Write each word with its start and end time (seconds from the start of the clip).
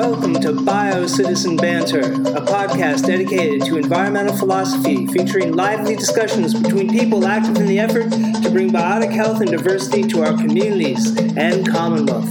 Welcome 0.00 0.32
to 0.40 0.52
Biocitizen 0.52 1.60
Banter, 1.60 2.00
a 2.00 2.40
podcast 2.40 3.06
dedicated 3.06 3.66
to 3.66 3.76
environmental 3.76 4.34
philosophy 4.34 5.06
featuring 5.06 5.52
lively 5.52 5.94
discussions 5.94 6.58
between 6.58 6.88
people 6.88 7.26
active 7.26 7.56
in 7.56 7.66
the 7.66 7.78
effort 7.78 8.10
to 8.42 8.50
bring 8.50 8.70
biotic 8.70 9.12
health 9.12 9.42
and 9.42 9.50
diversity 9.50 10.04
to 10.04 10.22
our 10.22 10.34
communities 10.38 11.14
and 11.36 11.68
Commonwealth. 11.68 12.30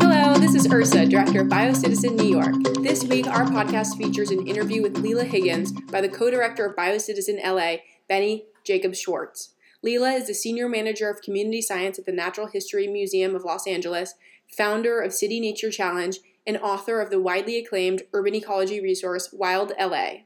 Hello, 0.00 0.34
this 0.34 0.56
is 0.56 0.66
Ursa, 0.72 1.06
Director 1.06 1.42
of 1.42 1.46
Biocitizen 1.46 2.16
New 2.16 2.28
York. 2.28 2.56
This 2.82 3.04
week, 3.04 3.28
our 3.28 3.44
podcast 3.44 3.96
features 3.96 4.32
an 4.32 4.48
interview 4.48 4.82
with 4.82 4.98
Lila 4.98 5.22
Higgins 5.22 5.70
by 5.70 6.00
the 6.00 6.08
co 6.08 6.28
director 6.28 6.66
of 6.66 6.74
Biocitizen 6.74 7.40
LA, 7.44 7.82
Benny 8.08 8.46
Jacob 8.64 8.96
Schwartz. 8.96 9.50
Lila 9.80 10.10
is 10.10 10.26
the 10.26 10.34
Senior 10.34 10.68
Manager 10.68 11.08
of 11.08 11.22
Community 11.22 11.62
Science 11.62 12.00
at 12.00 12.04
the 12.04 12.12
Natural 12.12 12.48
History 12.48 12.88
Museum 12.88 13.36
of 13.36 13.44
Los 13.44 13.68
Angeles, 13.68 14.14
founder 14.56 15.00
of 15.00 15.12
City 15.12 15.38
Nature 15.40 15.70
Challenge, 15.70 16.18
and 16.46 16.56
author 16.58 17.00
of 17.00 17.10
the 17.10 17.20
widely 17.20 17.58
acclaimed 17.58 18.02
urban 18.12 18.34
ecology 18.34 18.80
resource 18.80 19.32
Wild 19.32 19.72
LA. 19.78 20.24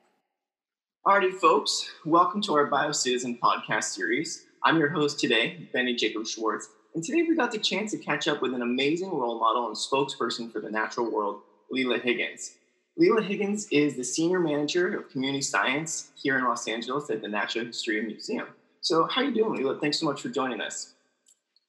Alrighty, 1.07 1.33
folks, 1.33 1.91
welcome 2.07 2.41
to 2.43 2.55
our 2.55 2.71
Biocitizen 2.71 3.39
podcast 3.39 3.85
series. 3.85 4.47
I'm 4.63 4.79
your 4.79 4.89
host 4.89 5.21
today, 5.21 5.69
Benny 5.73 5.95
Jacobs-Schwartz, 5.95 6.69
and 6.95 7.05
today 7.05 7.23
we 7.29 7.37
got 7.37 7.53
the 7.53 7.59
chance 7.59 7.91
to 7.91 7.99
catch 7.99 8.27
up 8.27 8.41
with 8.41 8.55
an 8.55 8.63
amazing 8.63 9.11
role 9.11 9.39
model 9.39 9.67
and 9.67 9.77
spokesperson 9.77 10.51
for 10.51 10.61
the 10.61 10.71
natural 10.71 11.11
world, 11.11 11.43
Lila 11.71 11.99
Higgins. 11.99 12.53
Lila 12.97 13.23
Higgins 13.23 13.67
is 13.71 13.97
the 13.97 14.05
Senior 14.05 14.41
Manager 14.41 14.97
of 14.97 15.11
Community 15.11 15.43
Science 15.43 16.13
here 16.15 16.39
in 16.39 16.45
Los 16.45 16.67
Angeles 16.67 17.11
at 17.11 17.21
the 17.21 17.29
Natural 17.29 17.67
History 17.67 18.01
Museum. 18.01 18.47
So, 18.81 19.07
how 19.07 19.21
are 19.21 19.25
you 19.25 19.35
doing, 19.35 19.59
Lila? 19.59 19.79
Thanks 19.81 19.99
so 19.99 20.07
much 20.07 20.23
for 20.23 20.29
joining 20.29 20.61
us. 20.61 20.94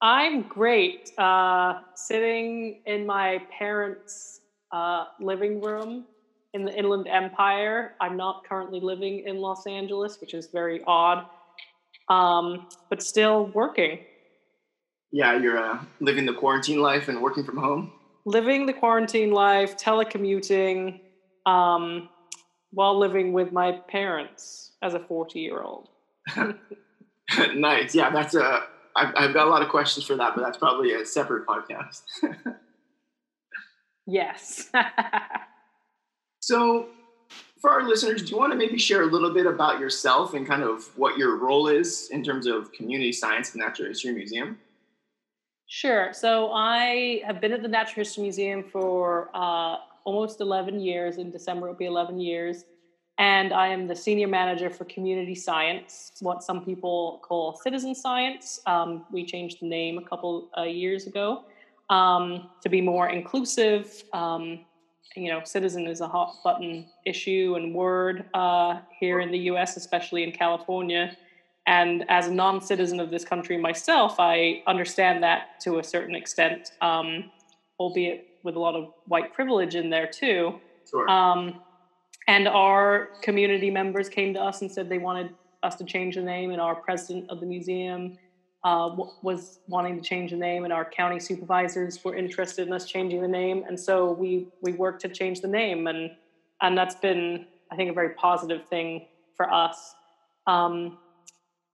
I'm 0.05 0.43
great. 0.43 0.99
Uh, 1.17 1.73
sitting 1.95 2.75
in 2.85 3.07
my 3.07 3.39
parents' 3.57 4.39
uh, 4.71 5.05
living 5.19 5.59
room 5.61 6.05
in 6.53 6.63
the 6.63 6.77
Inland 6.77 7.07
Empire. 7.07 7.95
I'm 7.99 8.15
not 8.15 8.37
currently 8.47 8.79
living 8.79 9.23
in 9.25 9.37
Los 9.37 9.65
Angeles, 9.65 10.21
which 10.21 10.35
is 10.35 10.47
very 10.53 10.79
odd, 10.85 11.23
um, 12.07 12.67
but 12.87 13.01
still 13.01 13.45
working. 13.47 13.97
Yeah, 15.11 15.33
you're 15.33 15.57
uh, 15.57 15.79
living 15.99 16.27
the 16.27 16.33
quarantine 16.33 16.81
life 16.81 17.07
and 17.07 17.19
working 17.19 17.43
from 17.43 17.57
home. 17.57 17.91
Living 18.27 18.67
the 18.67 18.73
quarantine 18.73 19.31
life, 19.31 19.75
telecommuting, 19.75 20.99
um, 21.47 22.03
while 22.69 22.95
living 22.95 23.33
with 23.33 23.51
my 23.51 23.73
parents 23.89 24.71
as 24.83 24.93
a 24.93 24.99
40 24.99 25.39
year 25.39 25.63
old. 25.63 25.89
nice. 27.55 27.95
Yeah, 27.95 28.11
that's 28.11 28.35
a. 28.35 28.59
I've, 28.95 29.13
I've 29.17 29.33
got 29.33 29.47
a 29.47 29.49
lot 29.49 29.61
of 29.61 29.69
questions 29.69 30.05
for 30.05 30.15
that, 30.15 30.35
but 30.35 30.41
that's 30.41 30.57
probably 30.57 30.93
a 30.93 31.05
separate 31.05 31.45
podcast. 31.45 32.01
yes. 34.07 34.69
so, 36.39 36.89
for 37.59 37.71
our 37.71 37.87
listeners, 37.87 38.23
do 38.23 38.31
you 38.31 38.37
want 38.37 38.53
to 38.53 38.57
maybe 38.57 38.77
share 38.77 39.01
a 39.01 39.07
little 39.07 39.33
bit 39.33 39.45
about 39.45 39.79
yourself 39.79 40.33
and 40.33 40.47
kind 40.47 40.63
of 40.63 40.85
what 40.97 41.17
your 41.17 41.37
role 41.37 41.67
is 41.67 42.09
in 42.11 42.23
terms 42.23 42.47
of 42.47 42.71
community 42.71 43.11
science 43.11 43.53
and 43.53 43.61
natural 43.61 43.89
history 43.89 44.13
museum? 44.13 44.59
Sure. 45.67 46.13
So 46.13 46.51
I 46.53 47.21
have 47.25 47.41
been 47.41 47.51
at 47.51 47.61
the 47.61 47.67
Natural 47.67 48.03
History 48.05 48.21
Museum 48.21 48.63
for 48.63 49.29
uh, 49.33 49.77
almost 50.05 50.39
11 50.39 50.79
years. 50.79 51.17
In 51.17 51.31
December, 51.31 51.67
it'll 51.67 51.77
be 51.77 51.85
11 51.85 52.19
years 52.19 52.65
and 53.17 53.53
I 53.53 53.67
am 53.67 53.87
the 53.87 53.95
senior 53.95 54.27
manager 54.27 54.69
for 54.69 54.83
community 54.85 55.35
science, 55.35 56.11
what 56.19 56.43
some 56.43 56.65
people 56.65 57.21
call 57.23 57.55
citizen 57.55 57.95
science. 57.95 58.59
Um, 58.65 59.05
we 59.11 59.25
changed 59.25 59.61
the 59.61 59.67
name 59.67 59.97
a 59.97 60.01
couple 60.01 60.49
uh, 60.57 60.63
years 60.63 61.07
ago 61.07 61.45
um, 61.89 62.49
to 62.61 62.69
be 62.69 62.81
more 62.81 63.09
inclusive. 63.09 64.03
Um, 64.13 64.65
you 65.15 65.31
know, 65.31 65.41
citizen 65.45 65.87
is 65.87 66.01
a 66.01 66.07
hot 66.07 66.35
button 66.43 66.87
issue 67.05 67.53
and 67.55 67.73
word 67.73 68.25
uh, 68.33 68.79
here 68.99 69.21
in 69.21 69.31
the 69.31 69.39
US, 69.51 69.77
especially 69.77 70.23
in 70.23 70.33
California. 70.33 71.15
And 71.67 72.05
as 72.09 72.27
a 72.27 72.33
non 72.33 72.61
citizen 72.61 72.99
of 72.99 73.09
this 73.09 73.23
country 73.23 73.57
myself, 73.57 74.15
I 74.19 74.61
understand 74.67 75.23
that 75.23 75.59
to 75.61 75.79
a 75.79 75.83
certain 75.83 76.15
extent, 76.15 76.73
um, 76.81 77.31
albeit 77.79 78.27
with 78.43 78.55
a 78.55 78.59
lot 78.59 78.75
of 78.75 78.93
white 79.07 79.33
privilege 79.33 79.75
in 79.75 79.89
there 79.89 80.05
too. 80.05 80.59
Sure. 80.89 81.09
And 82.27 82.47
our 82.47 83.09
community 83.21 83.69
members 83.69 84.09
came 84.09 84.33
to 84.33 84.41
us 84.41 84.61
and 84.61 84.71
said 84.71 84.89
they 84.89 84.97
wanted 84.97 85.29
us 85.63 85.75
to 85.75 85.83
change 85.83 86.15
the 86.15 86.21
name, 86.21 86.51
and 86.51 86.61
our 86.61 86.75
president 86.75 87.25
of 87.29 87.39
the 87.39 87.45
museum 87.45 88.13
uh, 88.63 88.89
was 89.21 89.59
wanting 89.67 89.95
to 89.95 90.01
change 90.01 90.31
the 90.31 90.37
name, 90.37 90.63
and 90.63 90.73
our 90.73 90.85
county 90.85 91.19
supervisors 91.19 92.03
were 92.03 92.15
interested 92.15 92.67
in 92.67 92.73
us 92.73 92.85
changing 92.85 93.21
the 93.21 93.27
name, 93.27 93.63
and 93.67 93.79
so 93.79 94.11
we 94.11 94.47
we 94.61 94.73
worked 94.73 95.01
to 95.01 95.09
change 95.09 95.41
the 95.41 95.47
name, 95.47 95.87
and 95.87 96.09
and 96.61 96.77
that's 96.77 96.95
been 96.95 97.45
I 97.71 97.75
think 97.75 97.91
a 97.91 97.93
very 97.93 98.09
positive 98.11 98.67
thing 98.67 99.01
for 99.37 99.51
us. 99.51 99.93
Um, 100.47 100.97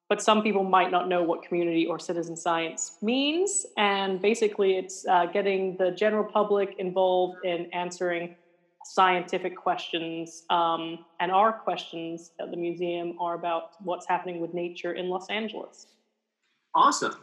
but 0.09 0.21
some 0.21 0.41
people 0.41 0.65
might 0.65 0.91
not 0.91 1.07
know 1.07 1.23
what 1.23 1.41
community 1.41 1.85
or 1.85 1.97
citizen 1.97 2.35
science 2.35 2.97
means, 3.01 3.65
and 3.77 4.21
basically, 4.21 4.77
it's 4.77 5.05
uh, 5.09 5.27
getting 5.27 5.77
the 5.77 5.91
general 5.91 6.25
public 6.25 6.75
involved 6.77 7.37
in 7.45 7.67
answering 7.71 8.35
scientific 8.85 9.55
questions, 9.55 10.43
um, 10.49 11.05
and 11.19 11.31
our 11.31 11.53
questions 11.53 12.31
at 12.39 12.51
the 12.51 12.57
museum 12.57 13.17
are 13.19 13.35
about 13.35 13.71
what's 13.83 14.07
happening 14.07 14.39
with 14.39 14.53
nature 14.53 14.93
in 14.93 15.09
Los 15.09 15.29
Angeles. 15.29 15.87
Awesome. 16.75 17.15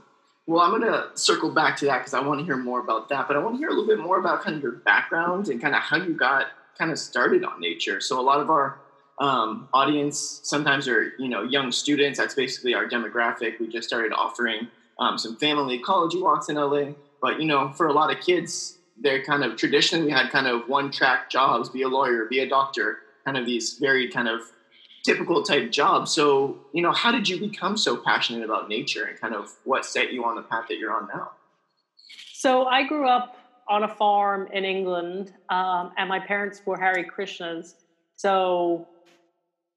Well, 0.47 0.63
I'm 0.63 0.71
going 0.71 0.91
to 0.91 1.11
circle 1.15 1.51
back 1.51 1.77
to 1.79 1.85
that 1.87 1.99
because 1.99 2.15
I 2.15 2.21
want 2.21 2.41
to 2.41 2.45
hear 2.45 2.57
more 2.57 2.81
about 2.81 3.11
that. 3.11 3.29
But 3.29 3.37
I 3.37 3.41
want 3.41 3.57
to 3.57 3.59
hear 3.59 3.69
a 3.69 3.73
little 3.73 3.87
bit 3.87 3.99
more 3.99 4.19
about 4.19 4.43
kind 4.43 4.57
of 4.57 4.63
your 4.63 4.73
background 4.73 5.49
and 5.49 5.61
kind 5.61 5.75
of 5.75 5.83
how 5.83 5.99
you 5.99 6.15
got 6.15 6.47
kind 6.79 6.91
of 6.91 6.99
started 6.99 7.45
on 7.45 7.61
nature. 7.61 8.01
So 8.01 8.19
a 8.19 8.23
lot 8.23 8.41
of 8.41 8.49
our 8.49 8.81
um, 9.19 9.69
audience 9.75 10.41
sometimes 10.45 10.89
are 10.89 11.13
you 11.19 11.29
know 11.29 11.43
young 11.43 11.71
students. 11.71 12.19
That's 12.19 12.35
basically 12.35 12.73
our 12.73 12.89
demographic. 12.89 13.61
We 13.61 13.69
just 13.69 13.87
started 13.87 14.13
offering 14.13 14.69
um, 14.99 15.19
some 15.19 15.37
family 15.37 15.75
ecology 15.75 16.21
walks 16.21 16.49
in 16.49 16.57
LA. 16.57 16.93
But 17.21 17.41
you 17.41 17.47
know, 17.47 17.71
for 17.73 17.87
a 17.87 17.93
lot 17.93 18.11
of 18.11 18.25
kids, 18.25 18.78
they're 19.01 19.23
kind 19.23 19.45
of 19.45 19.57
traditionally 19.57 20.11
had 20.11 20.31
kind 20.31 20.47
of 20.47 20.69
one 20.69 20.91
track 20.91 21.31
jobs 21.31 21.69
be 21.69 21.83
a 21.83 21.89
lawyer 21.89 22.25
be 22.25 22.41
a 22.41 22.49
doctor 22.49 22.99
kind 23.25 23.37
of 23.37 23.47
these 23.47 23.75
very 23.75 24.09
kind 24.09 24.29
of 24.29 24.41
typical 25.05 25.43
type 25.43 25.71
jobs. 25.71 26.13
So 26.13 26.59
you 26.73 26.83
know 26.83 26.93
how 26.93 27.13
did 27.13 27.29
you 27.29 27.39
become 27.39 27.77
so 27.77 27.97
passionate 27.97 28.45
about 28.45 28.69
nature 28.69 29.05
and 29.05 29.21
kind 29.21 29.35
of 29.35 29.55
what 29.65 29.85
set 29.85 30.13
you 30.13 30.25
on 30.25 30.37
the 30.37 30.43
path 30.43 30.67
that 30.69 30.79
you're 30.79 30.93
on 30.93 31.09
now? 31.15 31.31
So 32.33 32.67
i 32.67 32.87
grew 32.87 33.09
up 33.09 33.37
on 33.69 33.85
a 33.85 33.89
farm 33.89 34.49
in 34.53 34.65
england 34.65 35.33
um, 35.51 35.93
and 35.99 36.09
my 36.09 36.21
parents 36.21 36.63
were 36.65 36.79
Hare 36.79 37.05
Krishnas. 37.05 37.75
So 38.17 38.89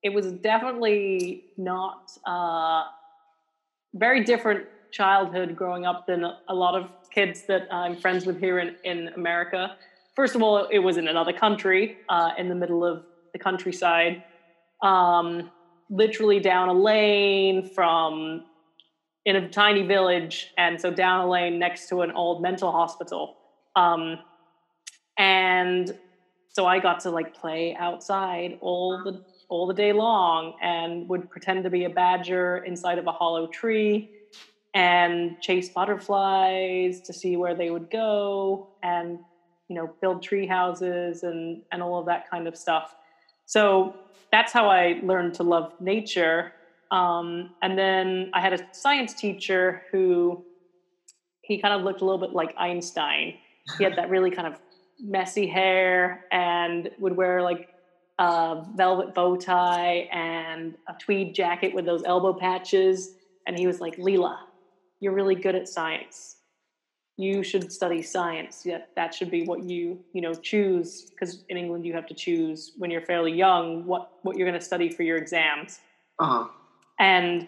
it 0.03 0.13
was 0.13 0.31
definitely 0.31 1.43
not 1.57 2.11
uh, 2.25 2.83
very 3.93 4.23
different 4.23 4.65
childhood 4.91 5.55
growing 5.55 5.85
up 5.85 6.07
than 6.07 6.23
a 6.23 6.53
lot 6.53 6.75
of 6.75 6.89
kids 7.11 7.43
that 7.43 7.67
I'm 7.71 7.95
friends 7.97 8.25
with 8.25 8.39
here 8.39 8.59
in, 8.59 8.75
in 8.83 9.09
America. 9.09 9.77
First 10.15 10.35
of 10.35 10.41
all, 10.41 10.67
it 10.67 10.79
was 10.79 10.97
in 10.97 11.07
another 11.07 11.33
country, 11.33 11.97
uh, 12.09 12.31
in 12.37 12.49
the 12.49 12.55
middle 12.55 12.83
of 12.83 13.03
the 13.33 13.39
countryside, 13.39 14.23
um, 14.81 15.51
literally 15.89 16.39
down 16.39 16.69
a 16.69 16.73
lane 16.73 17.69
from 17.69 18.45
in 19.25 19.35
a 19.35 19.49
tiny 19.49 19.83
village, 19.83 20.51
and 20.57 20.81
so 20.81 20.89
down 20.89 21.21
a 21.21 21.29
lane 21.29 21.59
next 21.59 21.87
to 21.89 22.01
an 22.01 22.11
old 22.11 22.41
mental 22.41 22.71
hospital. 22.71 23.37
Um, 23.75 24.17
and 25.17 25.97
so 26.49 26.65
I 26.65 26.79
got 26.79 27.01
to 27.01 27.11
like 27.11 27.35
play 27.35 27.75
outside 27.79 28.57
all 28.61 29.01
the 29.03 29.23
all 29.47 29.67
the 29.67 29.73
day 29.73 29.91
long, 29.91 30.53
and 30.61 31.07
would 31.09 31.29
pretend 31.29 31.63
to 31.65 31.69
be 31.69 31.83
a 31.83 31.89
badger 31.89 32.57
inside 32.65 32.97
of 32.97 33.05
a 33.05 33.11
hollow 33.11 33.47
tree 33.47 34.09
and 34.73 35.39
chase 35.41 35.69
butterflies 35.69 37.01
to 37.01 37.13
see 37.13 37.35
where 37.35 37.55
they 37.55 37.69
would 37.69 37.89
go 37.89 38.69
and 38.81 39.19
you 39.67 39.75
know 39.75 39.93
build 40.01 40.23
tree 40.23 40.47
houses 40.47 41.23
and 41.23 41.61
and 41.71 41.81
all 41.81 41.99
of 41.99 42.05
that 42.05 42.29
kind 42.29 42.47
of 42.47 42.55
stuff. 42.55 42.95
So 43.45 43.95
that's 44.31 44.53
how 44.53 44.69
i 44.69 44.95
learned 45.03 45.33
to 45.35 45.43
love 45.43 45.73
nature. 45.79 46.53
Um, 46.89 47.51
and 47.61 47.77
then 47.77 48.29
i 48.33 48.41
had 48.41 48.53
a 48.53 48.59
science 48.71 49.13
teacher 49.13 49.83
who 49.91 50.43
he 51.41 51.61
kind 51.61 51.73
of 51.73 51.81
looked 51.81 52.01
a 52.01 52.05
little 52.05 52.19
bit 52.19 52.33
like 52.33 52.53
einstein. 52.57 53.33
He 53.77 53.83
had 53.83 53.95
that 53.97 54.09
really 54.09 54.31
kind 54.31 54.47
of 54.47 54.55
messy 54.99 55.47
hair 55.47 56.25
and 56.31 56.89
would 56.99 57.15
wear 57.15 57.41
like 57.41 57.67
a 58.19 58.63
velvet 58.75 59.13
bow 59.13 59.35
tie 59.35 60.07
and 60.11 60.75
a 60.87 60.93
tweed 61.03 61.33
jacket 61.33 61.73
with 61.73 61.85
those 61.85 62.03
elbow 62.05 62.33
patches. 62.33 63.09
And 63.47 63.57
he 63.57 63.67
was 63.67 63.81
like 63.81 63.97
Lila 63.97 64.37
you're 65.01 65.13
really 65.13 65.35
good 65.35 65.55
at 65.55 65.67
science. 65.67 66.37
You 67.17 67.43
should 67.43 67.71
study 67.71 68.01
science. 68.01 68.61
Yeah 68.65 68.79
that 68.95 69.13
should 69.13 69.29
be 69.29 69.43
what 69.43 69.63
you 69.63 69.99
you 70.13 70.21
know 70.21 70.33
choose 70.33 71.07
because 71.09 71.43
in 71.49 71.57
england 71.57 71.85
you 71.85 71.93
have 71.93 72.05
to 72.07 72.13
choose 72.13 72.71
when 72.77 72.89
you're 72.89 73.01
fairly 73.01 73.33
young 73.33 73.85
what 73.85 74.09
what 74.21 74.37
you're 74.37 74.47
going 74.47 74.59
to 74.59 74.65
study 74.65 74.89
for 74.89 75.03
your 75.03 75.17
exams. 75.17 75.79
Uh-huh. 76.19 76.45
and 76.99 77.47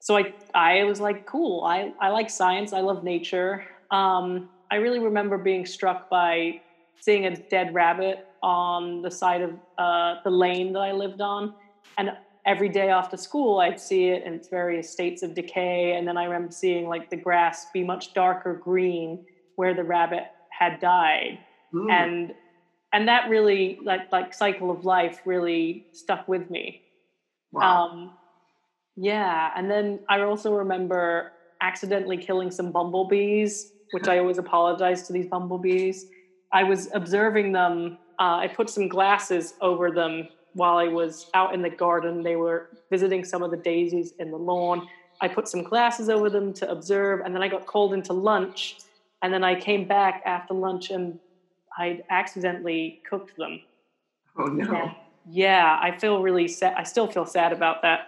so 0.00 0.16
i 0.16 0.32
i 0.54 0.84
was 0.84 1.00
like 1.00 1.26
cool. 1.26 1.64
I 1.64 1.92
i 2.00 2.08
like 2.08 2.30
science. 2.30 2.72
I 2.72 2.80
love 2.80 3.04
nature. 3.04 3.64
Um, 3.90 4.48
I 4.70 4.76
really 4.76 4.98
remember 4.98 5.36
being 5.38 5.66
struck 5.66 6.08
by 6.10 6.60
seeing 7.00 7.26
a 7.26 7.36
dead 7.36 7.74
rabbit 7.74 8.18
on 8.42 9.02
the 9.02 9.10
side 9.10 9.42
of 9.42 9.50
uh, 9.78 10.16
the 10.24 10.30
lane 10.30 10.72
that 10.72 10.80
I 10.80 10.92
lived 10.92 11.20
on. 11.20 11.54
And 11.98 12.10
every 12.46 12.68
day 12.68 12.88
after 12.90 13.16
school, 13.16 13.60
I'd 13.60 13.80
see 13.80 14.08
it 14.08 14.24
in 14.24 14.34
its 14.34 14.48
various 14.48 14.90
states 14.90 15.22
of 15.22 15.34
decay. 15.34 15.96
And 15.96 16.06
then 16.06 16.16
I 16.16 16.24
remember 16.24 16.52
seeing 16.52 16.88
like 16.88 17.10
the 17.10 17.16
grass 17.16 17.66
be 17.72 17.82
much 17.82 18.14
darker 18.14 18.54
green 18.54 19.24
where 19.56 19.74
the 19.74 19.84
rabbit 19.84 20.24
had 20.50 20.80
died. 20.80 21.38
Mm. 21.72 21.90
And 21.90 22.34
and 22.92 23.08
that 23.08 23.28
really 23.28 23.78
like 23.82 24.12
like 24.12 24.32
cycle 24.32 24.70
of 24.70 24.84
life 24.84 25.20
really 25.24 25.86
stuck 25.92 26.28
with 26.28 26.48
me. 26.50 26.82
Wow. 27.52 27.88
Um, 27.88 28.10
yeah, 28.96 29.50
and 29.56 29.68
then 29.70 30.00
I 30.08 30.20
also 30.20 30.54
remember 30.54 31.32
accidentally 31.60 32.16
killing 32.16 32.50
some 32.50 32.70
bumblebees, 32.70 33.72
which 33.90 34.06
I 34.06 34.18
always 34.18 34.38
apologize 34.38 35.06
to 35.08 35.12
these 35.12 35.26
bumblebees. 35.26 36.06
I 36.52 36.62
was 36.62 36.88
observing 36.94 37.52
them. 37.52 37.98
Uh, 38.20 38.36
I 38.36 38.48
put 38.48 38.70
some 38.70 38.86
glasses 38.86 39.54
over 39.60 39.90
them 39.90 40.28
while 40.54 40.78
I 40.78 40.88
was 40.88 41.26
out 41.34 41.54
in 41.54 41.62
the 41.62 41.70
garden. 41.70 42.22
They 42.22 42.36
were 42.36 42.64
visiting 42.90 43.24
some 43.24 43.42
of 43.42 43.50
the 43.50 43.58
daisies 43.58 44.12
in 44.18 44.30
the 44.30 44.38
lawn. 44.38 44.82
I 45.20 45.28
put 45.28 45.48
some 45.48 45.62
glasses 45.62 46.08
over 46.08 46.30
them 46.30 46.52
to 46.54 46.70
observe, 46.70 47.20
and 47.24 47.34
then 47.34 47.42
I 47.42 47.48
got 47.48 47.66
called 47.66 47.92
into 47.94 48.12
lunch. 48.14 48.76
And 49.22 49.32
then 49.32 49.44
I 49.44 49.56
came 49.56 49.84
back 49.86 50.20
after 50.26 50.54
lunch 50.54 50.90
and 50.90 51.18
I'd 51.78 52.02
accidentally 52.10 52.96
cooked 53.08 53.32
them. 53.36 53.60
Oh 54.36 54.46
no. 54.46 54.92
yeah, 55.24 55.78
I 55.80 55.92
feel 55.92 56.20
really 56.20 56.48
sad. 56.48 56.74
I 56.76 56.82
still 56.82 57.08
feel 57.08 57.26
sad 57.26 57.52
about 57.52 57.78
that. 57.82 58.00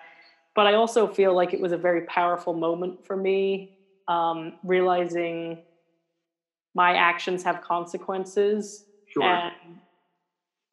But 0.55 0.67
I 0.67 0.75
also 0.75 1.09
feel 1.09 1.35
like 1.35 1.53
it 1.55 1.61
was 1.61 1.73
a 1.73 1.79
very 1.79 2.03
powerful 2.03 2.55
moment 2.55 2.97
for 3.05 3.17
me, 3.17 3.69
um, 4.09 4.53
realizing 4.63 5.59
my 6.75 6.95
actions 6.95 7.43
have 7.45 7.61
consequences. 7.61 8.85
Sure. 9.07 9.43
And, 9.65 9.81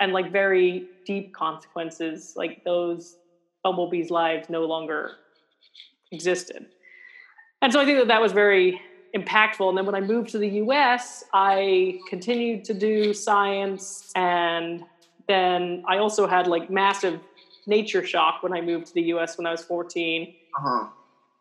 and 0.03 0.11
like 0.11 0.33
very 0.33 0.87
deep 1.05 1.33
consequences, 1.33 2.33
like 2.35 2.61
those 2.65 3.15
bumblebees' 3.63 4.11
lives 4.11 4.49
no 4.49 4.65
longer 4.65 5.11
existed. 6.11 6.65
And 7.61 7.71
so 7.71 7.79
I 7.79 7.85
think 7.85 7.99
that 7.99 8.09
that 8.09 8.21
was 8.21 8.33
very 8.33 8.81
impactful. 9.15 9.69
And 9.69 9.77
then 9.77 9.85
when 9.85 9.95
I 9.95 10.01
moved 10.01 10.29
to 10.31 10.39
the 10.39 10.49
US, 10.63 11.23
I 11.33 11.99
continued 12.09 12.65
to 12.65 12.73
do 12.73 13.13
science. 13.13 14.11
And 14.13 14.83
then 15.29 15.85
I 15.87 15.99
also 15.99 16.27
had 16.27 16.47
like 16.47 16.69
massive 16.69 17.21
nature 17.65 18.05
shock 18.05 18.43
when 18.43 18.51
I 18.51 18.59
moved 18.59 18.87
to 18.87 18.93
the 18.93 19.03
US 19.13 19.37
when 19.37 19.47
I 19.47 19.51
was 19.51 19.63
14. 19.63 20.33
Uh-huh. 20.57 20.87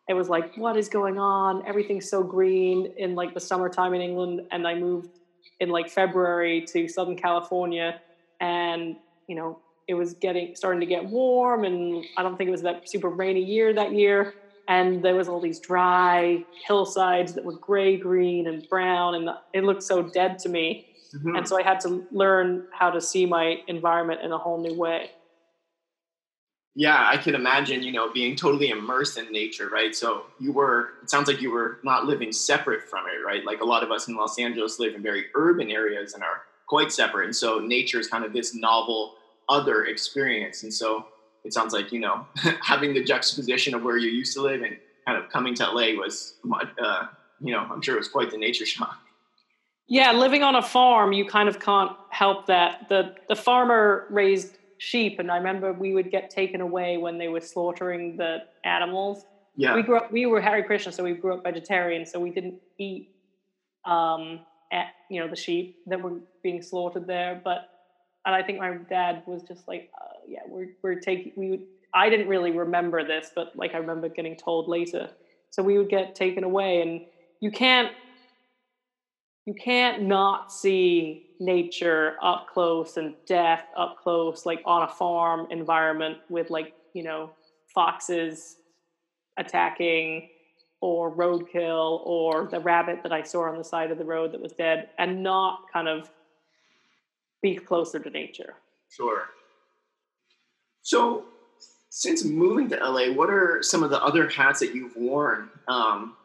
It 0.07 0.13
was 0.13 0.29
like, 0.29 0.55
what 0.55 0.77
is 0.77 0.87
going 0.87 1.19
on? 1.19 1.67
Everything's 1.67 2.09
so 2.09 2.23
green 2.23 2.93
in 2.95 3.13
like 3.13 3.33
the 3.33 3.41
summertime 3.41 3.93
in 3.93 3.99
England. 3.99 4.47
And 4.51 4.65
I 4.65 4.75
moved 4.75 5.19
in 5.59 5.67
like 5.67 5.89
February 5.89 6.61
to 6.67 6.87
Southern 6.87 7.17
California. 7.17 7.99
And, 8.43 8.97
you 9.27 9.35
know, 9.35 9.59
it 9.87 9.93
was 9.93 10.13
getting 10.15 10.55
starting 10.55 10.81
to 10.81 10.85
get 10.85 11.05
warm 11.05 11.63
and 11.63 12.05
I 12.17 12.23
don't 12.23 12.37
think 12.37 12.49
it 12.49 12.51
was 12.51 12.61
that 12.63 12.89
super 12.89 13.09
rainy 13.09 13.43
year 13.43 13.73
that 13.73 13.93
year. 13.93 14.33
And 14.67 15.03
there 15.03 15.15
was 15.15 15.27
all 15.27 15.41
these 15.41 15.59
dry 15.59 16.43
hillsides 16.67 17.33
that 17.33 17.43
were 17.43 17.57
gray 17.57 17.97
green 17.97 18.47
and 18.47 18.67
brown 18.69 19.15
and 19.15 19.29
it 19.53 19.63
looked 19.63 19.83
so 19.83 20.03
dead 20.03 20.39
to 20.39 20.49
me. 20.49 20.87
Mm-hmm. 21.15 21.35
and 21.35 21.47
so 21.47 21.59
i 21.59 21.61
had 21.61 21.79
to 21.81 22.03
learn 22.11 22.65
how 22.71 22.89
to 22.89 22.99
see 22.99 23.27
my 23.27 23.61
environment 23.67 24.21
in 24.23 24.31
a 24.31 24.37
whole 24.37 24.59
new 24.59 24.73
way. 24.73 25.11
Yeah 26.75 27.07
i 27.07 27.17
can 27.17 27.35
imagine 27.35 27.83
you 27.83 27.91
know 27.91 28.11
being 28.11 28.35
totally 28.35 28.69
immersed 28.69 29.17
in 29.19 29.31
nature 29.31 29.69
right? 29.69 29.93
So 29.95 30.23
you 30.39 30.51
were 30.51 30.93
it 31.03 31.11
sounds 31.11 31.27
like 31.27 31.39
you 31.39 31.51
were 31.51 31.77
not 31.83 32.05
living 32.05 32.31
separate 32.31 32.89
from 32.89 33.05
it 33.05 33.23
right? 33.23 33.45
Like 33.45 33.61
a 33.61 33.65
lot 33.65 33.83
of 33.83 33.91
us 33.91 34.07
in 34.07 34.15
los 34.15 34.39
angeles 34.39 34.79
live 34.79 34.95
in 34.95 35.03
very 35.03 35.25
urban 35.35 35.69
areas 35.69 36.15
and 36.15 36.23
are 36.23 36.42
quite 36.67 36.91
separate 36.91 37.25
and 37.25 37.35
so 37.35 37.59
nature 37.59 37.99
is 37.99 38.07
kind 38.07 38.23
of 38.23 38.33
this 38.33 38.53
novel 38.53 39.11
other 39.49 39.83
experience 39.85 40.63
and 40.63 40.73
so 40.73 41.05
it 41.43 41.53
sounds 41.53 41.73
like 41.73 41.91
you 41.91 41.99
know 41.99 42.25
having 42.61 42.93
the 42.93 43.03
juxtaposition 43.03 43.73
of 43.73 43.83
where 43.83 43.97
you 43.97 44.09
used 44.09 44.33
to 44.33 44.41
live 44.41 44.61
and 44.61 44.77
kind 45.05 45.17
of 45.17 45.29
coming 45.29 45.53
to 45.55 45.63
LA 45.65 45.93
was, 45.93 46.35
uh, 46.81 47.03
you 47.39 47.53
know, 47.53 47.59
I'm 47.59 47.81
sure 47.81 47.95
it 47.95 47.99
was 47.99 48.07
quite 48.07 48.31
the 48.31 48.37
nature 48.37 48.65
shock. 48.65 48.97
Yeah, 49.87 50.13
living 50.13 50.43
on 50.43 50.55
a 50.55 50.61
farm, 50.61 51.11
you 51.11 51.25
kind 51.25 51.49
of 51.49 51.59
can't 51.59 51.91
help 52.09 52.45
that. 52.47 52.77
the 52.89 53.11
The 53.27 53.35
farmer 53.35 54.05
raised 54.09 54.57
sheep, 54.77 55.19
and 55.19 55.29
I 55.29 55.37
remember 55.37 55.73
we 55.73 55.93
would 55.93 56.09
get 56.09 56.29
taken 56.29 56.61
away 56.61 56.97
when 56.97 57.17
they 57.17 57.27
were 57.27 57.41
slaughtering 57.41 58.15
the 58.17 58.39
animals. 58.63 59.25
Yeah, 59.55 59.75
we 59.75 59.83
grew 59.83 59.97
up. 59.97 60.11
We 60.11 60.25
were 60.25 60.39
Hare 60.39 60.63
Krishna, 60.63 60.91
so 60.93 61.03
we 61.03 61.13
grew 61.13 61.33
up 61.33 61.43
vegetarian, 61.43 62.05
so 62.05 62.19
we 62.19 62.31
didn't 62.31 62.55
eat, 62.79 63.09
um, 63.85 64.39
at, 64.73 64.87
you 65.09 65.21
know, 65.21 65.29
the 65.29 65.37
sheep 65.37 65.73
that 65.87 66.01
were 66.01 66.21
being 66.43 66.61
slaughtered 66.61 67.07
there. 67.07 67.41
But 67.43 67.61
and 68.25 68.35
I 68.35 68.43
think 68.43 68.59
my 68.59 68.75
dad 68.89 69.23
was 69.25 69.43
just 69.43 69.67
like, 69.67 69.85
uh, 70.01 70.19
yeah, 70.27 70.39
we're 70.47 70.69
we're 70.83 70.95
taking 70.95 71.33
we 71.35 71.51
would. 71.51 71.63
I 71.95 72.09
didn't 72.09 72.27
really 72.27 72.51
remember 72.51 73.03
this, 73.05 73.31
but 73.35 73.49
like 73.55 73.75
I 73.75 73.79
remember 73.79 74.09
getting 74.09 74.35
told 74.35 74.67
later. 74.67 75.09
So 75.51 75.63
we 75.63 75.77
would 75.77 75.89
get 75.89 76.15
taken 76.15 76.43
away, 76.43 76.81
and 76.81 77.01
you 77.41 77.51
can't 77.51 77.91
you 79.45 79.53
can't 79.53 80.01
not 80.03 80.51
see 80.51 81.21
nature 81.39 82.15
up 82.21 82.45
close 82.51 82.95
and 82.95 83.13
death 83.27 83.63
up 83.77 83.95
close, 84.01 84.45
like 84.45 84.61
on 84.65 84.83
a 84.83 84.87
farm 84.87 85.45
environment 85.49 86.17
with 86.29 86.49
like 86.49 86.69
you 86.93 87.03
know 87.03 87.31
foxes 87.73 88.57
attacking 89.37 90.23
or 90.83 91.15
roadkill 91.15 92.05
or 92.05 92.49
the 92.51 92.59
rabbit 92.59 93.01
that 93.03 93.13
I 93.13 93.23
saw 93.23 93.43
on 93.47 93.57
the 93.57 93.63
side 93.63 93.89
of 93.89 93.97
the 93.97 94.03
road 94.03 94.33
that 94.33 94.41
was 94.41 94.51
dead, 94.51 94.89
and 94.97 95.23
not 95.23 95.61
kind 95.71 95.87
of 95.87 96.11
be 97.41 97.55
closer 97.55 97.99
to 97.99 98.09
nature. 98.09 98.55
Sure. 98.89 99.29
So, 100.81 101.23
since 101.89 102.25
moving 102.25 102.67
to 102.67 102.75
LA, 102.75 103.13
what 103.13 103.29
are 103.29 103.63
some 103.63 103.81
of 103.81 103.91
the 103.91 104.03
other 104.03 104.27
hats 104.27 104.59
that 104.59 104.75
you've 104.75 104.93
worn, 104.97 105.49
um, 105.69 106.17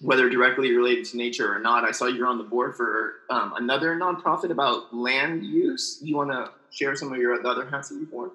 whether 0.00 0.28
directly 0.28 0.74
related 0.74 1.04
to 1.04 1.16
nature 1.16 1.54
or 1.54 1.60
not? 1.60 1.84
I 1.84 1.92
saw 1.92 2.06
you're 2.06 2.26
on 2.26 2.38
the 2.38 2.44
board 2.44 2.74
for 2.74 3.12
um, 3.30 3.54
another 3.56 3.94
nonprofit 3.96 4.50
about 4.50 4.92
land 4.92 5.44
use. 5.44 6.00
You 6.02 6.16
want 6.16 6.32
to 6.32 6.50
share 6.72 6.96
some 6.96 7.12
of 7.12 7.18
your 7.18 7.40
the 7.40 7.48
other 7.48 7.66
hats 7.66 7.90
that 7.90 8.00
you've 8.00 8.10
worn? 8.10 8.32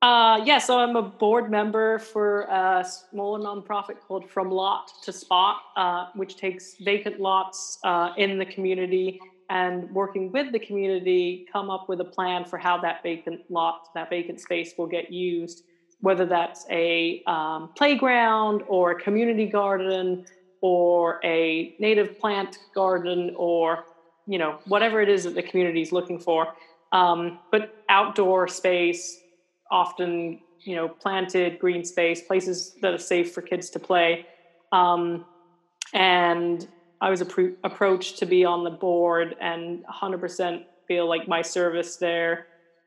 Uh, 0.00 0.40
yeah, 0.44 0.58
so 0.58 0.78
I'm 0.78 0.94
a 0.94 1.02
board 1.02 1.50
member 1.50 1.98
for 1.98 2.42
a 2.42 2.84
small 2.84 3.38
nonprofit 3.38 4.00
called 4.06 4.30
From 4.30 4.48
Lot 4.48 4.92
to 5.02 5.12
Spot, 5.12 5.56
uh, 5.76 6.06
which 6.14 6.36
takes 6.36 6.76
vacant 6.76 7.18
lots 7.18 7.78
uh, 7.82 8.12
in 8.16 8.38
the 8.38 8.46
community. 8.46 9.20
And 9.50 9.90
working 9.92 10.30
with 10.30 10.52
the 10.52 10.58
community 10.58 11.46
come 11.52 11.70
up 11.70 11.88
with 11.88 12.00
a 12.00 12.04
plan 12.04 12.44
for 12.44 12.58
how 12.58 12.78
that 12.82 13.02
vacant 13.02 13.50
lot 13.50 13.88
that 13.94 14.10
vacant 14.10 14.40
space 14.40 14.74
will 14.76 14.86
get 14.86 15.10
used 15.10 15.64
whether 16.00 16.24
that's 16.24 16.64
a 16.70 17.22
um, 17.26 17.70
playground 17.74 18.62
or 18.68 18.92
a 18.92 19.00
community 19.00 19.46
garden 19.46 20.24
or 20.60 21.20
a 21.24 21.74
native 21.78 22.18
plant 22.18 22.58
garden 22.74 23.34
or 23.36 23.84
you 24.26 24.38
know 24.38 24.58
whatever 24.66 25.00
it 25.00 25.08
is 25.08 25.24
that 25.24 25.34
the 25.34 25.42
community 25.42 25.82
is 25.82 25.92
looking 25.92 26.18
for. 26.18 26.54
Um, 26.92 27.38
but 27.50 27.84
outdoor 27.88 28.48
space 28.48 29.18
often 29.70 30.40
you 30.60 30.74
know 30.74 30.88
planted 30.88 31.58
green 31.58 31.84
space 31.84 32.22
places 32.22 32.74
that 32.82 32.92
are 32.92 32.98
safe 32.98 33.32
for 33.32 33.42
kids 33.42 33.70
to 33.70 33.78
play 33.78 34.26
um, 34.72 35.24
and 35.94 36.66
I 37.00 37.10
was 37.10 37.22
appro- 37.22 37.54
approached 37.64 38.18
to 38.18 38.26
be 38.26 38.44
on 38.44 38.64
the 38.64 38.70
board 38.70 39.36
and 39.40 39.84
100% 39.84 40.64
feel 40.86 41.08
like 41.08 41.28
my 41.28 41.42
service 41.42 41.96
there 41.96 42.46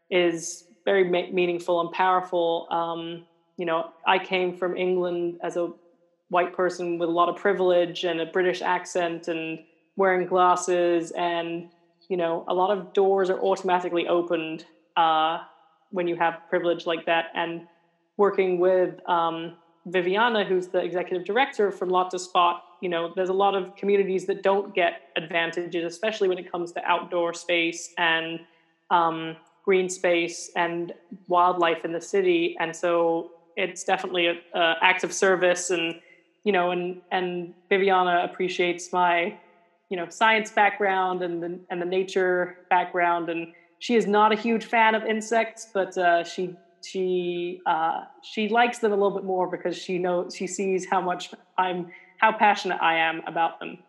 is 0.10 0.66
very 0.84 1.04
ma- 1.04 1.32
meaningful 1.32 1.80
and 1.82 1.92
powerful. 1.92 2.68
Um, 2.70 3.26
you 3.58 3.66
know, 3.66 3.92
I 4.06 4.20
came 4.20 4.58
from 4.58 4.76
England 4.76 5.40
as 5.44 5.56
a 5.56 5.72
white 6.30 6.54
person 6.54 6.98
with 6.98 7.10
a 7.10 7.12
lot 7.12 7.30
of 7.30 7.36
privilege 7.36 8.04
and 8.04 8.20
a 8.20 8.26
British 8.26 8.62
accent 8.62 9.28
and 9.28 9.60
wearing 9.96 10.26
glasses, 10.26 11.12
and 11.12 11.70
you 12.10 12.18
know, 12.18 12.44
a 12.48 12.54
lot 12.54 12.76
of 12.76 12.94
doors 12.94 13.30
are 13.30 13.40
automatically 13.40 14.08
opened 14.08 14.66
uh, 14.98 15.40
when 15.92 16.08
you 16.08 16.16
have 16.16 16.42
privilege 16.50 16.86
like 16.86 17.06
that. 17.06 17.26
And 17.36 17.68
working 18.18 18.60
with 18.60 19.08
um, 19.10 19.56
Viviana, 19.86 20.44
who's 20.44 20.68
the 20.68 20.80
executive 20.80 21.26
director 21.26 21.72
from 21.72 21.90
Lot 21.90 22.12
to 22.12 22.20
Spot, 22.20 22.64
you 22.82 22.90
know, 22.90 23.14
there's 23.16 23.30
a 23.30 23.34
lot 23.34 23.56
of 23.56 23.76
communities 23.76 24.26
that 24.26 24.42
don't 24.42 24.74
get 24.74 25.02
advantages, 25.16 25.86
especially 25.86 26.28
when 26.28 26.38
it 26.38 26.52
comes 26.52 26.72
to 26.74 26.84
outdoor 26.84 27.34
space 27.34 27.94
and 27.98 28.40
um, 28.90 29.36
green 29.64 29.88
space 29.90 30.50
and 30.56 30.94
wildlife 31.28 31.86
in 31.86 31.92
the 31.92 32.02
city. 32.02 32.56
And 32.60 32.76
so 32.76 33.32
it's 33.56 33.84
definitely 33.84 34.28
an 34.28 34.38
act 34.54 35.04
of 35.04 35.14
service, 35.14 35.70
and 35.70 36.00
you 36.44 36.52
know, 36.52 36.72
and 36.72 37.02
and 37.12 37.54
Viviana 37.70 38.22
appreciates 38.24 38.92
my, 38.92 39.38
you 39.90 39.98
know, 39.98 40.10
science 40.10 40.52
background 40.52 41.22
and 41.22 41.44
the 41.44 41.60
and 41.70 41.82
the 41.82 41.86
nature 41.86 42.58
background, 42.70 43.30
and 43.30 43.54
she 43.82 43.96
is 43.96 44.06
not 44.06 44.32
a 44.32 44.36
huge 44.36 44.66
fan 44.66 44.94
of 44.94 45.04
insects, 45.04 45.68
but 45.74 45.98
uh, 45.98 46.24
she 46.24 46.56
she 46.84 47.62
uh, 47.66 48.02
she 48.22 48.48
likes 48.48 48.78
them 48.78 48.92
a 48.92 48.96
little 48.96 49.18
bit 49.18 49.24
more 49.24 49.50
because 49.50 49.76
she 49.76 49.98
knows 49.98 50.36
she 50.36 50.46
sees 50.46 50.88
how 50.88 51.02
much 51.02 51.32
I'm 51.58 51.92
how 52.20 52.32
passionate 52.32 52.78
I 52.80 52.98
am 52.98 53.24
about 53.26 53.60
them. 53.60 53.80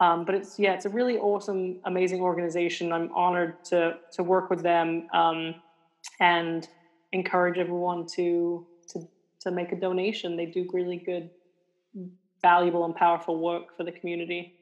Um, 0.00 0.24
but 0.24 0.34
it's 0.34 0.58
yeah, 0.58 0.72
it's 0.72 0.86
a 0.86 0.88
really 0.88 1.18
awesome, 1.18 1.80
amazing 1.84 2.22
organization. 2.22 2.94
I'm 2.94 3.12
honored 3.14 3.62
to 3.66 3.98
to 4.12 4.22
work 4.22 4.48
with 4.48 4.62
them 4.62 5.06
um, 5.12 5.56
and 6.18 6.66
encourage 7.12 7.58
everyone 7.58 8.06
to 8.16 8.66
to 8.88 9.06
to 9.40 9.50
make 9.50 9.70
a 9.72 9.76
donation. 9.76 10.34
They 10.34 10.46
do 10.46 10.66
really 10.72 10.96
good, 10.96 11.28
valuable, 12.40 12.86
and 12.86 12.96
powerful 12.96 13.38
work 13.38 13.76
for 13.76 13.84
the 13.84 13.92
community. 13.92 14.54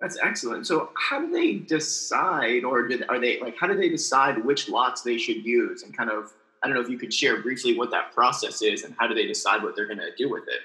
That's 0.00 0.18
excellent. 0.22 0.66
So, 0.66 0.90
how 0.96 1.20
do 1.20 1.30
they 1.32 1.54
decide, 1.54 2.64
or 2.64 2.86
did, 2.86 3.08
are 3.08 3.18
they 3.18 3.40
like, 3.40 3.56
how 3.58 3.66
do 3.66 3.76
they 3.76 3.88
decide 3.88 4.44
which 4.44 4.68
lots 4.68 5.02
they 5.02 5.16
should 5.16 5.44
use? 5.44 5.82
And 5.82 5.96
kind 5.96 6.10
of, 6.10 6.32
I 6.62 6.66
don't 6.66 6.76
know 6.76 6.82
if 6.82 6.90
you 6.90 6.98
could 6.98 7.14
share 7.14 7.40
briefly 7.40 7.76
what 7.76 7.90
that 7.92 8.12
process 8.12 8.60
is 8.60 8.84
and 8.84 8.94
how 8.98 9.06
do 9.06 9.14
they 9.14 9.26
decide 9.26 9.62
what 9.62 9.74
they're 9.74 9.86
going 9.86 9.98
to 9.98 10.14
do 10.18 10.30
with 10.30 10.44
it? 10.48 10.60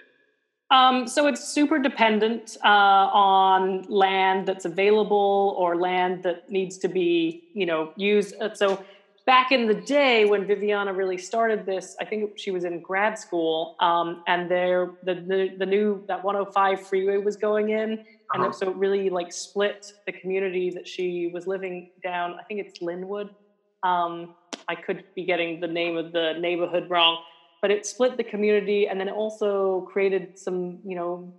Um, 0.71 1.05
so 1.05 1.27
it's 1.27 1.43
super 1.43 1.79
dependent 1.79 2.57
uh, 2.63 2.67
on 2.67 3.83
land 3.89 4.47
that's 4.47 4.63
available 4.63 5.55
or 5.57 5.75
land 5.75 6.23
that 6.23 6.49
needs 6.49 6.77
to 6.79 6.87
be, 6.87 7.43
you 7.53 7.65
know, 7.65 7.91
used. 7.97 8.35
Uh, 8.41 8.53
so 8.53 8.83
back 9.25 9.51
in 9.51 9.67
the 9.67 9.73
day 9.73 10.25
when 10.25 10.45
Viviana 10.45 10.93
really 10.93 11.17
started 11.17 11.65
this, 11.65 11.95
I 11.99 12.05
think 12.05 12.37
she 12.37 12.51
was 12.51 12.63
in 12.63 12.81
grad 12.81 13.17
school, 13.17 13.75
um, 13.79 14.23
and 14.27 14.49
there 14.49 14.91
the, 15.03 15.15
the, 15.15 15.49
the 15.57 15.65
new 15.65 16.03
that 16.07 16.23
105 16.23 16.87
freeway 16.87 17.17
was 17.17 17.35
going 17.35 17.69
in, 17.69 17.91
and 18.33 18.43
uh-huh. 18.43 18.51
so 18.51 18.69
it 18.69 18.75
really 18.75 19.09
like 19.09 19.31
split 19.31 19.93
the 20.05 20.11
community 20.11 20.69
that 20.71 20.87
she 20.87 21.29
was 21.33 21.47
living 21.47 21.91
down. 22.03 22.35
I 22.39 22.43
think 22.43 22.59
it's 22.59 22.79
Lynwood. 22.79 23.29
Um, 23.83 24.35
I 24.67 24.75
could 24.75 25.03
be 25.15 25.25
getting 25.25 25.59
the 25.59 25.67
name 25.67 25.97
of 25.97 26.11
the 26.11 26.33
neighborhood 26.39 26.89
wrong 26.89 27.23
but 27.61 27.69
it 27.69 27.85
split 27.85 28.17
the 28.17 28.23
community 28.23 28.87
and 28.87 28.99
then 28.99 29.07
it 29.07 29.13
also 29.13 29.81
created 29.91 30.37
some 30.37 30.79
you 30.83 30.95
know 30.95 31.33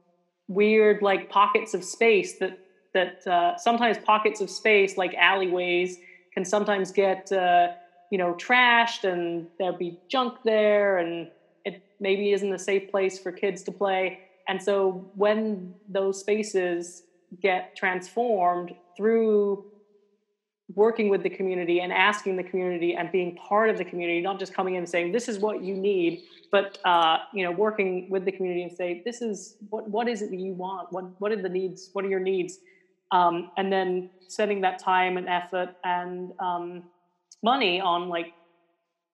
weird 0.48 1.02
like 1.02 1.28
pockets 1.28 1.74
of 1.74 1.84
space 1.84 2.38
that 2.38 2.58
that 2.94 3.26
uh, 3.26 3.56
sometimes 3.56 3.96
pockets 3.98 4.40
of 4.40 4.48
space 4.48 4.96
like 4.96 5.14
alleyways 5.14 5.98
can 6.34 6.44
sometimes 6.44 6.90
get 6.90 7.30
uh, 7.32 7.68
you 8.10 8.18
know 8.18 8.34
trashed 8.34 9.04
and 9.04 9.46
there'll 9.58 9.76
be 9.76 9.98
junk 10.10 10.34
there 10.44 10.98
and 10.98 11.28
it 11.64 11.82
maybe 12.00 12.32
isn't 12.32 12.52
a 12.52 12.58
safe 12.58 12.90
place 12.90 13.18
for 13.18 13.32
kids 13.32 13.62
to 13.62 13.72
play 13.72 14.18
and 14.48 14.60
so 14.62 15.08
when 15.14 15.74
those 15.88 16.20
spaces 16.20 17.02
get 17.40 17.74
transformed 17.76 18.72
through 18.96 19.64
working 20.74 21.08
with 21.08 21.22
the 21.22 21.30
community 21.30 21.80
and 21.80 21.92
asking 21.92 22.36
the 22.36 22.42
community 22.42 22.94
and 22.94 23.10
being 23.12 23.36
part 23.36 23.68
of 23.68 23.78
the 23.78 23.84
community, 23.84 24.20
not 24.20 24.38
just 24.38 24.54
coming 24.54 24.74
in 24.74 24.78
and 24.78 24.88
saying 24.88 25.12
this 25.12 25.28
is 25.28 25.38
what 25.38 25.62
you 25.62 25.74
need, 25.74 26.22
but 26.50 26.78
uh, 26.84 27.18
you 27.32 27.44
know 27.44 27.50
working 27.50 28.08
with 28.10 28.24
the 28.24 28.32
community 28.32 28.62
and 28.62 28.72
say 28.72 29.02
this 29.04 29.22
is 29.22 29.56
what 29.68 29.88
what 29.88 30.08
is 30.08 30.22
it 30.22 30.30
that 30.30 30.38
you 30.38 30.52
want? 30.52 30.88
What 30.90 31.04
what 31.18 31.32
are 31.32 31.40
the 31.40 31.48
needs? 31.48 31.90
What 31.92 32.04
are 32.04 32.08
your 32.08 32.20
needs? 32.20 32.58
Um, 33.12 33.50
and 33.56 33.70
then 33.70 34.10
setting 34.28 34.62
that 34.62 34.78
time 34.78 35.16
and 35.18 35.28
effort 35.28 35.76
and 35.84 36.32
um, 36.40 36.84
money 37.42 37.80
on 37.80 38.08
like 38.08 38.32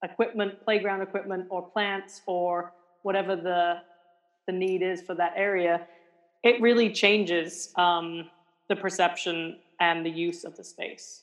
equipment, 0.05 0.63
playground 0.65 1.03
equipment, 1.03 1.47
or 1.51 1.63
plants, 1.63 2.23
or 2.27 2.73
whatever 3.03 3.37
the 3.37 3.81
the 4.47 4.53
need 4.53 4.83
is 4.83 5.03
for 5.03 5.15
that 5.15 5.35
area. 5.37 5.87
It 6.43 6.61
really 6.61 6.91
changes 6.93 7.73
um, 7.77 8.31
the 8.69 8.77
perception 8.77 9.59
and 9.81 10.07
the 10.07 10.11
use 10.11 10.45
of 10.45 10.57
the 10.57 10.65
space. 10.65 11.23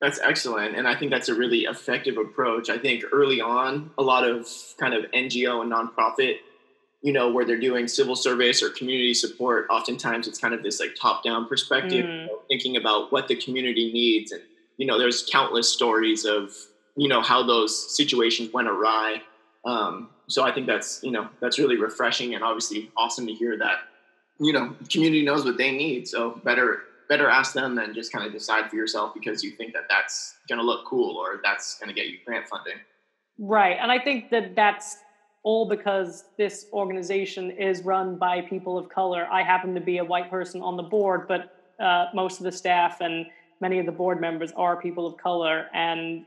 That's 0.00 0.20
excellent. 0.20 0.76
And 0.76 0.86
I 0.86 0.94
think 0.94 1.10
that's 1.10 1.28
a 1.28 1.34
really 1.34 1.60
effective 1.60 2.18
approach. 2.18 2.68
I 2.68 2.78
think 2.78 3.04
early 3.12 3.40
on, 3.40 3.90
a 3.96 4.02
lot 4.02 4.28
of 4.28 4.46
kind 4.78 4.92
of 4.94 5.04
NGO 5.12 5.62
and 5.62 5.72
nonprofit, 5.72 6.36
you 7.04 7.12
know, 7.12 7.30
where 7.30 7.44
they're 7.44 7.60
doing 7.60 7.86
civil 7.86 8.16
service 8.16 8.62
or 8.62 8.70
community 8.70 9.12
support, 9.12 9.66
oftentimes 9.68 10.26
it's 10.26 10.38
kind 10.38 10.54
of 10.54 10.62
this 10.62 10.80
like 10.80 10.96
top 10.98 11.22
down 11.22 11.46
perspective, 11.46 12.06
mm. 12.06 12.20
you 12.22 12.26
know, 12.26 12.38
thinking 12.48 12.78
about 12.78 13.12
what 13.12 13.28
the 13.28 13.36
community 13.36 13.92
needs. 13.92 14.32
And, 14.32 14.40
you 14.78 14.86
know, 14.86 14.98
there's 14.98 15.28
countless 15.30 15.70
stories 15.70 16.24
of, 16.24 16.56
you 16.96 17.06
know, 17.06 17.20
how 17.20 17.46
those 17.46 17.94
situations 17.94 18.54
went 18.54 18.68
awry. 18.68 19.20
Um, 19.66 20.08
so 20.28 20.44
I 20.44 20.52
think 20.52 20.66
that's, 20.66 21.04
you 21.04 21.10
know, 21.10 21.28
that's 21.42 21.58
really 21.58 21.76
refreshing 21.76 22.34
and 22.34 22.42
obviously 22.42 22.90
awesome 22.96 23.26
to 23.26 23.34
hear 23.34 23.58
that, 23.58 23.80
you 24.40 24.54
know, 24.54 24.74
community 24.88 25.22
knows 25.22 25.44
what 25.44 25.58
they 25.58 25.72
need. 25.72 26.08
So 26.08 26.40
better 26.42 26.84
better 27.10 27.28
ask 27.28 27.52
them 27.52 27.74
than 27.74 27.92
just 27.92 28.14
kind 28.14 28.26
of 28.26 28.32
decide 28.32 28.70
for 28.70 28.76
yourself 28.76 29.12
because 29.12 29.44
you 29.44 29.50
think 29.50 29.74
that 29.74 29.84
that's 29.90 30.36
going 30.48 30.58
to 30.58 30.64
look 30.64 30.86
cool 30.86 31.18
or 31.18 31.42
that's 31.44 31.78
going 31.78 31.88
to 31.88 31.94
get 31.94 32.06
you 32.06 32.16
grant 32.24 32.48
funding. 32.48 32.78
Right. 33.38 33.76
And 33.78 33.92
I 33.92 33.98
think 33.98 34.30
that 34.30 34.56
that's 34.56 34.96
all 35.44 35.68
because 35.68 36.24
this 36.38 36.66
organization 36.72 37.50
is 37.50 37.82
run 37.82 38.16
by 38.16 38.40
people 38.40 38.76
of 38.76 38.88
color. 38.88 39.28
I 39.30 39.42
happen 39.42 39.74
to 39.74 39.80
be 39.80 39.98
a 39.98 40.04
white 40.04 40.30
person 40.30 40.60
on 40.62 40.76
the 40.76 40.82
board, 40.82 41.28
but 41.28 41.42
uh, 41.80 42.06
most 42.14 42.40
of 42.40 42.44
the 42.44 42.52
staff 42.52 42.96
and 43.00 43.26
many 43.60 43.78
of 43.78 43.86
the 43.86 43.92
board 43.92 44.20
members 44.20 44.52
are 44.56 44.76
people 44.76 45.06
of 45.06 45.16
color. 45.16 45.66
And 45.72 46.24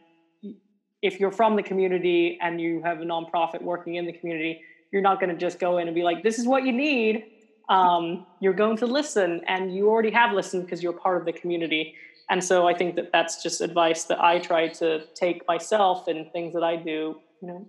if 1.01 1.19
you're 1.19 1.31
from 1.31 1.55
the 1.55 1.63
community 1.63 2.37
and 2.41 2.61
you 2.61 2.81
have 2.83 3.01
a 3.01 3.05
nonprofit 3.05 3.61
working 3.61 3.95
in 3.95 4.05
the 4.05 4.13
community, 4.13 4.61
you're 4.91 5.01
not 5.01 5.19
going 5.19 5.29
to 5.29 5.35
just 5.35 5.59
go 5.59 5.77
in 5.79 5.87
and 5.87 5.95
be 5.95 6.03
like, 6.03 6.23
this 6.23 6.39
is 6.39 6.47
what 6.47 6.63
you 6.63 6.71
need 6.71 7.23
um, 7.69 8.25
you're 8.39 8.53
going 8.53 8.77
to 8.77 8.85
listen 8.85 9.41
and 9.47 9.73
you 9.75 9.89
already 9.89 10.11
have 10.11 10.31
listened 10.31 10.65
because 10.65 10.81
you're 10.81 10.93
part 10.93 11.17
of 11.17 11.25
the 11.25 11.33
community 11.33 11.93
and 12.29 12.43
so 12.43 12.67
i 12.67 12.73
think 12.73 12.95
that 12.95 13.11
that's 13.11 13.41
just 13.41 13.61
advice 13.61 14.05
that 14.05 14.19
i 14.19 14.39
try 14.39 14.67
to 14.67 15.01
take 15.15 15.41
myself 15.47 16.07
and 16.07 16.31
things 16.31 16.53
that 16.53 16.63
i 16.63 16.75
do 16.75 17.15
you 17.41 17.47
know 17.47 17.67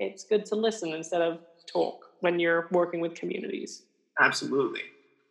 it's 0.00 0.24
good 0.24 0.46
to 0.46 0.56
listen 0.56 0.92
instead 0.92 1.22
of 1.22 1.38
talk 1.72 1.96
when 2.20 2.40
you're 2.40 2.66
working 2.70 3.00
with 3.00 3.14
communities 3.14 3.82
absolutely 4.20 4.82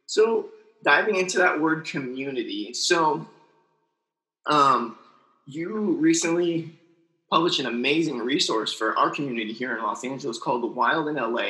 so 0.08 0.48
diving 0.84 1.18
into 1.18 1.40
that 1.40 1.60
word 1.60 1.86
community 1.86 2.74
so 2.74 3.26
um, 4.48 4.96
you 5.48 5.94
recently 6.00 6.72
published 7.32 7.60
an 7.60 7.68
amazing 7.68 8.20
resource 8.20 8.74
for 8.74 8.98
our 8.98 9.12
community 9.12 9.54
here 9.54 9.76
in 9.76 9.84
los 9.84 10.04
angeles 10.06 10.40
called 10.40 10.64
the 10.64 10.68
wild 10.68 11.10
in 11.10 11.16
la 11.16 11.46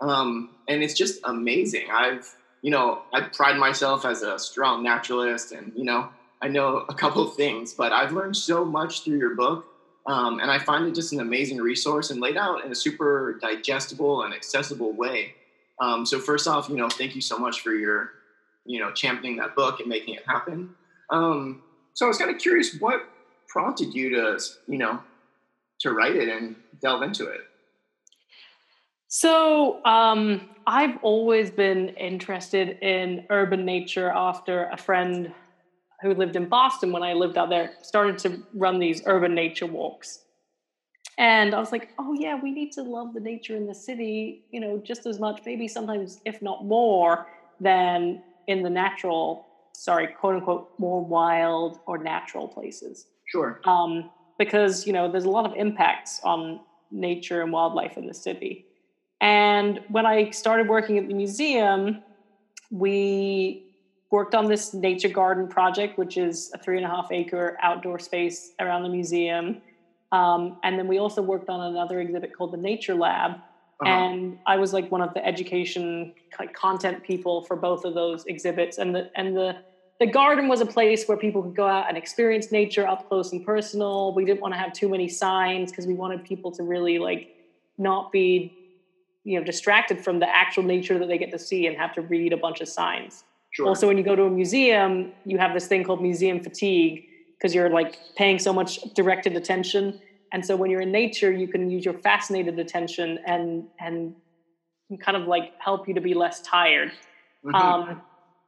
um, 0.00 0.50
and 0.68 0.82
it's 0.82 0.94
just 0.94 1.20
amazing. 1.24 1.86
I've, 1.92 2.34
you 2.62 2.70
know, 2.70 3.02
I 3.12 3.22
pride 3.22 3.56
myself 3.56 4.04
as 4.04 4.22
a 4.22 4.38
strong 4.38 4.82
naturalist 4.82 5.52
and, 5.52 5.72
you 5.76 5.84
know, 5.84 6.08
I 6.42 6.48
know 6.48 6.84
a 6.88 6.94
couple 6.94 7.22
of 7.22 7.34
things, 7.34 7.74
but 7.74 7.92
I've 7.92 8.12
learned 8.12 8.36
so 8.36 8.64
much 8.64 9.02
through 9.04 9.18
your 9.18 9.34
book. 9.34 9.64
Um, 10.06 10.40
and 10.40 10.50
I 10.50 10.58
find 10.58 10.86
it 10.86 10.94
just 10.94 11.12
an 11.12 11.20
amazing 11.20 11.58
resource 11.58 12.10
and 12.10 12.20
laid 12.20 12.36
out 12.36 12.64
in 12.64 12.70
a 12.70 12.74
super 12.74 13.38
digestible 13.40 14.22
and 14.22 14.34
accessible 14.34 14.92
way. 14.92 15.34
Um, 15.80 16.04
so 16.04 16.18
first 16.18 16.46
off, 16.46 16.68
you 16.68 16.76
know, 16.76 16.88
thank 16.88 17.14
you 17.14 17.20
so 17.20 17.38
much 17.38 17.60
for 17.60 17.72
your, 17.72 18.10
you 18.64 18.80
know, 18.80 18.92
championing 18.92 19.36
that 19.38 19.54
book 19.54 19.80
and 19.80 19.88
making 19.88 20.14
it 20.14 20.22
happen. 20.26 20.74
Um, 21.10 21.62
so 21.94 22.06
I 22.06 22.08
was 22.08 22.18
kind 22.18 22.30
of 22.30 22.38
curious, 22.38 22.78
what 22.78 23.08
prompted 23.48 23.94
you 23.94 24.10
to, 24.10 24.38
you 24.66 24.78
know, 24.78 25.00
to 25.80 25.92
write 25.92 26.16
it 26.16 26.28
and 26.28 26.56
delve 26.80 27.02
into 27.02 27.26
it? 27.26 27.40
So 29.08 29.84
um, 29.84 30.48
I've 30.66 30.98
always 31.02 31.50
been 31.50 31.90
interested 31.90 32.78
in 32.82 33.26
urban 33.30 33.64
nature 33.64 34.10
after 34.10 34.68
a 34.72 34.76
friend 34.76 35.32
who 36.04 36.14
lived 36.14 36.36
in 36.36 36.46
Boston 36.46 36.92
when 36.92 37.02
I 37.02 37.14
lived 37.14 37.38
out 37.38 37.48
there 37.48 37.72
started 37.80 38.18
to 38.18 38.42
run 38.52 38.78
these 38.78 39.02
urban 39.06 39.34
nature 39.34 39.66
walks. 39.66 40.20
And 41.16 41.54
I 41.54 41.58
was 41.58 41.72
like, 41.72 41.90
oh, 41.98 42.12
yeah, 42.12 42.38
we 42.40 42.50
need 42.50 42.72
to 42.72 42.82
love 42.82 43.14
the 43.14 43.20
nature 43.20 43.56
in 43.56 43.66
the 43.66 43.74
city, 43.74 44.44
you 44.50 44.60
know, 44.60 44.78
just 44.84 45.06
as 45.06 45.18
much, 45.18 45.40
maybe 45.46 45.66
sometimes, 45.66 46.20
if 46.24 46.42
not 46.42 46.64
more, 46.64 47.26
than 47.60 48.22
in 48.48 48.62
the 48.62 48.68
natural, 48.68 49.46
sorry, 49.72 50.08
quote 50.08 50.34
unquote, 50.34 50.70
more 50.78 51.02
wild 51.02 51.80
or 51.86 51.98
natural 51.98 52.48
places. 52.48 53.06
Sure. 53.26 53.60
Um, 53.64 54.10
because, 54.38 54.86
you 54.86 54.92
know, 54.92 55.10
there's 55.10 55.24
a 55.24 55.30
lot 55.30 55.46
of 55.46 55.56
impacts 55.56 56.20
on 56.22 56.60
nature 56.90 57.40
and 57.42 57.50
wildlife 57.50 57.96
in 57.96 58.06
the 58.06 58.14
city. 58.14 58.66
And 59.20 59.80
when 59.88 60.04
I 60.04 60.30
started 60.30 60.68
working 60.68 60.98
at 60.98 61.08
the 61.08 61.14
museum, 61.14 62.02
we 62.70 63.63
worked 64.14 64.34
on 64.36 64.46
this 64.46 64.72
nature 64.72 65.08
garden 65.08 65.48
project, 65.48 65.98
which 65.98 66.16
is 66.16 66.52
a 66.54 66.58
three 66.58 66.76
and 66.76 66.86
a 66.86 66.88
half 66.88 67.08
acre 67.10 67.58
outdoor 67.60 67.98
space 67.98 68.52
around 68.60 68.84
the 68.84 68.88
museum. 68.88 69.60
Um, 70.12 70.58
and 70.62 70.78
then 70.78 70.86
we 70.86 70.98
also 70.98 71.20
worked 71.20 71.48
on 71.48 71.60
another 71.72 72.00
exhibit 72.00 72.30
called 72.32 72.52
the 72.52 72.62
Nature 72.70 72.94
Lab. 72.94 73.32
Uh-huh. 73.32 73.88
And 73.88 74.38
I 74.46 74.56
was 74.56 74.72
like 74.72 74.88
one 74.92 75.02
of 75.02 75.12
the 75.14 75.26
education 75.26 76.14
like, 76.38 76.54
content 76.54 77.02
people 77.02 77.42
for 77.42 77.56
both 77.56 77.84
of 77.84 77.94
those 77.94 78.24
exhibits. 78.26 78.78
And 78.78 78.94
the 78.94 79.10
and 79.16 79.36
the 79.36 79.56
the 79.98 80.06
garden 80.06 80.46
was 80.46 80.60
a 80.60 80.66
place 80.66 81.06
where 81.08 81.16
people 81.16 81.42
could 81.42 81.56
go 81.56 81.66
out 81.66 81.88
and 81.88 81.98
experience 81.98 82.52
nature 82.52 82.86
up 82.86 83.08
close 83.08 83.32
and 83.32 83.44
personal. 83.44 84.14
We 84.14 84.24
didn't 84.24 84.40
want 84.40 84.54
to 84.54 84.58
have 84.58 84.72
too 84.72 84.88
many 84.88 85.08
signs 85.08 85.72
because 85.72 85.86
we 85.88 85.94
wanted 85.94 86.24
people 86.24 86.52
to 86.52 86.62
really 86.62 86.98
like 86.98 87.34
not 87.78 88.12
be 88.12 88.30
you 89.24 89.36
know 89.38 89.44
distracted 89.44 90.04
from 90.04 90.20
the 90.20 90.28
actual 90.42 90.62
nature 90.62 91.00
that 91.00 91.08
they 91.08 91.18
get 91.18 91.32
to 91.32 91.38
see 91.48 91.66
and 91.66 91.76
have 91.76 91.92
to 91.94 92.02
read 92.02 92.32
a 92.32 92.36
bunch 92.36 92.60
of 92.60 92.68
signs 92.68 93.24
sure. 93.54 93.66
also 93.66 93.86
when 93.86 93.96
you 93.96 94.04
go 94.04 94.14
to 94.14 94.24
a 94.24 94.30
museum 94.30 95.12
you 95.24 95.38
have 95.38 95.54
this 95.54 95.66
thing 95.66 95.82
called 95.82 96.02
museum 96.02 96.40
fatigue 96.40 97.04
because 97.36 97.54
you're 97.54 97.70
like 97.70 97.98
paying 98.16 98.38
so 98.38 98.52
much 98.52 98.80
directed 98.94 99.36
attention 99.36 100.00
and 100.32 100.44
so 100.44 100.56
when 100.56 100.70
you're 100.70 100.82
in 100.82 100.92
nature 100.92 101.32
you 101.32 101.48
can 101.48 101.70
use 101.70 101.84
your 101.84 101.94
fascinated 101.94 102.58
attention 102.58 103.18
and 103.26 103.64
and 103.80 104.14
kind 105.00 105.16
of 105.16 105.26
like 105.26 105.52
help 105.58 105.88
you 105.88 105.94
to 105.94 106.00
be 106.00 106.14
less 106.14 106.40
tired 106.42 106.92
mm-hmm. 107.44 107.54
um, 107.54 108.02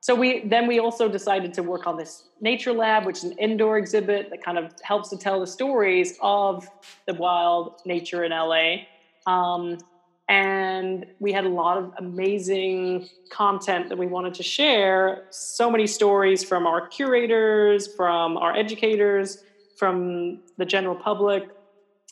so 0.06 0.14
we 0.14 0.46
then 0.46 0.68
we 0.68 0.78
also 0.78 1.08
decided 1.08 1.52
to 1.54 1.64
work 1.64 1.88
on 1.88 1.96
this 1.96 2.28
nature 2.40 2.72
lab, 2.72 3.06
which 3.06 3.16
is 3.18 3.24
an 3.24 3.32
indoor 3.38 3.76
exhibit 3.76 4.30
that 4.30 4.40
kind 4.40 4.56
of 4.56 4.72
helps 4.82 5.08
to 5.10 5.16
tell 5.16 5.40
the 5.40 5.48
stories 5.48 6.16
of 6.22 6.68
the 7.08 7.14
wild 7.14 7.80
nature 7.84 8.22
in 8.22 8.30
LA. 8.30 8.84
Um, 9.26 9.78
and 10.28 11.06
we 11.20 11.32
had 11.32 11.44
a 11.44 11.48
lot 11.48 11.78
of 11.78 11.92
amazing 11.98 13.08
content 13.30 13.88
that 13.88 13.98
we 13.98 14.06
wanted 14.06 14.34
to 14.34 14.42
share. 14.42 15.26
So 15.30 15.70
many 15.70 15.86
stories 15.86 16.42
from 16.42 16.66
our 16.66 16.88
curators, 16.88 17.86
from 17.94 18.36
our 18.36 18.56
educators, 18.56 19.44
from 19.76 20.40
the 20.58 20.64
general 20.64 20.96
public, 20.96 21.48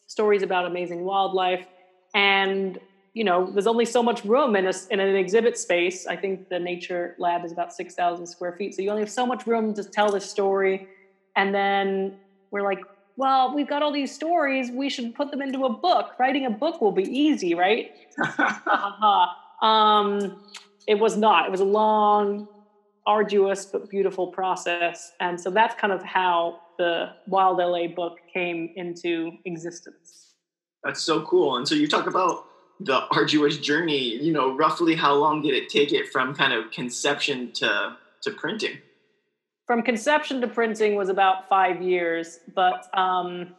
stories 0.06 0.42
about 0.42 0.66
amazing 0.66 1.04
wildlife. 1.04 1.66
And 2.14 2.78
you 3.14 3.22
know, 3.22 3.48
there's 3.50 3.68
only 3.68 3.84
so 3.84 4.02
much 4.02 4.24
room 4.24 4.56
in, 4.56 4.66
a, 4.66 4.72
in 4.90 4.98
an 4.98 5.14
exhibit 5.14 5.56
space. 5.56 6.06
I 6.06 6.16
think 6.16 6.48
the 6.48 6.58
nature 6.58 7.14
lab 7.18 7.44
is 7.44 7.52
about 7.52 7.72
6,000 7.72 8.26
square 8.26 8.52
feet. 8.52 8.74
So 8.74 8.82
you 8.82 8.90
only 8.90 9.02
have 9.02 9.10
so 9.10 9.24
much 9.24 9.46
room 9.46 9.72
to 9.74 9.84
tell 9.84 10.10
this 10.10 10.28
story. 10.28 10.88
And 11.36 11.54
then 11.54 12.16
we're 12.50 12.62
like, 12.62 12.80
well, 13.16 13.54
we've 13.54 13.68
got 13.68 13.82
all 13.82 13.92
these 13.92 14.12
stories. 14.12 14.70
We 14.70 14.88
should 14.90 15.14
put 15.14 15.30
them 15.30 15.40
into 15.40 15.64
a 15.64 15.72
book. 15.72 16.12
Writing 16.18 16.46
a 16.46 16.50
book 16.50 16.80
will 16.80 16.92
be 16.92 17.04
easy, 17.04 17.54
right? 17.54 17.92
uh-huh. 18.22 19.66
um, 19.66 20.42
it 20.86 20.98
was 20.98 21.16
not. 21.16 21.46
It 21.46 21.50
was 21.50 21.60
a 21.60 21.64
long, 21.64 22.48
arduous, 23.06 23.66
but 23.66 23.88
beautiful 23.88 24.28
process. 24.28 25.12
And 25.20 25.40
so 25.40 25.50
that's 25.50 25.74
kind 25.74 25.92
of 25.92 26.02
how 26.02 26.60
the 26.78 27.10
Wild 27.26 27.58
LA 27.58 27.86
book 27.86 28.18
came 28.32 28.72
into 28.76 29.32
existence. 29.44 30.34
That's 30.82 31.00
so 31.00 31.22
cool. 31.22 31.56
And 31.56 31.66
so 31.66 31.74
you 31.74 31.86
talk 31.86 32.06
about 32.06 32.44
the 32.80 33.02
arduous 33.12 33.58
journey 33.58 34.16
you 34.16 34.32
know 34.32 34.56
roughly 34.56 34.94
how 34.94 35.14
long 35.14 35.40
did 35.42 35.54
it 35.54 35.68
take 35.68 35.92
it 35.92 36.08
from 36.08 36.34
kind 36.34 36.52
of 36.52 36.70
conception 36.72 37.52
to 37.52 37.96
to 38.20 38.30
printing 38.32 38.78
from 39.66 39.82
conception 39.82 40.40
to 40.40 40.46
printing 40.46 40.94
was 40.94 41.08
about 41.08 41.48
five 41.48 41.82
years 41.82 42.40
but 42.54 42.86
um 42.96 43.54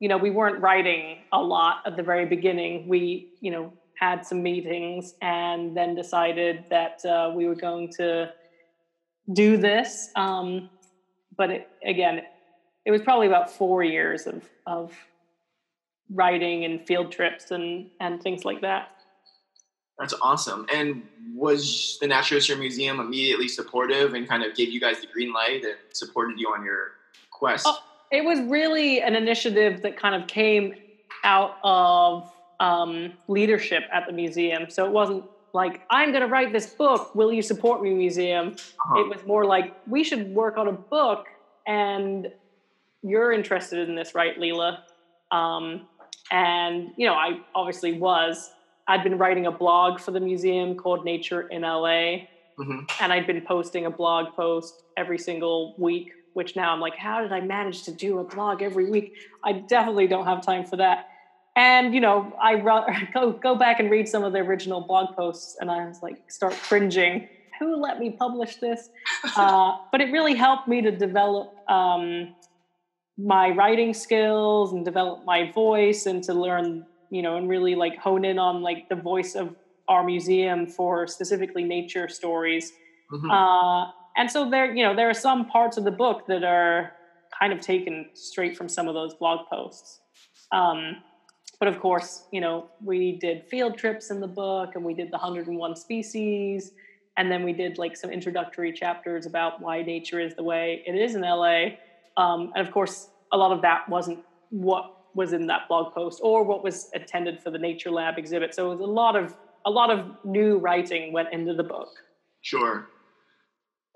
you 0.00 0.08
know 0.08 0.16
we 0.16 0.30
weren't 0.30 0.60
writing 0.60 1.18
a 1.32 1.40
lot 1.40 1.78
at 1.86 1.96
the 1.96 2.02
very 2.02 2.26
beginning 2.26 2.86
we 2.88 3.28
you 3.40 3.50
know 3.50 3.72
had 3.98 4.26
some 4.26 4.42
meetings 4.42 5.14
and 5.22 5.74
then 5.74 5.94
decided 5.94 6.64
that 6.68 7.02
uh, 7.06 7.32
we 7.34 7.46
were 7.46 7.54
going 7.54 7.90
to 7.90 8.30
do 9.32 9.56
this 9.56 10.10
um 10.16 10.68
but 11.36 11.50
it, 11.50 11.68
again 11.84 12.22
it 12.84 12.90
was 12.90 13.02
probably 13.02 13.26
about 13.26 13.50
four 13.50 13.82
years 13.82 14.26
of 14.26 14.48
of 14.66 14.92
writing 16.10 16.64
and 16.64 16.86
field 16.86 17.10
trips 17.12 17.50
and 17.50 17.90
and 18.00 18.22
things 18.22 18.44
like 18.44 18.60
that. 18.60 18.90
That's 19.98 20.14
awesome. 20.20 20.66
And 20.72 21.02
was 21.34 21.98
the 22.00 22.06
Natural 22.06 22.36
History 22.38 22.56
Museum 22.56 23.00
immediately 23.00 23.48
supportive 23.48 24.14
and 24.14 24.28
kind 24.28 24.42
of 24.42 24.54
gave 24.54 24.70
you 24.70 24.80
guys 24.80 25.00
the 25.00 25.06
green 25.06 25.32
light 25.32 25.64
and 25.64 25.76
supported 25.92 26.38
you 26.38 26.48
on 26.48 26.64
your 26.64 26.92
quest? 27.30 27.64
Oh, 27.66 27.78
it 28.10 28.24
was 28.24 28.40
really 28.40 29.00
an 29.00 29.14
initiative 29.14 29.82
that 29.82 29.96
kind 29.96 30.14
of 30.14 30.28
came 30.28 30.74
out 31.24 31.56
of 31.64 32.30
um, 32.60 33.12
leadership 33.28 33.84
at 33.92 34.06
the 34.06 34.12
museum. 34.12 34.70
So 34.70 34.84
it 34.84 34.92
wasn't 34.92 35.24
like, 35.52 35.82
I'm 35.90 36.10
going 36.10 36.22
to 36.22 36.28
write 36.28 36.52
this 36.52 36.66
book. 36.66 37.14
Will 37.14 37.32
you 37.32 37.42
support 37.42 37.82
me, 37.82 37.94
museum? 37.94 38.48
Uh-huh. 38.48 39.00
It 39.00 39.08
was 39.08 39.26
more 39.26 39.44
like, 39.44 39.74
we 39.86 40.04
should 40.04 40.34
work 40.34 40.58
on 40.58 40.68
a 40.68 40.72
book 40.72 41.26
and 41.66 42.30
you're 43.02 43.32
interested 43.32 43.88
in 43.88 43.94
this, 43.94 44.14
right, 44.14 44.38
Lila? 44.38 44.84
Um, 45.30 45.86
and, 46.30 46.90
you 46.96 47.06
know, 47.06 47.14
I 47.14 47.40
obviously 47.54 47.94
was. 47.98 48.52
I'd 48.88 49.02
been 49.02 49.18
writing 49.18 49.46
a 49.46 49.52
blog 49.52 50.00
for 50.00 50.12
the 50.12 50.20
museum 50.20 50.76
called 50.76 51.04
Nature 51.04 51.48
in 51.48 51.62
LA. 51.62 52.26
Mm-hmm. 52.58 52.80
And 53.00 53.12
I'd 53.12 53.26
been 53.26 53.42
posting 53.42 53.86
a 53.86 53.90
blog 53.90 54.34
post 54.34 54.82
every 54.96 55.18
single 55.18 55.74
week, 55.78 56.12
which 56.34 56.56
now 56.56 56.72
I'm 56.72 56.80
like, 56.80 56.96
how 56.96 57.20
did 57.20 57.32
I 57.32 57.40
manage 57.40 57.82
to 57.84 57.92
do 57.92 58.18
a 58.18 58.24
blog 58.24 58.62
every 58.62 58.88
week? 58.88 59.14
I 59.44 59.52
definitely 59.52 60.06
don't 60.06 60.24
have 60.24 60.44
time 60.44 60.64
for 60.64 60.76
that. 60.76 61.08
And, 61.56 61.94
you 61.94 62.00
know, 62.00 62.32
I 62.40 62.56
go, 63.14 63.32
go 63.32 63.54
back 63.56 63.80
and 63.80 63.90
read 63.90 64.08
some 64.08 64.22
of 64.22 64.32
the 64.32 64.38
original 64.38 64.80
blog 64.80 65.16
posts 65.16 65.56
and 65.60 65.70
I 65.70 65.86
was 65.86 66.02
like, 66.02 66.30
start 66.30 66.54
cringing. 66.54 67.28
Who 67.58 67.76
let 67.76 67.98
me 67.98 68.10
publish 68.10 68.56
this? 68.56 68.90
uh, 69.36 69.78
but 69.90 70.00
it 70.00 70.12
really 70.12 70.34
helped 70.34 70.68
me 70.68 70.82
to 70.82 70.90
develop 70.90 71.54
um, 71.68 72.34
my 73.18 73.50
writing 73.50 73.94
skills 73.94 74.72
and 74.72 74.84
develop 74.84 75.24
my 75.24 75.50
voice 75.52 76.06
and 76.06 76.22
to 76.24 76.34
learn 76.34 76.86
you 77.10 77.22
know 77.22 77.36
and 77.36 77.48
really 77.48 77.74
like 77.74 77.96
hone 77.96 78.24
in 78.24 78.38
on 78.38 78.62
like 78.62 78.84
the 78.88 78.96
voice 78.96 79.34
of 79.34 79.54
our 79.88 80.02
museum 80.02 80.66
for 80.66 81.06
specifically 81.06 81.64
nature 81.64 82.08
stories. 82.08 82.72
Mm-hmm. 83.12 83.30
uh, 83.30 83.84
and 84.16 84.30
so 84.30 84.50
there 84.50 84.74
you 84.74 84.82
know 84.82 84.94
there 84.94 85.08
are 85.08 85.14
some 85.14 85.44
parts 85.46 85.76
of 85.76 85.84
the 85.84 85.90
book 85.90 86.22
that 86.28 86.42
are 86.42 86.92
kind 87.38 87.52
of 87.52 87.60
taken 87.60 88.06
straight 88.14 88.56
from 88.56 88.68
some 88.68 88.88
of 88.88 88.94
those 88.94 89.14
blog 89.14 89.40
posts. 89.50 90.00
Um, 90.52 90.96
but 91.58 91.68
of 91.68 91.78
course 91.78 92.24
you 92.32 92.40
know 92.40 92.66
we 92.84 93.18
did 93.20 93.42
field 93.50 93.78
trips 93.78 94.10
in 94.10 94.20
the 94.20 94.28
book 94.28 94.70
and 94.74 94.84
we 94.84 94.94
did 94.94 95.08
the 95.08 95.18
101 95.18 95.76
species 95.76 96.72
and 97.16 97.30
then 97.30 97.42
we 97.42 97.52
did 97.52 97.78
like 97.78 97.96
some 97.96 98.10
introductory 98.10 98.72
chapters 98.72 99.24
about 99.24 99.54
why 99.58 99.82
nature 99.82 100.20
is 100.20 100.34
the 100.36 100.42
way 100.42 100.82
it 100.84 100.94
is 100.94 101.14
in 101.14 101.22
la 101.22 101.68
um, 102.16 102.50
and 102.54 102.66
of 102.66 102.72
course, 102.72 103.08
a 103.32 103.36
lot 103.36 103.52
of 103.52 103.62
that 103.62 103.80
wasn't 103.88 104.18
what 104.50 104.84
was 105.16 105.32
in 105.32 105.46
that 105.46 105.66
blog 105.66 105.92
post 105.94 106.20
or 106.22 106.44
what 106.44 106.62
was 106.62 106.90
intended 106.92 107.42
for 107.42 107.50
the 107.50 107.58
Nature 107.58 107.90
Lab 107.90 108.18
exhibit. 108.18 108.54
So 108.54 108.70
it 108.70 108.78
was 108.78 108.80
a 108.80 108.92
lot 108.92 109.16
of 109.16 109.34
a 109.64 109.70
lot 109.70 109.90
of 109.90 110.06
new 110.24 110.58
writing 110.58 111.12
went 111.12 111.32
into 111.32 111.54
the 111.54 111.64
book. 111.64 111.88
Sure. 112.42 112.86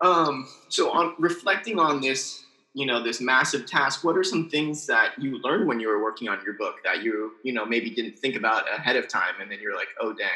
Um, 0.03 0.49
so 0.69 0.91
on 0.91 1.15
reflecting 1.19 1.79
on 1.79 2.01
this, 2.01 2.43
you 2.75 2.87
know, 2.87 3.03
this 3.03 3.21
massive 3.21 3.67
task, 3.67 4.03
what 4.03 4.17
are 4.17 4.25
some 4.25 4.49
things 4.49 4.87
that 4.87 5.13
you 5.19 5.39
learned 5.43 5.69
when 5.69 5.79
you 5.79 5.89
were 5.89 6.03
working 6.03 6.29
on 6.29 6.39
your 6.45 6.55
book 6.55 6.77
that 6.83 7.03
you, 7.05 7.33
you 7.45 7.53
know, 7.53 7.65
maybe 7.65 7.91
didn't 7.91 8.19
think 8.19 8.35
about 8.35 8.65
ahead 8.75 8.97
of 8.97 9.07
time 9.07 9.35
and 9.41 9.53
then 9.53 9.59
you're 9.61 9.77
like, 9.77 9.89
oh 10.01 10.13
dang. 10.13 10.29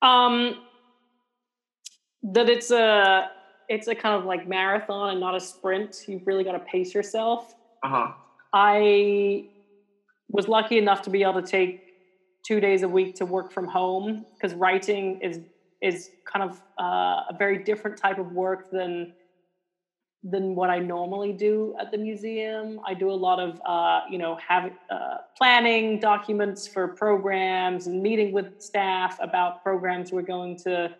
Um 0.00 0.62
that 2.22 2.48
it's 2.48 2.70
a 2.70 3.30
it's 3.68 3.88
a 3.88 3.94
kind 3.94 4.14
of 4.14 4.24
like 4.24 4.46
marathon 4.46 5.10
and 5.10 5.20
not 5.20 5.34
a 5.34 5.40
sprint. 5.40 6.04
You've 6.06 6.26
really 6.26 6.44
got 6.44 6.52
to 6.52 6.60
pace 6.60 6.94
yourself. 6.94 7.54
Uh-huh. 7.82 8.12
I 8.52 9.46
was 10.28 10.48
lucky 10.48 10.78
enough 10.78 11.02
to 11.02 11.10
be 11.10 11.22
able 11.22 11.34
to 11.34 11.42
take 11.42 11.76
two 12.46 12.60
days 12.60 12.82
a 12.82 12.88
week 12.88 13.14
to 13.16 13.24
work 13.24 13.50
from 13.52 13.66
home 13.66 14.24
because 14.34 14.54
writing 14.54 15.18
is 15.20 15.40
is 15.82 16.10
kind 16.30 16.42
of 16.42 16.60
uh, 16.80 17.20
a 17.28 17.34
very 17.38 17.58
different 17.58 17.96
type 17.96 18.18
of 18.18 18.32
work 18.32 18.60
than 18.70 19.06
than 20.22 20.54
what 20.54 20.70
I 20.70 20.78
normally 20.78 21.32
do 21.32 21.74
at 21.78 21.90
the 21.90 21.98
museum. 21.98 22.80
I 22.86 22.94
do 22.94 23.10
a 23.10 23.12
lot 23.12 23.38
of 23.38 23.60
uh, 23.66 24.00
you 24.10 24.18
know 24.18 24.36
have 24.46 24.64
uh, 24.90 25.16
planning 25.36 25.98
documents 25.98 26.66
for 26.66 26.88
programs 26.88 27.86
and 27.86 28.02
meeting 28.02 28.32
with 28.32 28.46
staff 28.58 29.16
about 29.20 29.62
programs 29.62 30.12
we're 30.12 30.22
going 30.22 30.56
to 30.64 30.90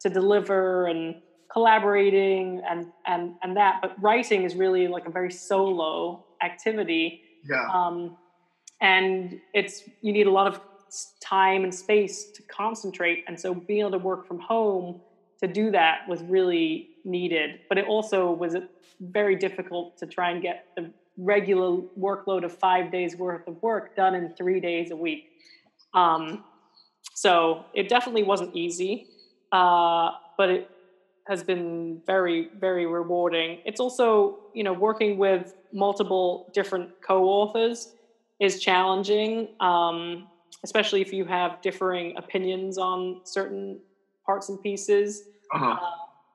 to 0.00 0.08
deliver 0.08 0.86
and 0.86 1.14
collaborating 1.52 2.62
and 2.68 2.86
and 3.06 3.34
and 3.42 3.56
that. 3.56 3.76
But 3.82 3.92
writing 4.00 4.44
is 4.44 4.54
really 4.56 4.88
like 4.88 5.04
a 5.06 5.10
very 5.10 5.30
solo 5.30 6.22
activity. 6.42 7.20
Yeah. 7.48 7.66
Um, 7.72 8.16
and 8.80 9.40
it's 9.54 9.84
you 10.00 10.12
need 10.12 10.26
a 10.26 10.30
lot 10.30 10.46
of 10.46 10.60
time 11.20 11.64
and 11.64 11.74
space 11.74 12.30
to 12.32 12.42
concentrate. 12.42 13.24
And 13.28 13.38
so 13.38 13.54
being 13.54 13.80
able 13.80 13.92
to 13.92 13.98
work 13.98 14.26
from 14.26 14.40
home 14.40 15.00
to 15.40 15.46
do 15.46 15.70
that 15.70 16.08
was 16.08 16.22
really 16.22 16.88
needed. 17.04 17.60
But 17.68 17.78
it 17.78 17.86
also 17.86 18.32
was 18.32 18.56
very 19.00 19.36
difficult 19.36 19.96
to 19.98 20.06
try 20.06 20.30
and 20.30 20.42
get 20.42 20.66
the 20.76 20.90
regular 21.16 21.82
workload 21.98 22.44
of 22.44 22.56
five 22.56 22.90
days 22.90 23.16
worth 23.16 23.46
of 23.46 23.62
work 23.62 23.94
done 23.94 24.14
in 24.14 24.34
three 24.34 24.60
days 24.60 24.90
a 24.90 24.96
week. 24.96 25.30
Um, 25.94 26.44
so 27.14 27.64
it 27.74 27.88
definitely 27.88 28.22
wasn't 28.22 28.54
easy 28.56 29.06
uh, 29.52 30.10
but 30.36 30.48
it 30.48 30.70
has 31.26 31.42
been 31.42 32.00
very 32.06 32.48
very 32.58 32.86
rewarding. 32.86 33.58
It's 33.64 33.80
also 33.80 34.38
you 34.54 34.64
know 34.64 34.72
working 34.72 35.18
with 35.18 35.54
multiple 35.72 36.50
different 36.54 36.90
co-authors 37.06 37.92
is 38.40 38.60
challenging 38.60 39.48
um, 39.60 40.26
especially 40.64 41.00
if 41.00 41.12
you 41.12 41.24
have 41.24 41.60
differing 41.62 42.16
opinions 42.16 42.78
on 42.78 43.20
certain 43.24 43.78
parts 44.26 44.48
and 44.48 44.60
pieces 44.62 45.24
uh-huh. 45.54 45.72
uh, 45.72 45.78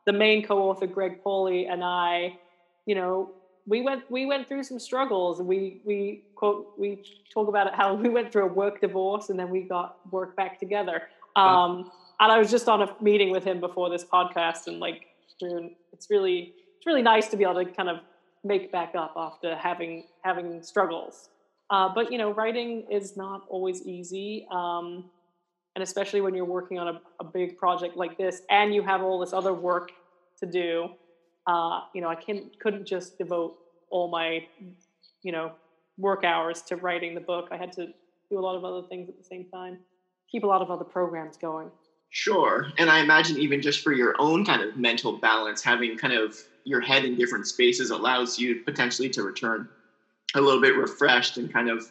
the 0.06 0.14
main 0.14 0.46
co-author 0.46 0.88
greg 0.88 1.24
pauly 1.24 1.72
and 1.72 1.84
i 1.84 2.38
you 2.86 2.96
know 2.96 3.32
we 3.68 3.82
went 3.82 4.10
we 4.12 4.26
went 4.26 4.48
through 4.48 4.64
some 4.64 4.80
struggles 4.80 5.42
we 5.42 5.82
we 5.86 6.24
quote 6.36 6.74
we 6.78 7.04
talk 7.34 7.48
about 7.48 7.68
it 7.68 7.74
how 7.74 7.94
we 7.94 8.10
went 8.10 8.32
through 8.32 8.46
a 8.46 8.54
work 8.54 8.80
divorce 8.82 9.30
and 9.30 9.40
then 9.40 9.50
we 9.50 9.62
got 9.62 9.98
work 10.12 10.36
back 10.36 10.60
together 10.60 11.04
uh-huh. 11.36 11.48
um, 11.48 11.82
uh-huh 11.82 11.90
and 12.20 12.32
I 12.32 12.38
was 12.38 12.50
just 12.50 12.68
on 12.70 12.82
a 12.82 12.96
meeting 13.02 13.32
with 13.32 13.44
him 13.44 13.60
before 13.60 13.90
this 13.90 14.04
podcast, 14.04 14.68
and 14.68 14.80
like, 14.80 15.08
it's 15.92 16.10
really 16.10 16.54
it's 16.78 16.86
really 16.86 17.02
nice 17.02 17.28
to 17.30 17.38
be 17.38 17.44
able 17.44 17.64
to 17.64 17.66
kind 17.66 17.90
of 17.90 18.00
make 18.44 18.72
back 18.72 18.94
up 18.96 19.14
after 19.18 19.56
having 19.56 20.06
having 20.24 20.62
struggles. 20.64 21.30
Uh, 21.70 21.90
but 21.94 22.12
you 22.12 22.18
know, 22.18 22.32
writing 22.32 22.86
is 22.92 23.18
not 23.18 23.44
always 23.50 23.82
easy, 23.84 24.46
um, 24.52 25.06
and 25.76 25.84
especially 25.84 26.22
when 26.22 26.34
you're 26.34 26.46
working 26.46 26.80
on 26.80 26.88
a, 26.88 27.02
a 27.20 27.24
big 27.24 27.58
project 27.58 27.98
like 27.98 28.18
this, 28.18 28.42
and 28.50 28.74
you 28.74 28.84
have 28.84 29.02
all 29.02 29.20
this 29.20 29.34
other 29.34 29.54
work 29.54 29.92
to 30.40 30.46
do. 30.46 30.90
Uh, 31.48 31.82
you 31.94 32.02
know, 32.02 32.08
I 32.08 32.16
can 32.16 32.52
couldn't 32.60 32.86
just 32.86 33.18
devote 33.18 33.58
all 33.90 34.10
my, 34.10 34.46
you 35.24 35.32
know, 35.32 35.52
work 35.98 36.24
hours 36.24 36.62
to 36.64 36.76
writing 36.76 37.16
the 37.16 37.22
book. 37.22 37.48
I 37.52 37.58
had 37.58 37.72
to 37.74 37.88
do 38.30 38.40
a 38.40 38.42
lot 38.42 38.56
of 38.56 38.64
other 38.64 38.88
things 38.88 39.10
at 39.10 39.18
the 39.18 39.24
same 39.24 39.46
time, 39.46 39.80
keep 40.32 40.44
a 40.44 40.48
lot 40.48 40.62
of 40.62 40.70
other 40.70 40.84
programs 40.84 41.38
going. 41.38 41.70
Sure. 42.10 42.68
And 42.78 42.90
I 42.90 43.00
imagine 43.00 43.38
even 43.40 43.62
just 43.62 43.82
for 43.82 43.92
your 43.92 44.16
own 44.20 44.46
kind 44.46 44.62
of 44.62 44.78
mental 44.78 45.18
balance, 45.18 45.62
having 45.62 45.98
kind 45.98 46.14
of 46.14 46.38
your 46.64 46.82
head 46.82 47.06
in 47.06 47.16
different 47.16 47.48
spaces 47.48 47.90
allows 47.90 48.40
you 48.40 48.62
potentially 48.64 49.10
to 49.10 49.24
return 49.24 49.68
a 50.36 50.42
little 50.42 50.62
bit 50.62 50.76
refreshed 50.76 51.38
and 51.38 51.52
kind 51.52 51.70
of 51.70 51.86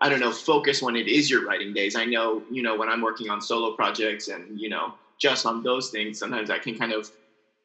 I 0.00 0.08
don't 0.10 0.20
know, 0.20 0.32
focus 0.32 0.82
when 0.82 0.96
it 0.96 1.08
is 1.08 1.30
your 1.30 1.44
writing 1.44 1.72
days. 1.72 1.96
I 1.96 2.04
know, 2.04 2.44
you 2.50 2.62
know, 2.62 2.76
when 2.76 2.88
I'm 2.88 3.00
working 3.00 3.30
on 3.30 3.40
solo 3.40 3.72
projects 3.72 4.28
and, 4.28 4.58
you 4.60 4.68
know, 4.68 4.94
just 5.18 5.46
on 5.46 5.62
those 5.62 5.88
things, 5.88 6.18
sometimes 6.18 6.50
I 6.50 6.58
can 6.58 6.76
kind 6.76 6.92
of 6.92 7.08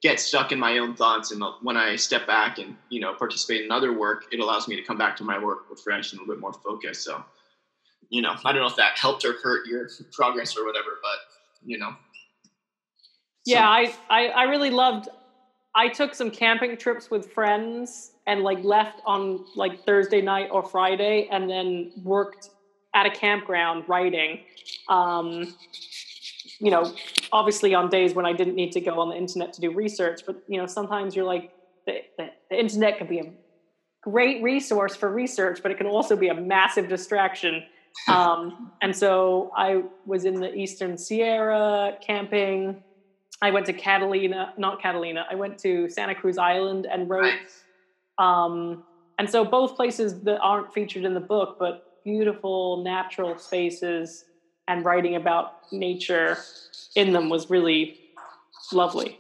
get 0.02 0.20
stuck 0.20 0.52
in 0.52 0.60
my 0.60 0.78
own 0.78 0.96
thoughts. 0.96 1.32
And 1.32 1.44
when 1.62 1.78
I 1.78 1.98
step 1.98 2.26
back 2.28 2.58
and, 2.58 2.78
you 2.90 3.02
know, 3.02 3.14
participate 3.14 3.64
in 3.66 3.72
other 3.72 3.94
work, 3.94 4.24
it 4.32 4.40
allows 4.40 4.68
me 4.68 4.78
to 4.78 4.84
come 4.84 4.98
back 4.98 5.18
to 5.18 5.24
my 5.26 5.38
work 5.40 5.60
refreshed 5.70 6.14
and 6.14 6.20
a 6.20 6.24
little 6.24 6.36
bit 6.36 6.42
more 6.42 6.54
focused. 6.64 7.04
So, 7.04 7.26
you 8.10 8.22
know, 8.22 8.36
I 8.46 8.54
don't 8.54 8.62
know 8.62 8.68
if 8.68 8.76
that 8.78 8.98
helped 8.98 9.26
or 9.26 9.36
hurt 9.44 9.66
your 9.66 9.90
progress 10.14 10.56
or 10.58 10.66
whatever, 10.66 11.00
but, 11.02 11.20
you 11.64 11.78
know. 11.78 11.92
Yeah, 13.46 13.68
I, 13.68 13.94
I, 14.10 14.28
I 14.28 14.44
really 14.44 14.70
loved, 14.70 15.10
I 15.76 15.88
took 15.88 16.14
some 16.14 16.32
camping 16.32 16.78
trips 16.78 17.10
with 17.10 17.32
friends 17.32 18.12
and 18.28 18.42
like 18.42 18.64
left 18.64 19.02
on 19.06 19.46
like 19.56 19.86
Thursday 19.86 20.22
night 20.22 20.50
or 20.52 20.64
Friday 20.64 21.30
and 21.32 21.50
then 21.50 21.92
worked 22.04 22.50
at 22.94 23.06
a 23.06 23.10
campground 23.10 23.86
writing. 23.88 24.42
Um, 24.90 25.56
you 26.60 26.72
know, 26.72 26.94
obviously 27.32 27.74
on 27.74 27.90
days 27.90 28.14
when 28.14 28.26
I 28.26 28.34
didn't 28.34 28.56
need 28.56 28.74
to 28.74 28.82
go 28.82 29.00
on 29.00 29.10
the 29.10 29.16
internet 29.16 29.54
to 29.54 29.62
do 29.62 29.72
research, 29.72 30.22
but 30.26 30.44
you 30.48 30.58
know, 30.58 30.68
sometimes 30.68 31.16
you're 31.16 31.26
like, 31.26 31.52
the, 31.86 32.02
the, 32.18 32.30
the 32.50 32.60
internet 32.60 32.98
can 32.98 33.08
be 33.08 33.20
a 33.20 33.32
great 34.04 34.44
resource 34.44 34.96
for 34.96 35.10
research, 35.10 35.62
but 35.64 35.72
it 35.72 35.78
can 35.78 35.88
also 35.88 36.16
be 36.16 36.28
a 36.28 36.36
massive 36.36 36.88
distraction. 36.88 37.64
Um, 38.08 38.72
and 38.82 38.96
so 38.96 39.52
I 39.54 39.84
was 40.06 40.24
in 40.24 40.36
the 40.36 40.56
Eastern 40.56 40.98
Sierra 40.98 41.98
camping. 42.00 42.82
I 43.42 43.52
went 43.52 43.66
to 43.68 43.74
Catalina, 43.74 44.54
not 44.58 44.82
Catalina. 44.82 45.26
I 45.30 45.36
went 45.36 45.58
to 45.60 45.90
Santa 45.90 46.16
Cruz 46.16 46.38
Island 46.38 46.88
and 46.92 47.10
wrote 47.10 47.24
nice. 47.24 47.64
Um, 48.18 48.84
and 49.18 49.30
so 49.30 49.44
both 49.44 49.76
places 49.76 50.22
that 50.22 50.40
aren't 50.40 50.74
featured 50.74 51.06
in 51.06 51.14
the 51.14 51.20
book, 51.20 51.56
but 51.60 51.84
beautiful 52.04 52.84
natural 52.84 53.38
spaces 53.38 54.26
and 54.68 54.86
writing 54.86 55.16
about 55.16 55.54
nature 55.72 56.38
in 56.96 57.14
them 57.14 57.30
was 57.30 57.50
really 57.50 57.96
lovely. 58.72 59.18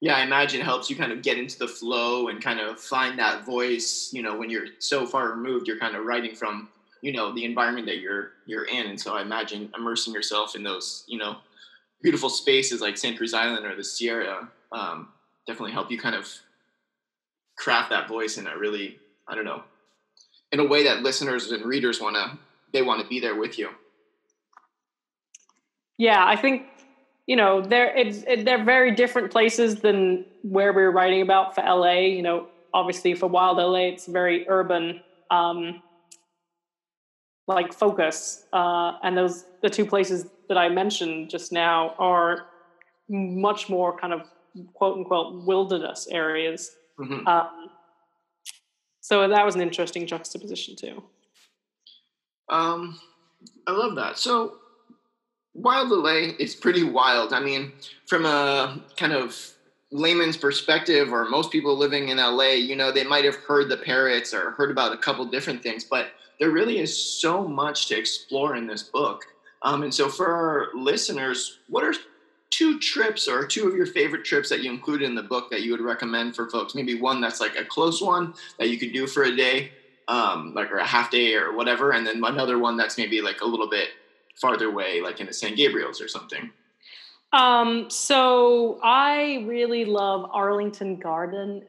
Yeah, 0.00 0.16
I 0.16 0.22
imagine 0.22 0.60
it 0.60 0.64
helps 0.64 0.90
you 0.90 0.96
kind 0.96 1.12
of 1.12 1.22
get 1.22 1.38
into 1.38 1.56
the 1.58 1.68
flow 1.68 2.28
and 2.28 2.42
kind 2.42 2.58
of 2.58 2.80
find 2.80 3.18
that 3.18 3.46
voice. 3.46 4.10
You 4.12 4.22
know, 4.22 4.36
when 4.36 4.50
you're 4.50 4.66
so 4.78 5.06
far 5.06 5.30
removed, 5.30 5.68
you're 5.68 5.78
kind 5.78 5.94
of 5.94 6.04
writing 6.04 6.34
from 6.34 6.68
you 7.02 7.12
know 7.12 7.32
the 7.32 7.44
environment 7.44 7.86
that 7.86 7.98
you're 7.98 8.32
you're 8.44 8.64
in, 8.64 8.86
and 8.86 9.00
so 9.00 9.14
I 9.14 9.22
imagine 9.22 9.70
immersing 9.76 10.12
yourself 10.12 10.56
in 10.56 10.64
those 10.64 11.04
you 11.06 11.18
know 11.18 11.36
beautiful 12.02 12.28
spaces 12.28 12.80
like 12.80 12.96
Santa 12.96 13.16
Cruz 13.16 13.34
Island 13.34 13.64
or 13.64 13.74
the 13.76 13.84
Sierra 13.84 14.48
um, 14.72 15.08
definitely 15.46 15.72
help 15.72 15.90
you 15.90 15.98
kind 15.98 16.14
of 16.14 16.28
craft 17.56 17.90
that 17.90 18.08
voice 18.08 18.38
in 18.38 18.46
a 18.46 18.56
really 18.58 18.98
I 19.28 19.34
don't 19.34 19.44
know 19.44 19.62
in 20.50 20.60
a 20.60 20.64
way 20.64 20.84
that 20.84 21.02
listeners 21.02 21.50
and 21.50 21.64
readers 21.64 22.00
want 22.00 22.16
to 22.16 22.38
they 22.72 22.82
want 22.82 23.02
to 23.02 23.08
be 23.08 23.20
there 23.20 23.34
with 23.34 23.58
you. 23.58 23.70
Yeah, 25.98 26.24
I 26.26 26.36
think 26.36 26.66
you 27.26 27.36
know 27.36 27.60
they're 27.60 27.96
it's 27.96 28.24
it, 28.26 28.44
they're 28.44 28.64
very 28.64 28.94
different 28.94 29.30
places 29.30 29.76
than 29.76 30.24
where 30.42 30.72
we 30.72 30.82
were 30.82 30.90
writing 30.90 31.22
about 31.22 31.54
for 31.54 31.62
LA. 31.62 32.00
You 32.00 32.22
know, 32.22 32.48
obviously 32.74 33.14
for 33.14 33.26
Wild 33.26 33.58
LA, 33.58 33.88
it's 33.88 34.06
very 34.06 34.48
urban. 34.48 35.00
Um, 35.30 35.82
like 37.48 37.72
focus 37.72 38.44
uh, 38.52 38.98
and 39.02 39.16
those 39.16 39.44
the 39.62 39.70
two 39.70 39.84
places 39.84 40.26
that 40.52 40.58
i 40.58 40.68
mentioned 40.68 41.30
just 41.30 41.52
now 41.52 41.94
are 41.98 42.46
much 43.08 43.68
more 43.68 43.98
kind 43.98 44.12
of 44.12 44.28
quote 44.74 44.98
unquote 44.98 45.46
wilderness 45.46 46.06
areas 46.10 46.76
Mm-hmm. 46.98 47.26
Um, 47.26 47.70
so 49.00 49.28
that 49.28 49.44
was 49.44 49.54
an 49.54 49.60
interesting 49.60 50.06
juxtaposition 50.06 50.76
too. 50.76 51.02
Um, 52.48 52.98
I 53.66 53.72
love 53.72 53.96
that. 53.96 54.18
So 54.18 54.54
Wild 55.54 55.90
LA 55.90 56.34
is 56.38 56.54
pretty 56.54 56.82
wild. 56.82 57.32
I 57.32 57.40
mean, 57.40 57.72
from 58.06 58.24
a 58.24 58.80
kind 58.96 59.12
of 59.12 59.36
layman's 59.90 60.36
perspective, 60.36 61.12
or 61.12 61.28
most 61.28 61.50
people 61.50 61.76
living 61.76 62.08
in 62.08 62.16
LA, 62.16 62.52
you 62.52 62.76
know, 62.76 62.90
they 62.92 63.04
might 63.04 63.24
have 63.24 63.36
heard 63.36 63.68
the 63.68 63.76
parrots 63.76 64.32
or 64.32 64.52
heard 64.52 64.70
about 64.70 64.92
a 64.92 64.96
couple 64.96 65.24
different 65.26 65.62
things, 65.62 65.84
but 65.84 66.08
there 66.38 66.50
really 66.50 66.78
is 66.78 66.96
so 67.20 67.46
much 67.46 67.86
to 67.88 67.98
explore 67.98 68.56
in 68.56 68.66
this 68.66 68.82
book. 68.82 69.26
Um, 69.64 69.82
and 69.82 69.94
so, 69.94 70.08
for 70.08 70.26
our 70.26 70.68
listeners, 70.74 71.58
what 71.68 71.84
are 71.84 71.94
two 72.50 72.78
trips 72.78 73.28
or 73.28 73.46
two 73.46 73.68
of 73.68 73.74
your 73.74 73.86
favorite 73.86 74.24
trips 74.24 74.48
that 74.48 74.62
you 74.62 74.70
included 74.70 75.06
in 75.06 75.14
the 75.14 75.22
book 75.22 75.50
that 75.50 75.62
you 75.62 75.70
would 75.72 75.80
recommend 75.80 76.34
for 76.34 76.50
folks? 76.50 76.74
Maybe 76.74 77.00
one 77.00 77.20
that's 77.20 77.40
like 77.40 77.56
a 77.56 77.64
close 77.64 78.02
one 78.02 78.34
that 78.58 78.68
you 78.68 78.78
could 78.78 78.92
do 78.92 79.06
for 79.06 79.22
a 79.22 79.34
day, 79.34 79.72
um, 80.08 80.52
like 80.54 80.70
or 80.70 80.78
a 80.78 80.86
half 80.86 81.10
day 81.10 81.34
or 81.34 81.54
whatever, 81.54 81.92
and 81.92 82.06
then 82.06 82.22
another 82.24 82.58
one 82.58 82.76
that's 82.76 82.98
maybe 82.98 83.20
like 83.20 83.40
a 83.40 83.46
little 83.46 83.68
bit 83.68 83.88
farther 84.40 84.68
away, 84.68 85.00
like 85.00 85.20
in 85.20 85.26
the 85.26 85.32
San 85.32 85.54
Gabriel's 85.54 86.00
or 86.00 86.08
something. 86.08 86.50
Um, 87.32 87.88
so 87.88 88.78
I 88.82 89.44
really 89.46 89.84
love 89.84 90.28
Arlington 90.32 90.96
Garden 90.96 91.62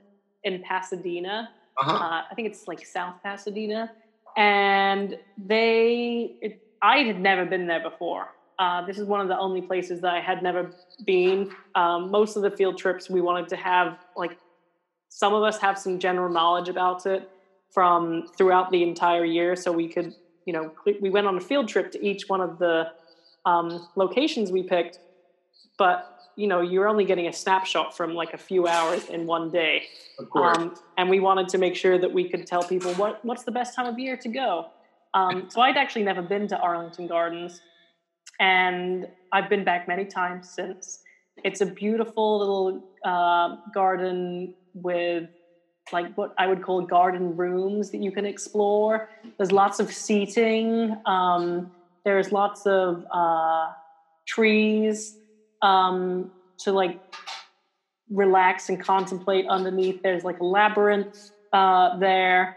in 0.43 0.61
Pasadena. 0.61 1.51
Uh-huh. 1.79 1.91
Uh, 1.91 2.21
I 2.29 2.35
think 2.35 2.47
it's 2.47 2.67
like 2.67 2.85
South 2.85 3.15
Pasadena, 3.23 3.91
and 4.35 5.17
they. 5.37 6.35
It, 6.41 6.59
I 6.83 6.97
had 6.99 7.19
never 7.19 7.45
been 7.45 7.65
there 7.65 7.81
before, 7.81 8.27
uh, 8.59 8.85
this 8.85 8.99
is 8.99 9.07
one 9.07 9.19
of 9.19 9.27
the 9.27 9.37
only 9.37 9.61
places 9.61 10.01
that 10.01 10.13
I 10.13 10.21
had 10.21 10.43
never 10.43 10.69
been. 11.05 11.51
Um, 11.75 12.11
most 12.11 12.35
of 12.35 12.43
the 12.43 12.51
field 12.51 12.77
trips 12.77 13.09
we 13.09 13.21
wanted 13.21 13.47
to 13.49 13.55
have, 13.55 13.97
like, 14.15 14.37
some 15.09 15.33
of 15.33 15.43
us 15.43 15.59
have 15.59 15.77
some 15.79 15.97
general 15.99 16.31
knowledge 16.31 16.69
about 16.69 17.05
it 17.05 17.29
from 17.71 18.27
throughout 18.37 18.71
the 18.71 18.83
entire 18.83 19.25
year, 19.25 19.55
so 19.55 19.71
we 19.71 19.87
could, 19.87 20.13
you 20.45 20.53
know, 20.53 20.71
we 21.01 21.09
went 21.09 21.25
on 21.25 21.37
a 21.37 21.41
field 21.41 21.67
trip 21.67 21.91
to 21.91 22.05
each 22.05 22.29
one 22.29 22.41
of 22.41 22.59
the 22.59 22.91
um, 23.45 23.87
locations 23.95 24.51
we 24.51 24.63
picked, 24.63 24.99
but 25.77 26.09
you 26.35 26.47
know, 26.47 26.61
you're 26.61 26.87
only 26.87 27.05
getting 27.05 27.27
a 27.27 27.33
snapshot 27.33 27.95
from 27.95 28.15
like 28.15 28.33
a 28.33 28.37
few 28.37 28.67
hours 28.67 29.05
in 29.05 29.27
one 29.27 29.51
day. 29.51 29.83
Of 30.17 30.31
course. 30.31 30.57
Um, 30.57 30.75
and 30.97 31.07
we 31.07 31.19
wanted 31.19 31.47
to 31.49 31.59
make 31.59 31.75
sure 31.75 31.99
that 31.99 32.11
we 32.11 32.27
could 32.27 32.47
tell 32.47 32.63
people 32.63 32.91
what 32.95 33.23
what's 33.23 33.43
the 33.43 33.51
best 33.51 33.75
time 33.75 33.85
of 33.85 33.99
year 33.99 34.17
to 34.17 34.29
go. 34.29 34.67
Um, 35.13 35.47
so 35.49 35.61
I'd 35.61 35.77
actually 35.77 36.03
never 36.03 36.21
been 36.21 36.47
to 36.47 36.57
Arlington 36.57 37.07
Gardens 37.07 37.61
and 38.39 39.07
I've 39.31 39.49
been 39.49 39.63
back 39.63 39.87
many 39.87 40.05
times 40.05 40.49
since. 40.49 40.99
It's 41.43 41.61
a 41.61 41.65
beautiful 41.65 42.39
little 42.39 42.81
uh, 43.03 43.55
garden 43.73 44.53
with 44.73 45.29
like 45.91 46.13
what 46.15 46.33
I 46.37 46.47
would 46.47 46.61
call 46.61 46.81
garden 46.81 47.35
rooms 47.35 47.91
that 47.91 48.01
you 48.01 48.11
can 48.11 48.25
explore. 48.25 49.09
There's 49.37 49.51
lots 49.51 49.79
of 49.79 49.91
seating. 49.91 50.95
Um, 51.05 51.71
there's 52.05 52.31
lots 52.31 52.65
of 52.65 53.05
uh, 53.11 53.67
trees 54.27 55.15
um, 55.61 56.31
to 56.59 56.71
like 56.71 56.99
relax 58.09 58.69
and 58.69 58.79
contemplate 58.79 59.45
underneath. 59.47 60.01
There's 60.03 60.23
like 60.23 60.39
a 60.39 60.45
labyrinth 60.45 61.31
uh, 61.51 61.97
there, 61.97 62.55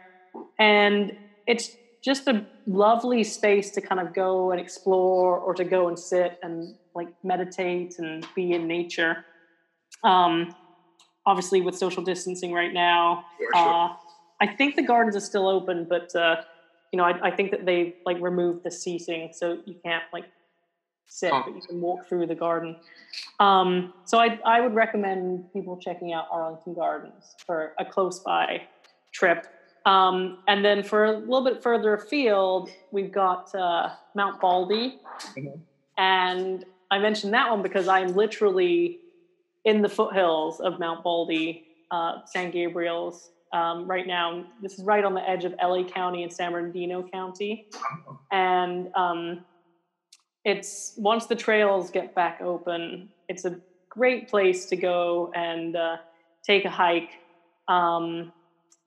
and 0.59 1.13
it's 1.47 1.71
just 2.07 2.29
a 2.29 2.47
lovely 2.69 3.25
space 3.25 3.73
to 3.73 3.81
kind 3.81 4.01
of 4.01 4.15
go 4.15 4.53
and 4.53 4.61
explore 4.61 5.39
or 5.39 5.53
to 5.55 5.65
go 5.65 5.89
and 5.89 5.99
sit 5.99 6.39
and 6.45 6.77
like 6.95 7.09
meditate 7.25 7.99
and 7.99 8.25
be 8.37 8.53
in 8.53 8.69
nature. 8.69 9.25
Um, 10.05 10.55
obviously, 11.27 11.61
with 11.61 11.77
social 11.77 12.05
distancing 12.05 12.53
right 12.53 12.73
now, 12.73 13.25
sure, 13.39 13.51
sure. 13.53 13.75
Uh, 13.75 13.89
I 14.41 14.47
think 14.47 14.77
the 14.77 14.85
gardens 14.85 15.17
are 15.17 15.21
still 15.21 15.49
open, 15.49 15.85
but 15.91 16.15
uh, 16.15 16.37
you 16.93 16.97
know, 16.97 17.03
I, 17.03 17.29
I, 17.29 17.31
think 17.35 17.51
that 17.51 17.67
they 17.67 17.97
like 18.07 18.21
removed 18.21 18.63
the 18.63 18.71
seating, 18.71 19.31
so 19.33 19.59
you 19.65 19.75
can't 19.85 20.05
like 20.13 20.27
sit, 21.09 21.33
but 21.33 21.57
you 21.57 21.63
can 21.69 21.81
walk 21.81 22.09
through 22.09 22.29
the 22.29 22.37
garden. 22.37 22.77
Um, 23.41 23.93
so 24.05 24.21
I, 24.21 24.39
I 24.45 24.61
would 24.61 24.75
recommend 24.75 25.53
people 25.53 25.77
checking 25.77 26.13
out 26.13 26.27
Arlington 26.31 26.75
Gardens 26.75 27.35
for 27.45 27.73
a 27.81 27.85
close 27.85 28.21
by 28.21 28.63
trip. 29.13 29.49
Um, 29.87 30.39
and 30.49 30.65
then 30.65 30.83
for 30.83 31.05
a 31.05 31.13
little 31.13 31.45
bit 31.45 31.63
further 31.63 31.95
afield, 31.95 32.71
we've 32.91 33.13
got 33.13 33.55
uh, 33.55 33.91
Mount 34.15 34.41
Baldy. 34.41 34.99
Mm-hmm. 35.37 35.61
And 35.97 36.65
I 36.91 36.99
mentioned 36.99 37.33
that 37.33 37.51
one 37.51 37.63
because 37.63 37.87
I'm 37.89 38.15
literally 38.15 38.99
in 39.65 39.83
the 39.83 39.89
foothills 39.89 40.61
of 40.61 40.79
Mount 40.81 41.05
Baldy, 41.05 41.65
uh, 41.91 42.25
San 42.27 42.51
Gabriel's 42.51 43.31
um, 43.53 43.87
right 43.89 44.07
now. 44.07 44.45
This 44.61 44.79
is 44.79 44.85
right 44.85 45.05
on 45.05 45.15
the 45.15 45.29
edge 45.29 45.45
of 45.45 45.55
LA 45.63 45.85
County 45.85 46.25
and 46.25 46.33
San 46.33 46.53
Bernardino 46.53 47.09
County. 47.09 47.69
And 48.33 48.93
um, 48.95 49.45
it's 50.45 50.95
once 50.97 51.27
the 51.27 51.37
trails 51.37 51.91
get 51.91 52.15
back 52.15 52.41
open, 52.41 53.09
it's 53.29 53.45
a 53.45 53.59
great 53.89 54.29
place 54.29 54.67
to 54.67 54.77
go 54.77 55.33
and 55.35 55.77
uh, 55.77 55.97
take 56.45 56.65
a 56.65 56.71
hike. 56.71 57.11
Um, 57.69 58.33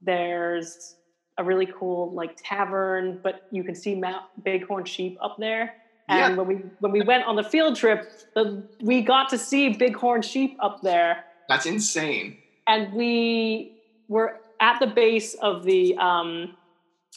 there's 0.02 0.96
a 1.38 1.44
really 1.44 1.68
cool 1.68 2.12
like 2.14 2.32
tavern, 2.44 3.18
but 3.24 3.36
you 3.52 3.64
can 3.64 3.76
see 3.76 3.96
Mount 3.96 4.24
Bighorn 4.44 4.86
sheep 4.86 5.18
up 5.22 5.36
there. 5.38 5.74
And 6.10 6.18
Yeah. 6.18 6.30
when 6.38 6.48
we 6.48 6.56
when 6.80 6.92
we 6.92 7.02
went 7.02 7.24
on 7.26 7.36
the 7.36 7.44
field 7.44 7.76
trip, 7.76 8.04
the, 8.36 8.64
we 8.82 9.02
got 9.02 9.30
to 9.30 9.38
see 9.38 9.70
bighorn 9.70 10.22
sheep 10.22 10.56
up 10.60 10.82
there, 10.82 11.20
That's 11.48 11.66
insane. 11.66 12.38
and 12.68 12.92
we 12.94 13.72
were 14.08 14.34
at 14.60 14.80
the 14.80 14.88
base 14.88 15.34
of 15.36 15.64
the 15.64 15.96
um, 15.98 16.56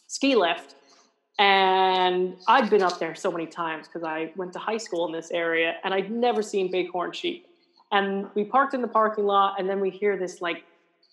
ski 0.06 0.36
lift. 0.36 0.74
And 1.38 2.34
I'd 2.46 2.68
been 2.70 2.82
up 2.82 2.98
there 2.98 3.14
so 3.14 3.32
many 3.32 3.46
times 3.46 3.88
because 3.88 4.04
I 4.04 4.30
went 4.36 4.52
to 4.52 4.58
high 4.58 4.76
school 4.76 5.06
in 5.06 5.12
this 5.12 5.30
area, 5.30 5.74
and 5.82 5.94
I'd 5.94 6.10
never 6.10 6.42
seen 6.42 6.70
bighorn 6.70 7.12
sheep. 7.12 7.46
And 7.90 8.26
we 8.34 8.44
parked 8.44 8.74
in 8.74 8.82
the 8.82 8.88
parking 8.88 9.24
lot, 9.24 9.54
and 9.58 9.68
then 9.68 9.80
we 9.80 9.90
hear 9.90 10.16
this 10.18 10.40
like 10.42 10.62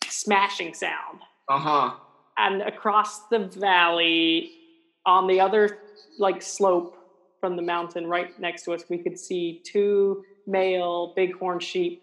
smashing 0.08 0.74
sound 0.74 1.22
Uh 1.50 1.58
huh. 1.58 1.92
and 2.38 2.62
across 2.62 3.28
the 3.32 3.40
valley 3.58 4.52
on 5.06 5.28
the 5.28 5.40
other 5.40 5.80
like 6.20 6.42
slope 6.42 6.96
from 7.42 7.56
the 7.56 7.62
mountain 7.62 8.06
right 8.08 8.38
next 8.40 8.64
to 8.66 8.74
us 8.74 8.84
we 8.90 8.98
could 9.00 9.18
see 9.18 9.62
two 9.66 10.24
male 10.46 11.14
bighorn 11.16 11.60
sheep 11.60 12.02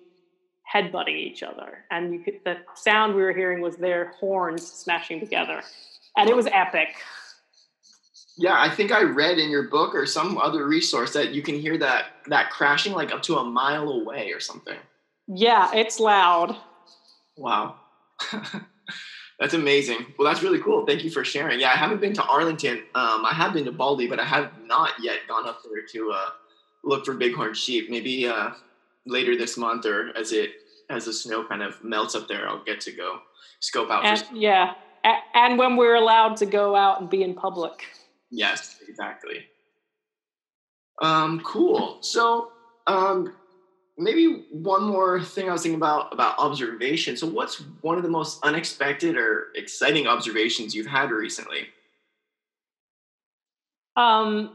headbutting 0.75 1.17
each 1.17 1.43
other 1.45 1.85
and 1.93 2.13
you 2.13 2.19
could 2.21 2.35
the 2.45 2.57
sound 2.75 3.15
we 3.15 3.23
were 3.23 3.33
hearing 3.33 3.61
was 3.61 3.77
their 3.77 4.13
horns 4.19 4.67
smashing 4.67 5.21
together 5.21 5.63
and 6.17 6.29
it 6.29 6.35
was 6.35 6.47
epic 6.53 6.89
Yeah, 8.39 8.57
I 8.61 8.69
think 8.69 8.93
I 8.93 9.03
read 9.03 9.39
in 9.39 9.49
your 9.49 9.63
book 9.71 9.95
or 9.95 10.05
some 10.07 10.37
other 10.39 10.67
resource 10.67 11.13
that 11.15 11.31
you 11.33 11.41
can 11.41 11.55
hear 11.55 11.79
that 11.79 12.05
that 12.27 12.51
crashing 12.51 12.93
like 12.93 13.13
up 13.13 13.23
to 13.23 13.37
a 13.39 13.45
mile 13.45 13.89
away 13.89 14.33
or 14.33 14.41
something. 14.41 14.77
yeah 15.29 15.71
it's 15.73 16.01
loud 16.01 16.57
Wow. 17.37 17.77
that's 19.39 19.55
amazing. 19.55 20.15
Well, 20.19 20.27
that's 20.27 20.43
really 20.43 20.61
cool. 20.61 20.85
Thank 20.87 21.05
you 21.05 21.11
for 21.11 21.25
sharing. 21.25 21.61
Yeah, 21.61 21.69
I 21.69 21.77
haven't 21.77 22.01
been 22.01 22.15
to 22.15 22.23
Arlington. 22.25 22.79
Um, 22.95 23.25
I 23.25 23.33
have 23.35 23.53
been 23.53 23.65
to 23.67 23.73
Baldy, 23.73 24.07
but 24.07 24.19
I 24.19 24.25
have 24.25 24.51
not 24.59 24.93
yet 25.01 25.19
gone 25.29 25.47
up 25.47 25.59
there 25.63 25.83
to 25.93 26.13
uh, 26.13 26.31
look 26.85 27.05
for 27.05 27.15
bighorn 27.15 27.55
sheep. 27.55 27.91
Maybe 27.91 28.27
uh, 28.27 28.51
later 29.07 29.37
this 29.37 29.57
month 29.57 29.85
or 29.87 30.17
as 30.17 30.33
it 30.33 30.51
as 30.89 31.05
the 31.05 31.13
snow 31.13 31.45
kind 31.45 31.63
of 31.63 31.83
melts 31.83 32.15
up 32.15 32.29
there, 32.29 32.49
I'll 32.49 32.63
get 32.65 32.81
to 32.83 32.93
go 32.93 33.19
scope 33.61 33.91
out. 33.91 34.05
and 34.05 34.19
for 34.21 34.35
yeah 34.35 34.73
a- 35.05 35.19
and 35.35 35.59
when 35.59 35.77
we're 35.77 35.97
allowed 35.97 36.37
to 36.37 36.47
go 36.47 36.77
out 36.77 37.01
and 37.01 37.11
be 37.11 37.23
in 37.23 37.35
public 37.35 37.85
Yes, 38.31 38.77
exactly. 38.89 39.47
Um, 41.01 41.41
cool. 41.45 41.99
So, 42.01 42.51
um, 42.87 43.33
maybe 43.99 44.45
one 44.51 44.85
more 44.85 45.23
thing 45.23 45.49
I 45.49 45.53
was 45.53 45.63
thinking 45.63 45.77
about 45.77 46.13
about 46.13 46.35
observation. 46.39 47.17
So, 47.17 47.27
what's 47.27 47.63
one 47.83 47.97
of 47.97 48.03
the 48.03 48.09
most 48.11 48.39
unexpected 48.43 49.17
or 49.17 49.49
exciting 49.55 50.07
observations 50.07 50.75
you've 50.75 50.87
had 50.87 51.11
recently? 51.11 51.69
um 53.97 54.51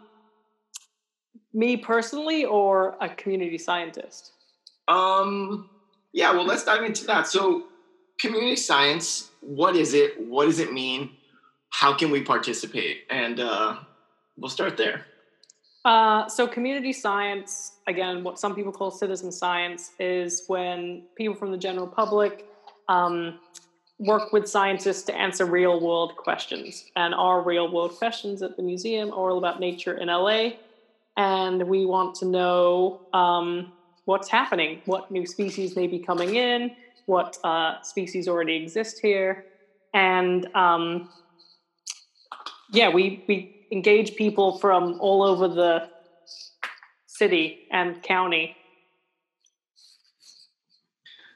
me 1.54 1.78
personally 1.78 2.46
or 2.46 2.96
a 3.02 3.10
community 3.10 3.58
scientist 3.58 4.34
Um, 4.88 5.70
yeah. 6.14 6.32
Well, 6.32 6.46
let's 6.46 6.64
dive 6.64 6.84
into 6.84 7.06
that. 7.06 7.28
So, 7.28 7.66
community 8.20 8.56
science. 8.56 9.32
What 9.42 9.76
is 9.76 9.94
it? 9.94 10.20
What 10.20 10.46
does 10.46 10.60
it 10.60 10.74
mean? 10.74 11.12
How 11.70 11.94
can 11.94 12.12
we 12.12 12.22
participate? 12.22 13.00
And 13.10 13.40
uh, 13.40 13.78
we'll 14.38 14.50
start 14.50 14.78
there. 14.78 15.06
Uh, 15.84 16.28
so, 16.28 16.48
community 16.48 16.94
science, 16.94 17.74
again, 17.88 18.24
what 18.24 18.40
some 18.40 18.54
people 18.54 18.72
call 18.72 18.92
citizen 18.92 19.32
science, 19.32 19.92
is 20.00 20.44
when 20.48 21.04
people 21.16 21.36
from 21.36 21.52
the 21.52 21.58
general 21.58 21.88
public 21.88 22.46
um, 22.88 23.40
work 23.98 24.34
with 24.34 24.48
scientists 24.48 25.04
to 25.04 25.16
answer 25.16 25.46
real 25.46 25.80
world 25.80 26.16
questions. 26.16 26.86
And 26.96 27.14
our 27.14 27.42
real 27.42 27.72
world 27.72 27.92
questions 27.98 28.42
at 28.42 28.58
the 28.58 28.64
museum 28.64 29.10
are 29.10 29.32
all 29.32 29.38
about 29.38 29.60
nature 29.60 29.98
in 29.98 30.08
LA. 30.08 30.52
And 31.18 31.64
we 31.68 31.86
want 31.86 32.16
to 32.16 32.26
know 32.26 33.02
um, 33.14 33.72
what's 34.06 34.28
happening, 34.28 34.82
what 34.86 35.12
new 35.12 35.26
species 35.26 35.76
may 35.76 35.88
be 35.88 36.00
coming 36.00 36.36
in, 36.36 36.76
what 37.06 37.38
uh, 37.44 37.82
species 37.82 38.28
already 38.28 38.56
exist 38.56 39.00
here. 39.02 39.46
And 39.94 40.48
um, 40.56 41.10
yeah, 42.72 42.90
we, 42.90 43.24
we 43.28 43.68
engage 43.72 44.16
people 44.16 44.58
from 44.60 44.98
all 45.00 45.24
over 45.24 45.48
the 45.48 45.90
city 47.08 47.68
and 47.72 48.02
county. 48.02 48.56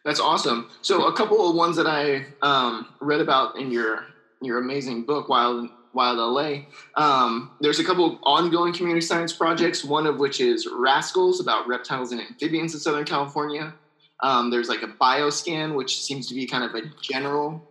That's 0.04 0.20
awesome. 0.20 0.70
So 0.82 1.08
a 1.08 1.14
couple 1.14 1.50
of 1.50 1.56
ones 1.56 1.76
that 1.78 1.88
I 1.88 2.26
um, 2.42 2.88
read 3.02 3.22
about 3.22 3.58
in 3.58 3.72
your 3.72 4.06
your 4.42 4.60
amazing 4.60 5.04
book, 5.04 5.30
Wild 5.30 5.70
Wild 5.94 6.18
LA. 6.18 6.66
Um, 6.96 7.52
there's 7.60 7.80
a 7.80 7.84
couple 7.84 8.20
ongoing 8.22 8.72
community 8.72 9.02
science 9.02 9.34
projects. 9.34 9.84
One 9.84 10.06
of 10.06 10.20
which 10.20 10.40
is 10.40 10.68
Rascals 10.72 11.40
about 11.40 11.68
reptiles 11.68 12.12
and 12.12 12.22
amphibians 12.22 12.76
in 12.76 12.80
Southern 12.80 13.06
California. 13.06 13.74
Um, 14.22 14.52
there's 14.52 14.70
like 14.70 14.84
a 14.84 14.88
bioscan, 14.88 15.76
which 15.76 16.02
seems 16.02 16.28
to 16.28 16.36
be 16.36 16.46
kind 16.46 16.64
of 16.64 16.76
a 16.76 16.84
general 17.02 17.68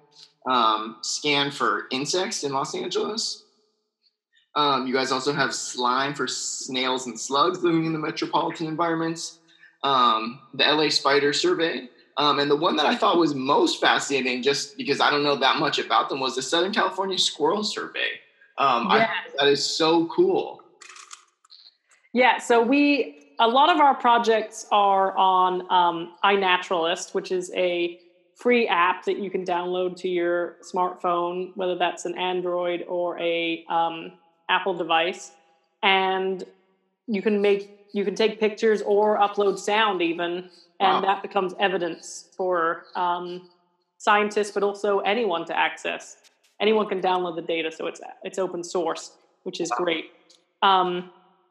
um, 0.51 0.97
scan 1.03 1.51
for 1.51 1.85
insects 1.93 2.43
in 2.43 2.53
Los 2.53 2.75
Angeles. 2.75 3.44
Um, 4.57 4.87
you 4.87 4.95
guys 4.95 5.11
also 5.11 5.33
have 5.33 5.55
slime 5.55 6.15
for 6.15 6.27
snails 6.29 7.07
and 7.07 7.19
slugs 7.19 7.63
living 7.63 7.87
in 7.87 7.93
the 7.93 7.99
metropolitan 7.99 8.67
environments. 8.67 9.39
Um, 9.83 10.41
the 10.55 10.65
LA 10.65 10.89
Spider 10.89 11.33
Survey, 11.33 11.89
um, 12.17 12.39
and 12.39 12.51
the 12.51 12.57
one 12.57 12.77
that 12.77 12.87
I 12.87 12.95
thought 12.95 13.19
was 13.19 13.35
most 13.35 13.81
fascinating, 13.81 14.43
just 14.43 14.77
because 14.77 15.01
I 15.01 15.11
don't 15.11 15.25
know 15.25 15.37
that 15.37 15.59
much 15.59 15.79
about 15.79 16.09
them, 16.09 16.21
was 16.21 16.37
the 16.37 16.43
Southern 16.43 16.73
California 16.73 17.19
Squirrel 17.19 17.65
Survey. 17.65 18.21
Um, 18.57 18.89
that 18.89 19.49
is 19.49 19.65
so 19.65 20.07
cool. 20.07 20.63
Yeah, 22.13 22.39
so 22.39 22.63
we 22.63 23.25
a 23.41 23.49
lot 23.49 23.69
of 23.69 23.81
our 23.81 23.95
projects 23.95 24.67
are 24.71 25.17
on 25.17 25.71
um, 25.73 26.13
iNaturalist, 26.25 27.15
which 27.15 27.33
is 27.33 27.51
a 27.55 27.99
free 28.37 28.69
app 28.69 29.05
that 29.05 29.19
you 29.19 29.31
can 29.31 29.45
download 29.45 29.97
to 29.97 30.09
your 30.09 30.57
smartphone, 30.63 31.51
whether 31.57 31.77
that's 31.77 32.05
an 32.05 32.17
Android 32.17 32.85
or 32.89 33.19
a 33.19 33.65
um, 33.69 34.13
Apple 34.49 34.75
device, 34.75 35.33
and 35.83 36.45
you 37.07 37.23
can 37.23 37.41
make 37.41 37.71
you 37.93 38.05
can 38.05 38.15
take 38.17 38.41
pictures 38.41 38.83
or 38.83 39.19
upload 39.19 39.59
sound 39.59 40.03
even, 40.03 40.51
and 40.81 40.95
Wow. 40.97 41.01
that 41.03 41.23
becomes 41.23 41.55
evidence 41.61 42.29
for 42.37 42.87
um, 42.97 43.49
scientists, 43.99 44.51
but 44.51 44.63
also 44.65 44.99
anyone 45.01 45.45
to 45.47 45.57
access. 45.57 46.17
Anyone 46.61 46.87
can 46.89 47.01
download 47.01 47.37
the 47.37 47.43
data, 47.43 47.71
so 47.71 47.87
it's 47.87 48.01
it's 48.23 48.39
open 48.39 48.65
source, 48.65 49.13
which 49.45 49.61
is 49.61 49.71
great. 49.77 50.07
Um, 50.63 51.11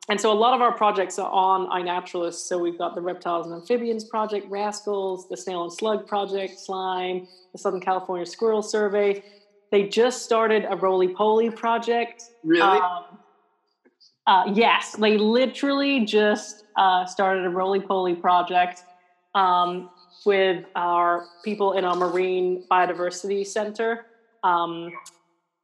and 0.09 0.19
so 0.19 0.33
a 0.33 0.35
lot 0.35 0.53
of 0.53 0.61
our 0.61 0.73
projects 0.73 1.17
are 1.17 1.29
on 1.31 1.67
iNaturalist. 1.69 2.45
So 2.47 2.57
we've 2.57 2.77
got 2.77 2.93
the 2.93 3.01
Reptiles 3.01 3.45
and 3.47 3.55
Amphibians 3.55 4.03
Project, 4.03 4.49
Rascals, 4.49 5.29
the 5.29 5.37
Snail 5.37 5.63
and 5.63 5.71
Slug 5.71 6.05
Project, 6.07 6.59
Slime, 6.59 7.25
the 7.53 7.57
Southern 7.57 7.79
California 7.79 8.25
Squirrel 8.25 8.61
Survey. 8.61 9.23
They 9.73 9.87
just 9.87 10.21
started 10.21 10.67
a 10.69 10.75
Roly 10.75 11.07
Poly 11.07 11.49
project. 11.49 12.25
Really? 12.43 12.61
Um, 12.61 13.05
uh, 14.27 14.43
yes, 14.53 14.95
they 14.95 15.17
literally 15.17 16.05
just 16.05 16.65
uh, 16.77 17.07
started 17.07 17.43
a 17.43 17.49
Roly 17.49 17.79
Poly 17.79 18.13
project 18.13 18.83
um, 19.33 19.89
with 20.27 20.63
our 20.75 21.25
people 21.43 21.73
in 21.73 21.85
our 21.85 21.95
Marine 21.95 22.63
Biodiversity 22.69 23.47
Center. 23.47 24.05
Um, 24.43 24.91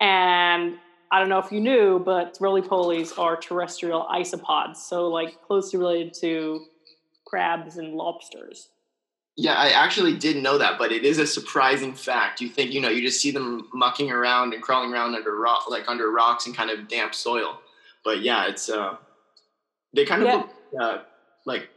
and 0.01 0.79
I 1.11 1.19
don't 1.19 1.29
know 1.29 1.37
if 1.37 1.51
you 1.51 1.59
knew, 1.59 1.99
but 1.99 2.35
roly 2.41 2.63
polies 2.63 3.15
are 3.19 3.37
terrestrial 3.37 4.07
isopods, 4.11 4.77
so 4.77 5.07
like 5.07 5.39
closely 5.43 5.77
related 5.77 6.15
to 6.21 6.65
crabs 7.25 7.77
and 7.77 7.93
lobsters. 7.93 8.69
Yeah, 9.41 9.53
I 9.53 9.69
actually 9.69 10.17
didn't 10.17 10.43
know 10.43 10.57
that, 10.57 10.77
but 10.77 10.91
it 10.91 11.05
is 11.05 11.17
a 11.17 11.25
surprising 11.25 11.93
fact. 11.93 12.41
You 12.41 12.49
think, 12.49 12.73
you 12.73 12.81
know, 12.81 12.89
you 12.89 13.01
just 13.01 13.21
see 13.21 13.31
them 13.31 13.69
mucking 13.73 14.11
around 14.11 14.53
and 14.53 14.61
crawling 14.61 14.91
around 14.91 15.15
under 15.15 15.33
rock, 15.39 15.69
like 15.69 15.87
under 15.87 16.11
rocks 16.11 16.45
and 16.45 16.53
kind 16.53 16.69
of 16.69 16.89
damp 16.89 17.15
soil. 17.15 17.61
But 18.03 18.21
yeah, 18.21 18.47
it's 18.47 18.69
uh, 18.69 18.97
they 19.93 20.03
kind 20.05 20.23
of 20.23 20.27
Yeah. 20.27 20.35
look 20.35 20.49
uh, 20.81 20.97
like 21.45 21.69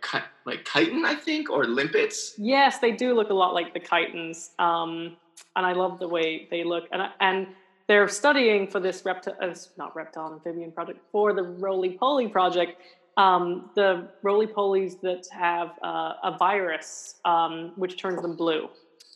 like 0.44 0.64
chiton, 0.64 1.04
I 1.04 1.14
think, 1.14 1.50
or 1.50 1.64
limpets. 1.64 2.34
Yes, 2.36 2.80
they 2.80 2.90
do 2.90 3.14
look 3.14 3.30
a 3.30 3.34
lot 3.34 3.54
like 3.54 3.72
the 3.74 3.80
chitons, 3.80 4.50
um, 4.58 5.16
and 5.54 5.64
I 5.64 5.72
love 5.72 6.00
the 6.00 6.08
way 6.08 6.48
they 6.50 6.64
look. 6.64 6.84
And 6.90 7.00
I- 7.00 7.12
and 7.20 7.46
they're 7.86 8.08
studying 8.08 8.66
for 8.66 8.80
this 8.80 9.04
reptile, 9.04 9.36
uh, 9.40 9.54
not 9.76 9.94
reptile 9.94 10.32
amphibian 10.32 10.72
project, 10.72 10.98
for 11.12 11.32
the 11.32 11.44
roly 11.44 11.90
poly 11.96 12.26
project. 12.26 12.80
Um, 13.16 13.70
the 13.74 14.08
roly 14.22 14.46
polies 14.46 15.00
that 15.02 15.26
have 15.30 15.70
uh, 15.82 16.14
a 16.22 16.36
virus 16.38 17.16
um, 17.24 17.72
which 17.76 17.98
turns 17.98 18.22
them 18.22 18.36
blue. 18.36 18.70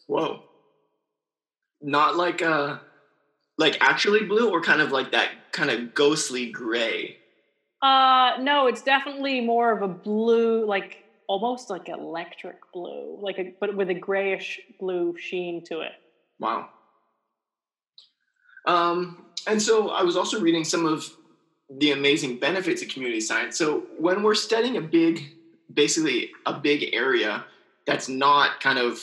Whoa. 0.07 0.43
Not 1.81 2.17
like 2.17 2.43
uh 2.43 2.79
like 3.59 3.79
actually 3.81 4.25
blue 4.25 4.51
or 4.51 4.61
kind 4.61 4.81
of 4.81 4.93
like 4.93 5.13
that 5.13 5.31
kind 5.53 5.71
of 5.71 5.95
ghostly 5.95 6.51
gray. 6.51 7.17
Uh, 7.83 8.33
no, 8.41 8.67
it's 8.67 8.83
definitely 8.83 9.41
more 9.41 9.73
of 9.73 9.83
a 9.83 9.89
blue, 9.89 10.67
like 10.67 10.97
almost 11.29 11.71
like 11.71 11.89
electric 11.89 12.57
blue, 12.73 13.19
like 13.21 13.39
a, 13.39 13.53
but 13.61 13.77
with 13.77 13.91
a 13.91 13.95
grayish 13.95 14.61
blue 14.79 15.15
sheen 15.19 15.63
to 15.65 15.81
it. 15.81 15.93
Wow. 16.39 16.69
Um, 18.67 19.27
and 19.47 19.61
so 19.61 19.91
I 19.91 20.03
was 20.03 20.17
also 20.17 20.41
reading 20.41 20.65
some 20.65 20.87
of 20.87 21.09
the 21.71 21.93
amazing 21.93 22.39
benefits 22.39 22.83
of 22.83 22.89
community 22.89 23.21
science. 23.21 23.57
So 23.59 23.85
when 23.99 24.23
we're 24.23 24.35
studying 24.35 24.77
a 24.77 24.81
big, 24.81 25.35
basically 25.73 26.31
a 26.47 26.55
big 26.55 26.95
area 26.95 27.45
that's 27.87 28.09
not 28.09 28.61
kind 28.61 28.79
of 28.79 29.01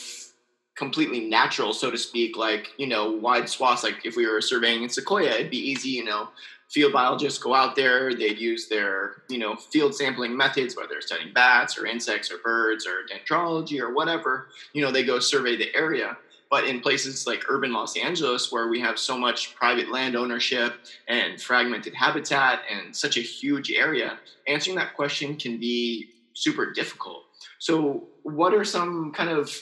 completely 0.76 1.20
natural, 1.20 1.72
so 1.72 1.90
to 1.90 1.98
speak, 1.98 2.36
like, 2.36 2.68
you 2.78 2.86
know, 2.86 3.12
wide 3.12 3.48
swaths, 3.48 3.84
like 3.84 4.04
if 4.04 4.16
we 4.16 4.26
were 4.26 4.40
surveying 4.40 4.82
in 4.82 4.88
Sequoia, 4.88 5.30
it'd 5.30 5.50
be 5.50 5.70
easy, 5.70 5.90
you 5.90 6.04
know, 6.04 6.28
field 6.70 6.92
biologists 6.92 7.38
go 7.38 7.54
out 7.54 7.76
there, 7.76 8.12
they'd 8.14 8.38
use 8.38 8.68
their, 8.68 9.22
you 9.28 9.38
know, 9.38 9.54
field 9.54 9.94
sampling 9.94 10.36
methods, 10.36 10.76
whether 10.76 10.88
they're 10.88 11.00
studying 11.00 11.32
bats 11.32 11.78
or 11.78 11.86
insects 11.86 12.32
or 12.32 12.38
birds 12.38 12.86
or 12.86 13.06
dendrology 13.06 13.80
or 13.80 13.94
whatever, 13.94 14.48
you 14.72 14.82
know, 14.82 14.90
they 14.90 15.04
go 15.04 15.20
survey 15.20 15.56
the 15.56 15.74
area. 15.76 16.16
But 16.54 16.66
in 16.68 16.80
places 16.80 17.26
like 17.26 17.46
urban 17.48 17.72
Los 17.72 17.96
Angeles, 17.96 18.52
where 18.52 18.68
we 18.68 18.78
have 18.78 18.96
so 18.96 19.18
much 19.18 19.56
private 19.56 19.90
land 19.90 20.14
ownership 20.14 20.74
and 21.08 21.42
fragmented 21.42 21.94
habitat 21.96 22.60
and 22.70 22.94
such 22.94 23.16
a 23.16 23.20
huge 23.20 23.72
area, 23.72 24.20
answering 24.46 24.76
that 24.76 24.94
question 24.94 25.34
can 25.36 25.58
be 25.58 26.10
super 26.32 26.70
difficult. 26.70 27.24
So, 27.58 28.04
what 28.22 28.54
are 28.54 28.62
some 28.62 29.10
kind 29.10 29.30
of 29.30 29.52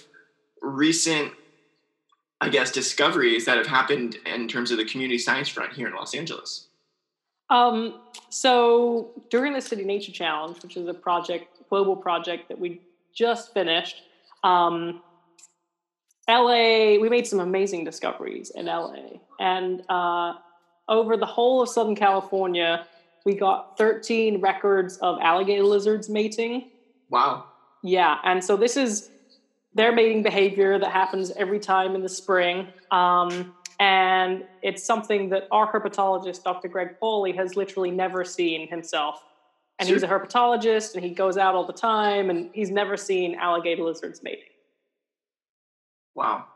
recent, 0.60 1.32
I 2.42 2.50
guess, 2.50 2.70
discoveries 2.70 3.46
that 3.46 3.56
have 3.56 3.68
happened 3.68 4.18
in 4.26 4.46
terms 4.46 4.70
of 4.70 4.76
the 4.76 4.84
community 4.84 5.16
science 5.16 5.48
front 5.48 5.72
here 5.72 5.86
in 5.86 5.94
Los 5.94 6.14
Angeles? 6.14 6.66
Um, 7.48 8.02
so 8.28 9.12
during 9.30 9.54
the 9.54 9.62
City 9.62 9.84
Nature 9.84 10.12
Challenge, 10.12 10.62
which 10.62 10.76
is 10.76 10.86
a 10.88 10.94
project, 10.94 11.56
global 11.70 11.96
project 11.96 12.50
that 12.50 12.58
we 12.58 12.82
just 13.14 13.54
finished, 13.54 14.02
um, 14.44 15.00
LA, 16.28 16.98
we 17.00 17.08
made 17.08 17.26
some 17.26 17.40
amazing 17.40 17.84
discoveries 17.84 18.50
in 18.50 18.66
LA. 18.66 19.18
And 19.40 19.82
uh, 19.88 20.34
over 20.88 21.16
the 21.16 21.26
whole 21.26 21.62
of 21.62 21.68
Southern 21.68 21.96
California, 21.96 22.86
we 23.24 23.34
got 23.34 23.76
13 23.78 24.40
records 24.40 24.98
of 24.98 25.18
alligator 25.20 25.64
lizards 25.64 26.08
mating. 26.08 26.70
Wow. 27.10 27.46
Yeah. 27.82 28.18
And 28.24 28.42
so 28.42 28.56
this 28.56 28.76
is 28.76 29.10
their 29.74 29.92
mating 29.92 30.22
behavior 30.22 30.78
that 30.78 30.90
happens 30.90 31.30
every 31.32 31.58
time 31.58 31.94
in 31.94 32.02
the 32.02 32.08
spring. 32.08 32.68
Um, 32.90 33.54
and 33.80 34.44
it's 34.62 34.84
something 34.84 35.30
that 35.30 35.48
our 35.50 35.72
herpetologist, 35.72 36.44
Dr. 36.44 36.68
Greg 36.68 37.00
Pauly, 37.00 37.34
has 37.34 37.56
literally 37.56 37.90
never 37.90 38.24
seen 38.24 38.68
himself. 38.68 39.24
And 39.78 39.88
sure. 39.88 39.96
he's 39.96 40.04
a 40.04 40.08
herpetologist 40.08 40.94
and 40.94 41.02
he 41.02 41.10
goes 41.10 41.36
out 41.36 41.54
all 41.54 41.66
the 41.66 41.72
time 41.72 42.30
and 42.30 42.50
he's 42.52 42.70
never 42.70 42.96
seen 42.96 43.34
alligator 43.34 43.82
lizards 43.82 44.22
mating. 44.22 44.44
Wow. 46.14 46.46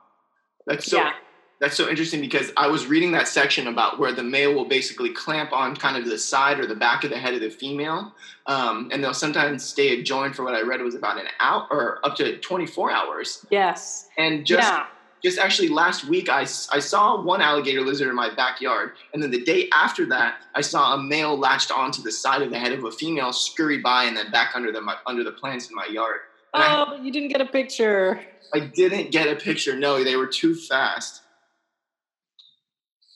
That's 0.66 0.86
so 0.86 0.98
yeah. 0.98 1.12
that's 1.60 1.76
so 1.76 1.88
interesting 1.88 2.20
because 2.20 2.52
I 2.56 2.66
was 2.66 2.86
reading 2.86 3.12
that 3.12 3.28
section 3.28 3.68
about 3.68 3.98
where 3.98 4.12
the 4.12 4.22
male 4.22 4.52
will 4.54 4.64
basically 4.64 5.10
clamp 5.10 5.52
on 5.52 5.76
kind 5.76 5.96
of 5.96 6.04
the 6.04 6.18
side 6.18 6.58
or 6.58 6.66
the 6.66 6.74
back 6.74 7.04
of 7.04 7.10
the 7.10 7.18
head 7.18 7.34
of 7.34 7.40
the 7.40 7.50
female. 7.50 8.12
Um, 8.46 8.90
and 8.92 9.02
they'll 9.02 9.14
sometimes 9.14 9.64
stay 9.64 9.98
adjoined 9.98 10.34
for 10.34 10.44
what 10.44 10.54
I 10.54 10.62
read 10.62 10.80
was 10.82 10.94
about 10.94 11.18
an 11.18 11.26
hour 11.40 11.66
or 11.70 12.00
up 12.04 12.16
to 12.16 12.38
24 12.38 12.90
hours. 12.90 13.46
Yes. 13.50 14.08
And 14.18 14.44
just 14.44 14.68
yeah. 14.68 14.86
just 15.22 15.38
actually 15.38 15.68
last 15.68 16.04
week 16.06 16.28
I, 16.28 16.40
I 16.40 16.80
saw 16.80 17.22
one 17.22 17.40
alligator 17.40 17.80
lizard 17.80 18.08
in 18.08 18.16
my 18.16 18.34
backyard 18.34 18.92
and 19.14 19.22
then 19.22 19.30
the 19.30 19.44
day 19.44 19.68
after 19.72 20.04
that 20.06 20.42
I 20.54 20.62
saw 20.62 20.94
a 20.94 21.02
male 21.02 21.38
latched 21.38 21.70
onto 21.70 22.02
the 22.02 22.12
side 22.12 22.42
of 22.42 22.50
the 22.50 22.58
head 22.58 22.72
of 22.72 22.82
a 22.84 22.90
female 22.90 23.32
scurry 23.32 23.78
by 23.78 24.04
and 24.04 24.16
then 24.16 24.32
back 24.32 24.56
under 24.56 24.72
the 24.72 24.82
under 25.06 25.22
the 25.22 25.32
plants 25.32 25.68
in 25.70 25.76
my 25.76 25.86
yard. 25.86 26.20
Oh, 26.56 26.96
I, 26.96 26.96
you 27.02 27.12
didn't 27.12 27.28
get 27.28 27.40
a 27.40 27.46
picture. 27.46 28.20
I 28.54 28.60
didn't 28.60 29.10
get 29.10 29.28
a 29.28 29.36
picture. 29.36 29.76
No, 29.76 30.02
they 30.02 30.16
were 30.16 30.26
too 30.26 30.54
fast. 30.54 31.22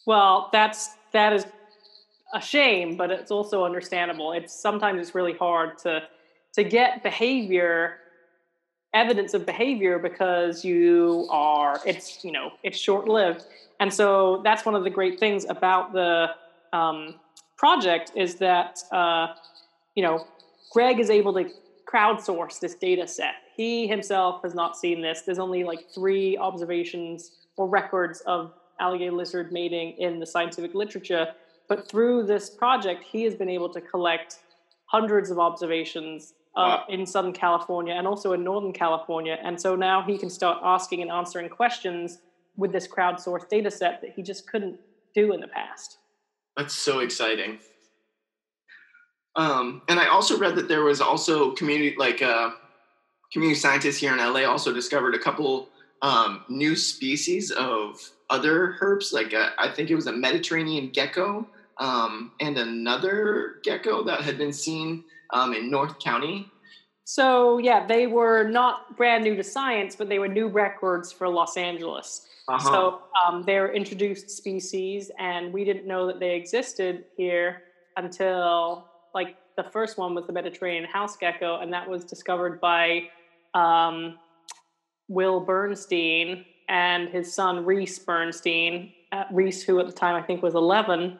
Well, 0.06 0.50
that's 0.52 0.90
that 1.12 1.32
is 1.32 1.46
a 2.34 2.40
shame, 2.40 2.96
but 2.96 3.10
it's 3.10 3.30
also 3.30 3.64
understandable. 3.64 4.32
It's 4.32 4.52
sometimes 4.52 5.00
it's 5.00 5.14
really 5.14 5.34
hard 5.34 5.78
to 5.78 6.02
to 6.54 6.64
get 6.64 7.02
behavior 7.02 7.96
evidence 8.92 9.34
of 9.34 9.46
behavior 9.46 9.98
because 9.98 10.64
you 10.64 11.26
are 11.30 11.80
it's 11.86 12.24
you 12.24 12.32
know 12.32 12.50
it's 12.64 12.76
short 12.76 13.06
lived 13.06 13.44
and 13.78 13.92
so 13.92 14.40
that's 14.42 14.66
one 14.66 14.74
of 14.74 14.82
the 14.82 14.90
great 14.90 15.20
things 15.20 15.46
about 15.48 15.92
the 15.92 16.28
um, 16.72 17.14
project 17.56 18.10
is 18.16 18.34
that 18.36 18.80
uh, 18.90 19.28
you 19.94 20.02
know 20.02 20.26
greg 20.72 20.98
is 20.98 21.08
able 21.08 21.32
to 21.32 21.48
crowdsource 21.90 22.60
this 22.60 22.74
data 22.74 23.06
set 23.06 23.34
he 23.60 23.86
himself 23.86 24.40
has 24.42 24.54
not 24.54 24.74
seen 24.74 25.02
this. 25.02 25.20
There's 25.20 25.38
only 25.38 25.64
like 25.64 25.84
three 25.94 26.38
observations 26.38 27.32
or 27.58 27.68
records 27.68 28.22
of 28.22 28.54
alligator 28.80 29.12
lizard 29.12 29.52
mating 29.52 29.98
in 29.98 30.18
the 30.18 30.24
scientific 30.24 30.74
literature. 30.74 31.34
But 31.68 31.86
through 31.86 32.24
this 32.24 32.48
project, 32.48 33.04
he 33.04 33.22
has 33.24 33.34
been 33.34 33.50
able 33.50 33.68
to 33.74 33.82
collect 33.82 34.38
hundreds 34.86 35.30
of 35.30 35.38
observations 35.38 36.32
uh, 36.56 36.80
wow. 36.80 36.84
in 36.88 37.04
Southern 37.04 37.34
California 37.34 37.92
and 37.92 38.06
also 38.06 38.32
in 38.32 38.42
Northern 38.42 38.72
California. 38.72 39.36
And 39.42 39.60
so 39.60 39.76
now 39.76 40.00
he 40.00 40.16
can 40.16 40.30
start 40.30 40.56
asking 40.64 41.02
and 41.02 41.10
answering 41.10 41.50
questions 41.50 42.20
with 42.56 42.72
this 42.72 42.88
crowdsourced 42.88 43.50
data 43.50 43.70
set 43.70 44.00
that 44.00 44.12
he 44.16 44.22
just 44.22 44.50
couldn't 44.50 44.80
do 45.14 45.34
in 45.34 45.40
the 45.40 45.48
past. 45.48 45.98
That's 46.56 46.72
so 46.72 47.00
exciting. 47.00 47.58
Um, 49.36 49.82
and 49.88 50.00
I 50.00 50.08
also 50.08 50.38
read 50.38 50.56
that 50.56 50.68
there 50.68 50.82
was 50.82 51.00
also 51.00 51.52
community, 51.52 51.94
like 51.96 52.20
uh, 52.22 52.50
community 53.32 53.58
scientists 53.58 53.98
here 53.98 54.12
in 54.12 54.18
LA 54.18 54.44
also 54.44 54.72
discovered 54.72 55.14
a 55.14 55.18
couple 55.18 55.68
um, 56.02 56.44
new 56.48 56.74
species 56.74 57.50
of 57.50 58.00
other 58.28 58.76
herps. 58.80 59.12
Like 59.12 59.32
a, 59.32 59.52
I 59.58 59.70
think 59.70 59.90
it 59.90 59.94
was 59.94 60.06
a 60.06 60.12
Mediterranean 60.12 60.90
gecko 60.90 61.46
um, 61.78 62.32
and 62.40 62.58
another 62.58 63.56
gecko 63.62 64.04
that 64.04 64.20
had 64.20 64.36
been 64.36 64.52
seen 64.52 65.04
um, 65.32 65.54
in 65.54 65.70
North 65.70 65.98
County. 65.98 66.50
So 67.04 67.58
yeah, 67.58 67.86
they 67.86 68.06
were 68.06 68.44
not 68.44 68.96
brand 68.96 69.24
new 69.24 69.34
to 69.36 69.42
science, 69.42 69.96
but 69.96 70.08
they 70.08 70.18
were 70.18 70.28
new 70.28 70.48
records 70.48 71.10
for 71.10 71.28
Los 71.28 71.56
Angeles. 71.56 72.26
Uh-huh. 72.48 72.72
So 72.72 73.02
um, 73.24 73.44
they're 73.44 73.72
introduced 73.72 74.30
species, 74.30 75.10
and 75.18 75.52
we 75.52 75.64
didn't 75.64 75.86
know 75.86 76.06
that 76.06 76.20
they 76.20 76.34
existed 76.36 77.04
here 77.16 77.62
until 77.96 78.89
like 79.14 79.36
the 79.56 79.64
first 79.64 79.98
one 79.98 80.14
was 80.14 80.26
the 80.26 80.32
Mediterranean 80.32 80.84
house 80.84 81.16
gecko, 81.16 81.60
and 81.60 81.72
that 81.72 81.88
was 81.88 82.04
discovered 82.04 82.60
by 82.60 83.08
um, 83.54 84.18
Will 85.08 85.40
Bernstein 85.40 86.44
and 86.68 87.08
his 87.08 87.34
son 87.34 87.64
Reese 87.64 87.98
Bernstein, 87.98 88.92
uh, 89.12 89.24
Reese, 89.32 89.62
who 89.62 89.80
at 89.80 89.86
the 89.86 89.92
time 89.92 90.14
I 90.14 90.22
think 90.22 90.42
was 90.42 90.54
11. 90.54 91.18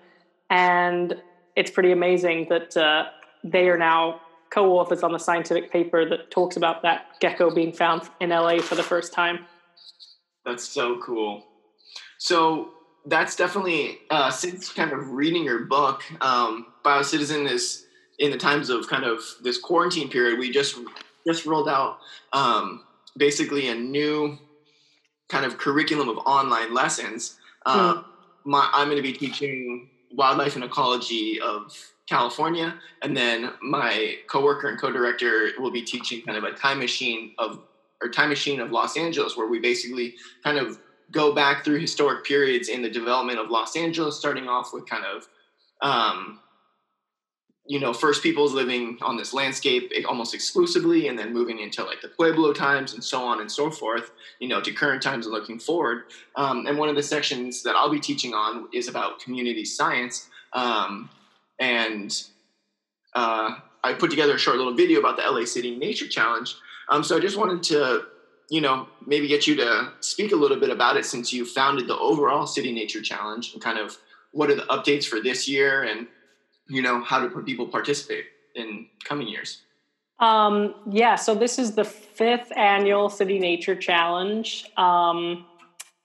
And 0.49 1.21
it's 1.57 1.71
pretty 1.71 1.93
amazing 1.93 2.47
that 2.51 2.77
uh, 2.77 3.07
they 3.45 3.69
are 3.69 3.79
now 3.79 4.21
co 4.51 4.79
authors 4.79 5.03
on 5.03 5.13
the 5.13 5.19
scientific 5.19 5.71
paper 5.73 6.09
that 6.09 6.31
talks 6.31 6.57
about 6.57 6.83
that 6.83 7.07
gecko 7.21 7.53
being 7.53 7.73
found 7.73 8.03
in 8.21 8.31
LA 8.31 8.59
for 8.59 8.75
the 8.75 8.83
first 8.83 9.13
time. 9.13 9.47
That's 10.45 10.67
so 10.67 10.99
cool. 11.03 11.45
So 12.19 12.71
that's 13.07 13.37
definitely, 13.37 13.99
uh, 14.11 14.31
since 14.31 14.73
kind 14.73 14.93
of 14.93 15.11
reading 15.11 15.45
your 15.45 15.61
book, 15.61 16.03
um, 16.21 16.67
Biocitizen 16.85 17.51
is 17.51 17.87
in 18.19 18.31
the 18.31 18.37
times 18.37 18.69
of 18.69 18.87
kind 18.89 19.05
of 19.05 19.21
this 19.43 19.59
quarantine 19.59 20.09
period, 20.09 20.39
we 20.39 20.51
just 20.51 20.77
just 21.27 21.47
rolled 21.47 21.69
out 21.69 21.99
um, 22.33 22.85
basically 23.17 23.69
a 23.69 23.75
new 23.75 24.39
kind 25.29 25.45
of 25.45 25.59
curriculum 25.59 26.09
of 26.09 26.19
online 26.19 26.73
lessons. 26.75 27.39
Uh, 27.67 27.95
hmm. 27.95 28.51
my, 28.51 28.69
I'm 28.73 28.89
going 28.89 28.97
to 28.97 29.03
be 29.03 29.13
teaching 29.13 29.89
wildlife 30.13 30.55
and 30.55 30.65
ecology 30.65 31.41
of 31.41 31.75
California, 32.09 32.75
and 33.03 33.17
then 33.17 33.53
my 33.63 34.17
coworker 34.29 34.69
and 34.69 34.81
co-director 34.81 35.51
will 35.59 35.71
be 35.71 35.83
teaching 35.83 36.23
kind 36.23 36.37
of 36.37 36.45
a 36.45 36.53
time 36.53 36.79
machine 36.79 37.35
of 37.39 37.61
or 38.03 38.09
time 38.09 38.31
machine 38.31 38.61
of 38.61 38.71
Los 38.71 38.97
Angeles, 38.97 39.37
where 39.37 39.47
we 39.47 39.61
basically 39.61 40.15
kind 40.43 40.59
of 40.59 40.79
go 41.11 41.35
back 41.35 41.65
through 41.65 41.79
historic 41.79 42.25
periods 42.25 42.69
in 42.69 42.83
the 42.83 42.91
development 42.91 43.39
of 43.39 43.51
Los 43.51 43.77
Angeles, 43.77 44.19
starting 44.19 44.49
off 44.49 44.73
with 44.73 44.87
kind 44.87 45.05
of 45.05 45.29
um, 45.83 46.41
you 47.71 47.79
know, 47.79 47.93
first 47.93 48.21
peoples 48.21 48.53
living 48.53 48.99
on 49.01 49.17
this 49.17 49.33
landscape 49.33 49.93
almost 50.09 50.35
exclusively, 50.35 51.07
and 51.07 51.17
then 51.17 51.33
moving 51.33 51.61
into 51.61 51.85
like 51.85 52.01
the 52.01 52.09
Pueblo 52.09 52.53
times 52.53 52.95
and 52.95 53.05
so 53.05 53.23
on 53.23 53.41
and 53.41 53.51
so 53.51 53.71
forth, 53.71 54.11
you 54.41 54.49
know, 54.49 54.61
to 54.61 54.73
current 54.73 55.01
times 55.01 55.27
and 55.27 55.33
looking 55.33 55.57
forward. 55.57 56.07
Um, 56.35 56.67
and 56.67 56.77
one 56.77 56.89
of 56.89 56.97
the 56.97 57.03
sections 57.03 57.63
that 57.63 57.77
I'll 57.77 57.89
be 57.89 58.01
teaching 58.01 58.35
on 58.35 58.67
is 58.75 58.89
about 58.89 59.21
community 59.21 59.65
science. 59.65 60.29
Um, 60.53 61.11
and 61.61 62.13
uh, 63.15 63.55
I 63.85 63.95
put 63.95 64.11
together 64.11 64.35
a 64.35 64.39
short 64.39 64.57
little 64.57 64.75
video 64.75 64.99
about 64.99 65.17
the 65.17 65.23
LA 65.23 65.45
City 65.45 65.77
Nature 65.77 66.09
Challenge. 66.09 66.53
Um, 66.89 67.05
so 67.05 67.17
I 67.17 67.21
just 67.21 67.37
wanted 67.37 67.63
to, 67.65 68.07
you 68.51 68.61
know, 68.61 68.89
maybe 69.07 69.29
get 69.29 69.47
you 69.47 69.55
to 69.57 69.93
speak 70.01 70.33
a 70.33 70.37
little 70.37 70.59
bit 70.59 70.71
about 70.71 70.97
it 70.97 71.07
since 71.07 71.33
you 71.33 71.47
founded 71.47 71.87
the 71.87 71.97
overall 71.97 72.47
City 72.47 72.73
Nature 72.73 73.01
Challenge 73.01 73.53
and 73.55 73.63
kind 73.63 73.79
of 73.79 73.97
what 74.33 74.51
are 74.51 74.57
the 74.57 74.63
updates 74.63 75.07
for 75.07 75.21
this 75.21 75.49
year 75.49 75.85
and 75.85 76.07
you 76.69 76.83
know 76.83 77.03
how 77.03 77.27
do 77.27 77.43
people 77.43 77.67
participate 77.67 78.25
in 78.55 78.87
coming 79.05 79.29
years 79.29 79.63
Um, 80.19 80.75
yeah, 80.91 81.15
so 81.15 81.35
this 81.35 81.59
is 81.59 81.75
the 81.75 81.85
fifth 81.85 82.53
annual 82.57 83.09
City 83.09 83.39
Nature 83.39 83.75
Challenge. 83.75 84.67
Um, 84.77 85.47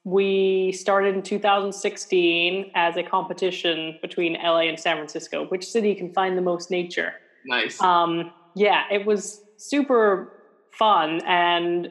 we 0.04 0.72
started 0.72 1.16
in 1.16 1.22
2016 1.22 2.70
as 2.74 2.96
a 2.96 3.02
competition 3.02 3.98
between 4.00 4.34
LA 4.34 4.60
and 4.60 4.78
San 4.78 4.96
Francisco. 4.96 5.46
Which 5.48 5.66
city 5.68 5.94
can 5.96 6.12
find 6.12 6.38
the 6.38 6.42
most 6.42 6.70
nature? 6.70 7.14
Nice. 7.44 7.80
Um, 7.80 8.32
yeah, 8.54 8.84
it 8.90 9.04
was 9.04 9.42
super 9.56 10.32
fun, 10.70 11.20
and 11.26 11.90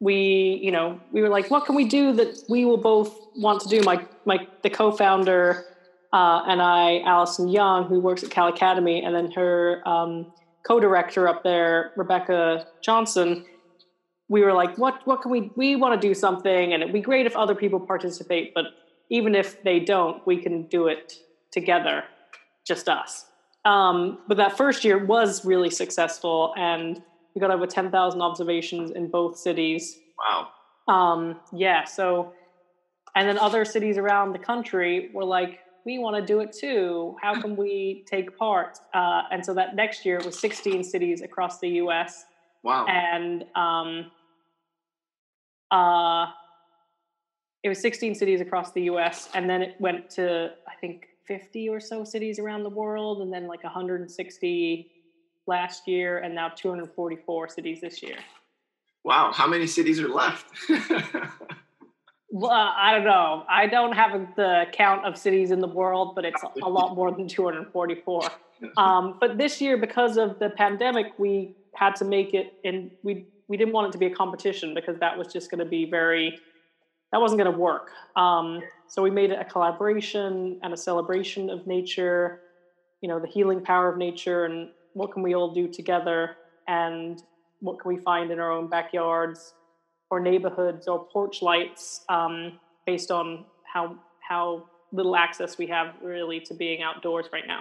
we, 0.00 0.60
you 0.62 0.70
know, 0.70 1.00
we 1.12 1.22
were 1.22 1.28
like, 1.28 1.50
what 1.50 1.64
can 1.64 1.74
we 1.74 1.84
do 1.84 2.12
that 2.12 2.38
we 2.48 2.64
will 2.64 2.76
both 2.76 3.16
want 3.36 3.60
to 3.62 3.68
do? 3.68 3.80
My, 3.82 4.04
my, 4.24 4.46
the 4.62 4.70
co-founder 4.70 5.64
uh, 6.12 6.42
and 6.46 6.60
I, 6.60 7.00
Allison 7.00 7.48
Young, 7.48 7.86
who 7.86 8.00
works 8.00 8.22
at 8.22 8.30
Cal 8.30 8.48
Academy, 8.48 9.02
and 9.02 9.14
then 9.14 9.30
her 9.32 9.86
um, 9.88 10.32
co-director 10.66 11.28
up 11.28 11.42
there, 11.42 11.92
Rebecca 11.96 12.66
Johnson, 12.82 13.44
we 14.28 14.42
were 14.42 14.52
like, 14.52 14.76
what 14.76 15.06
what 15.06 15.22
can 15.22 15.30
we 15.30 15.52
we 15.56 15.76
want 15.76 16.00
to 16.00 16.08
do 16.08 16.12
something 16.14 16.72
and 16.72 16.82
it'd 16.82 16.92
be 16.92 17.00
great 17.00 17.26
if 17.26 17.36
other 17.36 17.54
people 17.54 17.78
participate, 17.78 18.52
but 18.54 18.64
even 19.08 19.34
if 19.34 19.62
they 19.62 19.78
don't, 19.78 20.26
we 20.26 20.36
can 20.36 20.64
do 20.64 20.88
it 20.88 21.12
together, 21.52 22.02
just 22.66 22.88
us. 22.88 23.26
Um, 23.64 24.18
but 24.26 24.36
that 24.36 24.56
first 24.56 24.84
year 24.84 25.04
was 25.04 25.44
really 25.44 25.70
successful 25.70 26.52
and 26.56 27.02
we 27.36 27.40
got 27.40 27.50
over 27.50 27.66
10,000 27.66 28.22
observations 28.22 28.90
in 28.92 29.08
both 29.08 29.36
cities. 29.36 29.98
Wow. 30.18 30.48
Um, 30.88 31.38
yeah, 31.52 31.84
so 31.84 32.32
and 33.14 33.28
then 33.28 33.38
other 33.38 33.64
cities 33.64 33.98
around 33.98 34.32
the 34.32 34.38
country 34.38 35.10
were 35.12 35.24
like, 35.24 35.60
we 35.84 35.98
want 35.98 36.16
to 36.16 36.22
do 36.24 36.40
it 36.40 36.52
too. 36.52 37.16
How 37.20 37.40
can 37.40 37.54
we 37.54 38.04
take 38.06 38.36
part? 38.36 38.78
Uh, 38.92 39.22
and 39.30 39.44
so 39.44 39.52
that 39.54 39.76
next 39.76 40.04
year 40.06 40.16
it 40.16 40.24
was 40.24 40.38
16 40.38 40.82
cities 40.82 41.20
across 41.20 41.60
the 41.60 41.68
U.S. 41.68 42.24
Wow. 42.62 42.86
And 42.86 43.44
um, 43.54 44.10
uh, 45.70 46.26
it 47.62 47.68
was 47.68 47.80
16 47.80 48.14
cities 48.14 48.40
across 48.40 48.72
the 48.72 48.82
U.S. 48.82 49.28
And 49.34 49.48
then 49.48 49.62
it 49.62 49.76
went 49.78 50.08
to 50.10 50.52
I 50.66 50.74
think 50.80 51.08
50 51.26 51.68
or 51.68 51.80
so 51.80 52.02
cities 52.04 52.38
around 52.38 52.62
the 52.62 52.70
world, 52.70 53.20
and 53.20 53.32
then 53.32 53.46
like 53.46 53.62
160 53.62 54.90
last 55.46 55.86
year, 55.86 56.18
and 56.18 56.34
now 56.34 56.48
244 56.48 57.48
cities 57.48 57.80
this 57.80 58.02
year. 58.02 58.16
Wow. 59.04 59.32
How 59.32 59.46
many 59.46 59.66
cities 59.66 60.00
are 60.00 60.08
left? 60.08 60.46
Well, 62.38 62.50
uh, 62.50 62.72
I 62.76 62.92
don't 62.92 63.04
know. 63.04 63.44
I 63.48 63.66
don't 63.66 63.92
have 63.92 64.34
the 64.36 64.64
count 64.72 65.06
of 65.06 65.16
cities 65.16 65.52
in 65.52 65.60
the 65.60 65.68
world, 65.68 66.14
but 66.14 66.24
it's 66.26 66.42
a 66.62 66.68
lot 66.68 66.94
more 66.94 67.10
than 67.10 67.28
244. 67.28 68.22
Um, 68.78 69.18
but 69.20 69.36
this 69.36 69.60
year, 69.60 69.76
because 69.76 70.16
of 70.16 70.38
the 70.38 70.48
pandemic, 70.48 71.12
we 71.18 71.54
had 71.74 71.94
to 71.96 72.06
make 72.06 72.32
it, 72.32 72.54
and 72.64 72.90
we 73.02 73.26
we 73.48 73.58
didn't 73.58 73.74
want 73.74 73.88
it 73.88 73.92
to 73.92 73.98
be 73.98 74.06
a 74.06 74.14
competition 74.14 74.72
because 74.72 74.98
that 75.00 75.18
was 75.18 75.30
just 75.30 75.50
going 75.50 75.58
to 75.58 75.66
be 75.66 75.84
very 75.84 76.38
that 77.12 77.20
wasn't 77.20 77.38
going 77.38 77.52
to 77.52 77.58
work. 77.58 77.90
Um, 78.16 78.62
so 78.88 79.02
we 79.02 79.10
made 79.10 79.30
it 79.30 79.38
a 79.38 79.44
collaboration 79.44 80.58
and 80.62 80.72
a 80.72 80.76
celebration 80.76 81.50
of 81.50 81.66
nature. 81.66 82.40
You 83.02 83.10
know, 83.10 83.20
the 83.20 83.28
healing 83.28 83.60
power 83.60 83.90
of 83.90 83.98
nature, 83.98 84.46
and 84.46 84.70
what 84.96 85.12
can 85.12 85.22
we 85.22 85.34
all 85.34 85.52
do 85.52 85.68
together, 85.68 86.36
and 86.66 87.22
what 87.60 87.78
can 87.78 87.94
we 87.94 87.98
find 87.98 88.30
in 88.30 88.40
our 88.40 88.50
own 88.50 88.66
backyards 88.66 89.52
or 90.10 90.20
neighborhoods 90.20 90.88
or 90.88 91.04
porch 91.04 91.42
lights 91.42 92.04
um, 92.08 92.58
based 92.86 93.10
on 93.10 93.44
how 93.70 93.96
how 94.26 94.64
little 94.92 95.14
access 95.14 95.58
we 95.58 95.66
have 95.66 95.94
really 96.02 96.40
to 96.40 96.54
being 96.54 96.82
outdoors 96.82 97.26
right 97.30 97.46
now. 97.46 97.60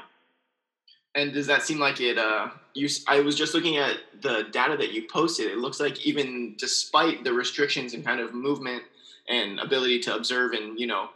And 1.13 1.33
does 1.33 1.47
that 1.47 1.63
seem 1.63 1.79
like 1.79 1.99
it? 1.99 2.17
Uh, 2.17 2.49
you, 2.73 2.87
I 3.07 3.19
was 3.19 3.35
just 3.35 3.53
looking 3.53 3.77
at 3.77 3.97
the 4.21 4.47
data 4.51 4.77
that 4.77 4.93
you 4.93 5.07
posted. 5.11 5.47
It 5.47 5.57
looks 5.57 5.79
like 5.79 6.05
even 6.05 6.55
despite 6.57 7.23
the 7.23 7.33
restrictions 7.33 7.93
and 7.93 8.05
kind 8.05 8.19
of 8.21 8.33
movement 8.33 8.83
and 9.27 9.59
ability 9.59 9.99
to 10.01 10.15
observe 10.15 10.53
and 10.53 10.79
you 10.79 10.87
know 10.87 11.09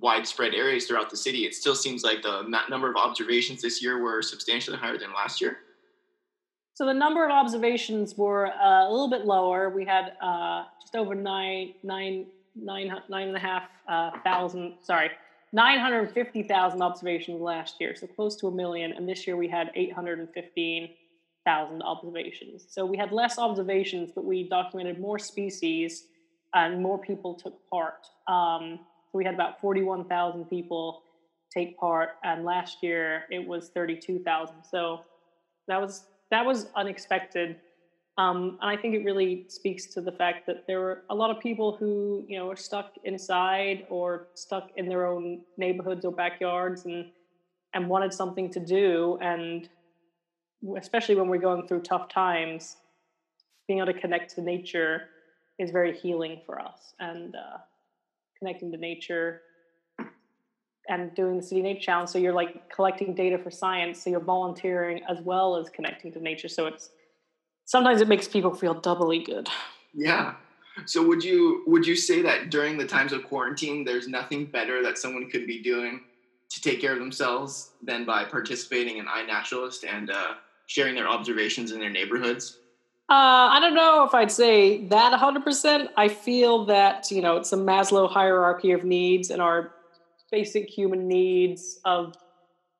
widespread 0.00 0.54
areas 0.54 0.86
throughout 0.86 1.10
the 1.10 1.16
city, 1.16 1.46
it 1.46 1.54
still 1.54 1.74
seems 1.74 2.02
like 2.04 2.22
the 2.22 2.42
number 2.68 2.90
of 2.90 2.96
observations 2.96 3.62
this 3.62 3.82
year 3.82 4.02
were 4.02 4.22
substantially 4.22 4.76
higher 4.76 4.98
than 4.98 5.12
last 5.12 5.40
year. 5.40 5.58
So 6.74 6.84
the 6.84 6.94
number 6.94 7.24
of 7.24 7.30
observations 7.30 8.16
were 8.16 8.48
uh, 8.48 8.86
a 8.86 8.90
little 8.90 9.08
bit 9.08 9.24
lower. 9.24 9.70
We 9.70 9.86
had 9.86 10.12
uh, 10.22 10.64
just 10.82 10.94
over 10.94 11.14
nine, 11.14 11.74
nine, 11.82 12.26
nine, 12.54 12.92
nine 13.08 13.28
and 13.28 13.36
a 13.36 13.40
half 13.40 13.64
uh, 13.88 14.10
thousand. 14.22 14.74
Sorry, 14.82 15.10
nine 15.52 15.78
hundred 15.78 16.12
fifty 16.12 16.42
thousand 16.42 16.82
observations 16.82 17.40
last 17.40 17.76
year, 17.80 17.94
so 17.96 18.06
close 18.06 18.36
to 18.36 18.48
a 18.48 18.50
million. 18.52 18.92
And 18.92 19.08
this 19.08 19.26
year 19.26 19.36
we 19.38 19.48
had 19.48 19.70
eight 19.74 19.92
hundred 19.92 20.18
and 20.18 20.28
fifteen 20.34 20.90
thousand 21.46 21.80
observations. 21.80 22.66
So 22.68 22.84
we 22.84 22.98
had 22.98 23.10
less 23.10 23.38
observations, 23.38 24.10
but 24.14 24.24
we 24.26 24.46
documented 24.48 25.00
more 25.00 25.18
species 25.18 26.08
and 26.54 26.82
more 26.82 26.98
people 26.98 27.34
took 27.34 27.54
part. 27.70 28.06
Um, 28.28 28.80
we 29.16 29.24
had 29.24 29.34
about 29.34 29.60
forty-one 29.60 30.04
thousand 30.04 30.44
people 30.46 31.02
take 31.52 31.78
part, 31.78 32.10
and 32.22 32.44
last 32.44 32.82
year 32.82 33.24
it 33.30 33.46
was 33.46 33.70
thirty-two 33.70 34.18
thousand. 34.20 34.56
So 34.70 35.00
that 35.68 35.80
was 35.80 36.04
that 36.30 36.44
was 36.44 36.68
unexpected. 36.74 37.56
Um, 38.18 38.58
and 38.62 38.70
I 38.70 38.76
think 38.80 38.94
it 38.94 39.04
really 39.04 39.44
speaks 39.48 39.86
to 39.94 40.00
the 40.00 40.12
fact 40.12 40.46
that 40.46 40.66
there 40.66 40.80
were 40.80 41.02
a 41.10 41.14
lot 41.14 41.30
of 41.30 41.38
people 41.38 41.76
who, 41.76 42.24
you 42.26 42.38
know, 42.38 42.48
are 42.48 42.56
stuck 42.56 42.94
inside 43.04 43.86
or 43.90 44.28
stuck 44.34 44.70
in 44.76 44.88
their 44.88 45.06
own 45.06 45.42
neighborhoods 45.58 46.04
or 46.04 46.12
backyards 46.12 46.86
and 46.86 47.10
and 47.74 47.88
wanted 47.88 48.14
something 48.14 48.50
to 48.52 48.60
do. 48.60 49.18
And 49.20 49.68
especially 50.78 51.14
when 51.14 51.28
we're 51.28 51.36
going 51.50 51.66
through 51.68 51.82
tough 51.82 52.08
times, 52.08 52.78
being 53.68 53.80
able 53.80 53.92
to 53.92 54.00
connect 54.00 54.34
to 54.36 54.40
nature 54.40 55.02
is 55.58 55.70
very 55.70 55.94
healing 55.94 56.40
for 56.46 56.58
us. 56.58 56.94
And 56.98 57.34
uh, 57.34 57.58
connecting 58.38 58.70
to 58.72 58.78
nature 58.78 59.42
and 60.88 61.14
doing 61.14 61.36
the 61.36 61.42
City 61.42 61.62
Nature 61.62 61.80
Challenge. 61.80 62.08
So 62.08 62.18
you're 62.18 62.32
like 62.32 62.50
collecting 62.74 63.14
data 63.14 63.38
for 63.38 63.50
science. 63.50 64.02
So 64.02 64.10
you're 64.10 64.20
volunteering 64.20 65.00
as 65.08 65.20
well 65.20 65.56
as 65.56 65.68
connecting 65.68 66.12
to 66.12 66.20
nature. 66.20 66.48
So 66.48 66.66
it's 66.66 66.90
sometimes 67.64 68.00
it 68.00 68.08
makes 68.08 68.28
people 68.28 68.52
feel 68.52 68.74
doubly 68.74 69.18
good. 69.18 69.48
Yeah. 69.92 70.34
So 70.84 71.02
would 71.06 71.24
you 71.24 71.62
would 71.66 71.86
you 71.86 71.96
say 71.96 72.22
that 72.22 72.50
during 72.50 72.76
the 72.76 72.86
times 72.86 73.12
of 73.12 73.22
quarantine, 73.24 73.84
there's 73.84 74.08
nothing 74.08 74.46
better 74.46 74.82
that 74.82 74.98
someone 74.98 75.28
could 75.30 75.46
be 75.46 75.62
doing 75.62 76.00
to 76.50 76.60
take 76.60 76.80
care 76.80 76.92
of 76.92 76.98
themselves 76.98 77.72
than 77.82 78.04
by 78.04 78.24
participating 78.24 78.98
in 78.98 79.06
iNaturalist 79.06 79.84
and 79.88 80.10
uh, 80.10 80.34
sharing 80.66 80.94
their 80.94 81.08
observations 81.08 81.72
in 81.72 81.80
their 81.80 81.90
neighborhoods? 81.90 82.58
Uh, 83.08 83.54
I 83.54 83.60
don't 83.60 83.74
know 83.74 84.04
if 84.04 84.14
I'd 84.14 84.32
say 84.32 84.84
that 84.86 85.12
100%. 85.12 85.88
I 85.96 86.08
feel 86.08 86.64
that, 86.66 87.10
you 87.10 87.22
know, 87.22 87.36
it's 87.36 87.52
a 87.52 87.56
Maslow 87.56 88.10
hierarchy 88.10 88.72
of 88.72 88.82
needs, 88.82 89.30
and 89.30 89.40
our 89.40 89.72
basic 90.30 90.68
human 90.68 91.06
needs 91.06 91.78
of 91.84 92.14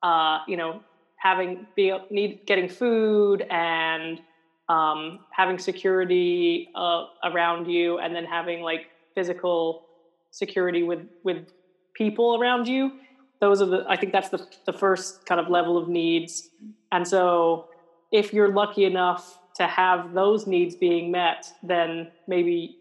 uh, 0.02 0.38
you 0.46 0.56
know 0.56 0.80
having 1.16 1.66
be 1.74 1.92
need 2.10 2.46
getting 2.46 2.68
food 2.68 3.42
and 3.50 4.20
um, 4.68 5.20
having 5.32 5.58
security 5.58 6.68
uh, 6.74 7.04
around 7.24 7.66
you 7.66 7.98
and 7.98 8.14
then 8.14 8.24
having 8.24 8.60
like 8.62 8.86
physical 9.14 9.86
security 10.30 10.82
with 10.82 11.06
with 11.24 11.52
people 11.94 12.38
around 12.38 12.68
you 12.68 12.92
those 13.40 13.62
are 13.62 13.66
the 13.66 13.84
i 13.88 13.96
think 13.96 14.12
that's 14.12 14.28
the, 14.28 14.46
the 14.66 14.72
first 14.72 15.24
kind 15.24 15.40
of 15.40 15.48
level 15.48 15.78
of 15.78 15.88
needs 15.88 16.50
and 16.92 17.08
so 17.08 17.68
if 18.12 18.34
you're 18.34 18.52
lucky 18.52 18.84
enough 18.84 19.38
to 19.56 19.66
have 19.66 20.12
those 20.12 20.46
needs 20.46 20.74
being 20.74 21.10
met 21.10 21.46
then 21.62 22.08
maybe 22.28 22.76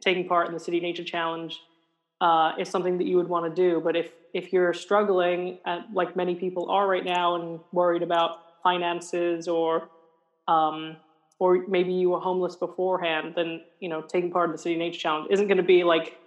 taking 0.00 0.26
part 0.26 0.48
in 0.48 0.54
the 0.54 0.60
city 0.60 0.80
nature 0.80 1.04
challenge 1.04 1.60
uh, 2.22 2.52
is 2.58 2.68
something 2.68 2.98
that 2.98 3.06
you 3.06 3.16
would 3.16 3.28
want 3.28 3.44
to 3.44 3.62
do. 3.62 3.80
But 3.80 3.96
if 3.96 4.10
if 4.32 4.52
you're 4.52 4.72
struggling, 4.72 5.58
uh, 5.66 5.80
like 5.92 6.16
many 6.16 6.34
people 6.34 6.70
are 6.70 6.88
right 6.88 7.04
now, 7.04 7.34
and 7.34 7.60
worried 7.72 8.02
about 8.02 8.38
finances 8.62 9.48
or 9.48 9.90
um, 10.48 10.96
or 11.38 11.66
maybe 11.68 11.92
you 11.92 12.10
were 12.10 12.20
homeless 12.20 12.56
beforehand, 12.56 13.34
then 13.36 13.62
you 13.80 13.88
know 13.88 14.02
taking 14.02 14.30
part 14.30 14.48
in 14.48 14.52
the 14.52 14.58
City 14.58 14.76
Nature 14.76 15.00
Challenge 15.00 15.28
isn't 15.30 15.48
going 15.48 15.58
to 15.58 15.62
be 15.64 15.84
like 15.84 16.18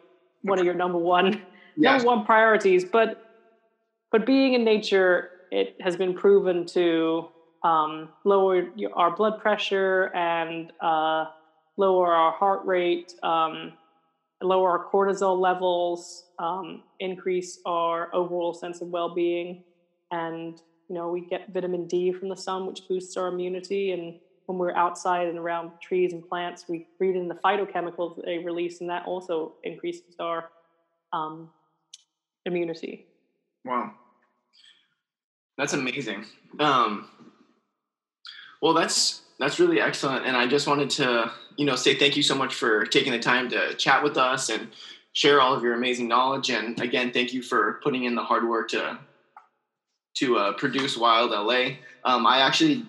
one 0.41 0.59
of 0.59 0.65
your 0.65 0.75
number 0.75 0.97
one 0.97 1.41
yes. 1.77 2.03
number 2.03 2.05
one 2.05 2.25
priorities. 2.25 2.83
But 2.83 3.21
but 4.11 4.25
being 4.25 4.53
in 4.53 4.63
nature, 4.65 5.29
it 5.49 5.77
has 5.79 5.95
been 5.95 6.13
proven 6.13 6.65
to 6.67 7.29
um, 7.65 8.09
lower 8.23 8.67
our 8.93 9.15
blood 9.15 9.39
pressure 9.39 10.11
and 10.13 10.71
uh, 10.81 11.25
lower 11.77 12.13
our 12.13 12.31
heart 12.31 12.61
rate. 12.65 13.13
Um, 13.23 13.73
lower 14.41 14.69
our 14.69 14.85
cortisol 14.91 15.39
levels, 15.39 16.25
um, 16.39 16.83
increase 16.99 17.59
our 17.65 18.13
overall 18.13 18.53
sense 18.53 18.81
of 18.81 18.89
well-being, 18.89 19.63
and 20.11 20.61
you 20.89 20.95
know 20.95 21.09
we 21.09 21.21
get 21.21 21.51
vitamin 21.53 21.87
D 21.87 22.11
from 22.11 22.29
the 22.29 22.37
sun, 22.37 22.65
which 22.65 22.81
boosts 22.87 23.17
our 23.17 23.27
immunity. 23.27 23.91
And 23.91 24.19
when 24.45 24.57
we're 24.57 24.75
outside 24.75 25.27
and 25.27 25.39
around 25.39 25.71
trees 25.81 26.13
and 26.13 26.27
plants, 26.27 26.65
we 26.67 26.87
breathe 26.97 27.15
in 27.15 27.27
the 27.27 27.35
phytochemicals 27.35 28.15
that 28.15 28.25
they 28.25 28.37
release, 28.37 28.81
and 28.81 28.89
that 28.89 29.05
also 29.05 29.55
increases 29.63 30.15
our 30.19 30.51
um, 31.13 31.49
immunity. 32.45 33.07
Wow, 33.63 33.93
that's 35.57 35.73
amazing. 35.73 36.25
Um, 36.59 37.09
well, 38.65 38.73
that's 38.73 39.21
that's 39.37 39.59
really 39.59 39.79
excellent, 39.79 40.25
and 40.25 40.35
I 40.35 40.47
just 40.47 40.65
wanted 40.65 40.89
to 40.91 41.31
you 41.55 41.67
know 41.67 41.75
say 41.75 41.93
thank 41.93 42.17
you 42.17 42.23
so 42.23 42.33
much 42.33 42.55
for 42.55 42.83
taking 42.83 43.11
the 43.11 43.19
time 43.19 43.47
to 43.49 43.75
chat 43.75 44.01
with 44.01 44.17
us 44.17 44.49
and 44.49 44.69
share 45.13 45.39
all 45.39 45.53
of 45.53 45.61
your 45.61 45.75
amazing 45.75 46.07
knowledge. 46.07 46.49
And 46.49 46.81
again, 46.81 47.11
thank 47.11 47.31
you 47.31 47.43
for 47.43 47.79
putting 47.83 48.05
in 48.05 48.15
the 48.15 48.23
hard 48.23 48.49
work 48.49 48.69
to 48.69 48.97
to 50.15 50.37
uh, 50.37 50.53
produce 50.53 50.97
Wild 50.97 51.29
LA. 51.29 51.75
Um, 52.05 52.25
I 52.25 52.39
actually 52.39 52.83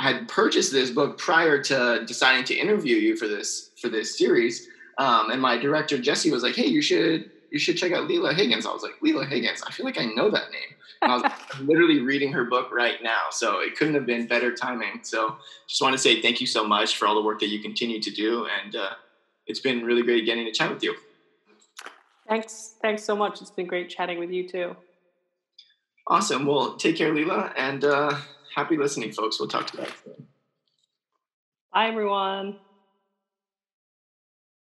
had 0.00 0.26
purchased 0.26 0.72
this 0.72 0.90
book 0.90 1.16
prior 1.16 1.62
to 1.62 2.04
deciding 2.04 2.44
to 2.46 2.54
interview 2.56 2.96
you 2.96 3.16
for 3.16 3.28
this 3.28 3.70
for 3.80 3.88
this 3.88 4.18
series. 4.18 4.66
Um, 4.98 5.30
and 5.30 5.40
my 5.40 5.56
director 5.56 5.96
Jesse 5.96 6.32
was 6.32 6.42
like, 6.42 6.56
"Hey, 6.56 6.66
you 6.66 6.82
should 6.82 7.30
you 7.54 7.60
should 7.60 7.76
check 7.76 7.92
out 7.92 8.08
Lila 8.08 8.34
Higgins." 8.34 8.66
I 8.66 8.72
was 8.72 8.82
like, 8.82 9.00
"Lila 9.00 9.24
Higgins? 9.24 9.62
I 9.66 9.70
feel 9.70 9.86
like 9.86 9.98
I 9.98 10.04
know 10.06 10.28
that 10.30 10.50
name." 10.50 10.74
And 11.00 11.12
I 11.12 11.16
was 11.16 11.32
literally 11.60 12.00
reading 12.00 12.32
her 12.32 12.44
book 12.44 12.70
right 12.72 13.02
now, 13.02 13.22
so 13.30 13.60
it 13.60 13.76
couldn't 13.76 13.94
have 13.94 14.06
been 14.06 14.26
better 14.26 14.54
timing. 14.54 15.00
So, 15.02 15.36
just 15.68 15.80
want 15.80 15.94
to 15.94 15.98
say 15.98 16.20
thank 16.20 16.40
you 16.40 16.46
so 16.46 16.66
much 16.66 16.96
for 16.96 17.06
all 17.06 17.14
the 17.14 17.22
work 17.22 17.40
that 17.40 17.48
you 17.48 17.62
continue 17.62 18.00
to 18.00 18.10
do, 18.10 18.46
and 18.60 18.74
uh, 18.76 18.90
it's 19.46 19.60
been 19.60 19.84
really 19.84 20.02
great 20.02 20.26
getting 20.26 20.44
to 20.44 20.52
chat 20.52 20.70
with 20.70 20.82
you. 20.82 20.96
Thanks, 22.28 22.74
thanks 22.82 23.04
so 23.04 23.14
much. 23.14 23.40
It's 23.40 23.50
been 23.50 23.66
great 23.66 23.88
chatting 23.88 24.18
with 24.18 24.30
you 24.30 24.48
too. 24.48 24.76
Awesome. 26.08 26.44
Well, 26.44 26.76
take 26.76 26.96
care, 26.96 27.14
Lila, 27.14 27.52
and 27.56 27.84
uh, 27.84 28.16
happy 28.54 28.76
listening, 28.76 29.12
folks. 29.12 29.38
We'll 29.38 29.48
talk 29.48 29.68
to 29.68 29.78
you 29.78 29.86
soon. 30.04 30.26
Bye, 31.72 31.88
everyone. 31.88 32.56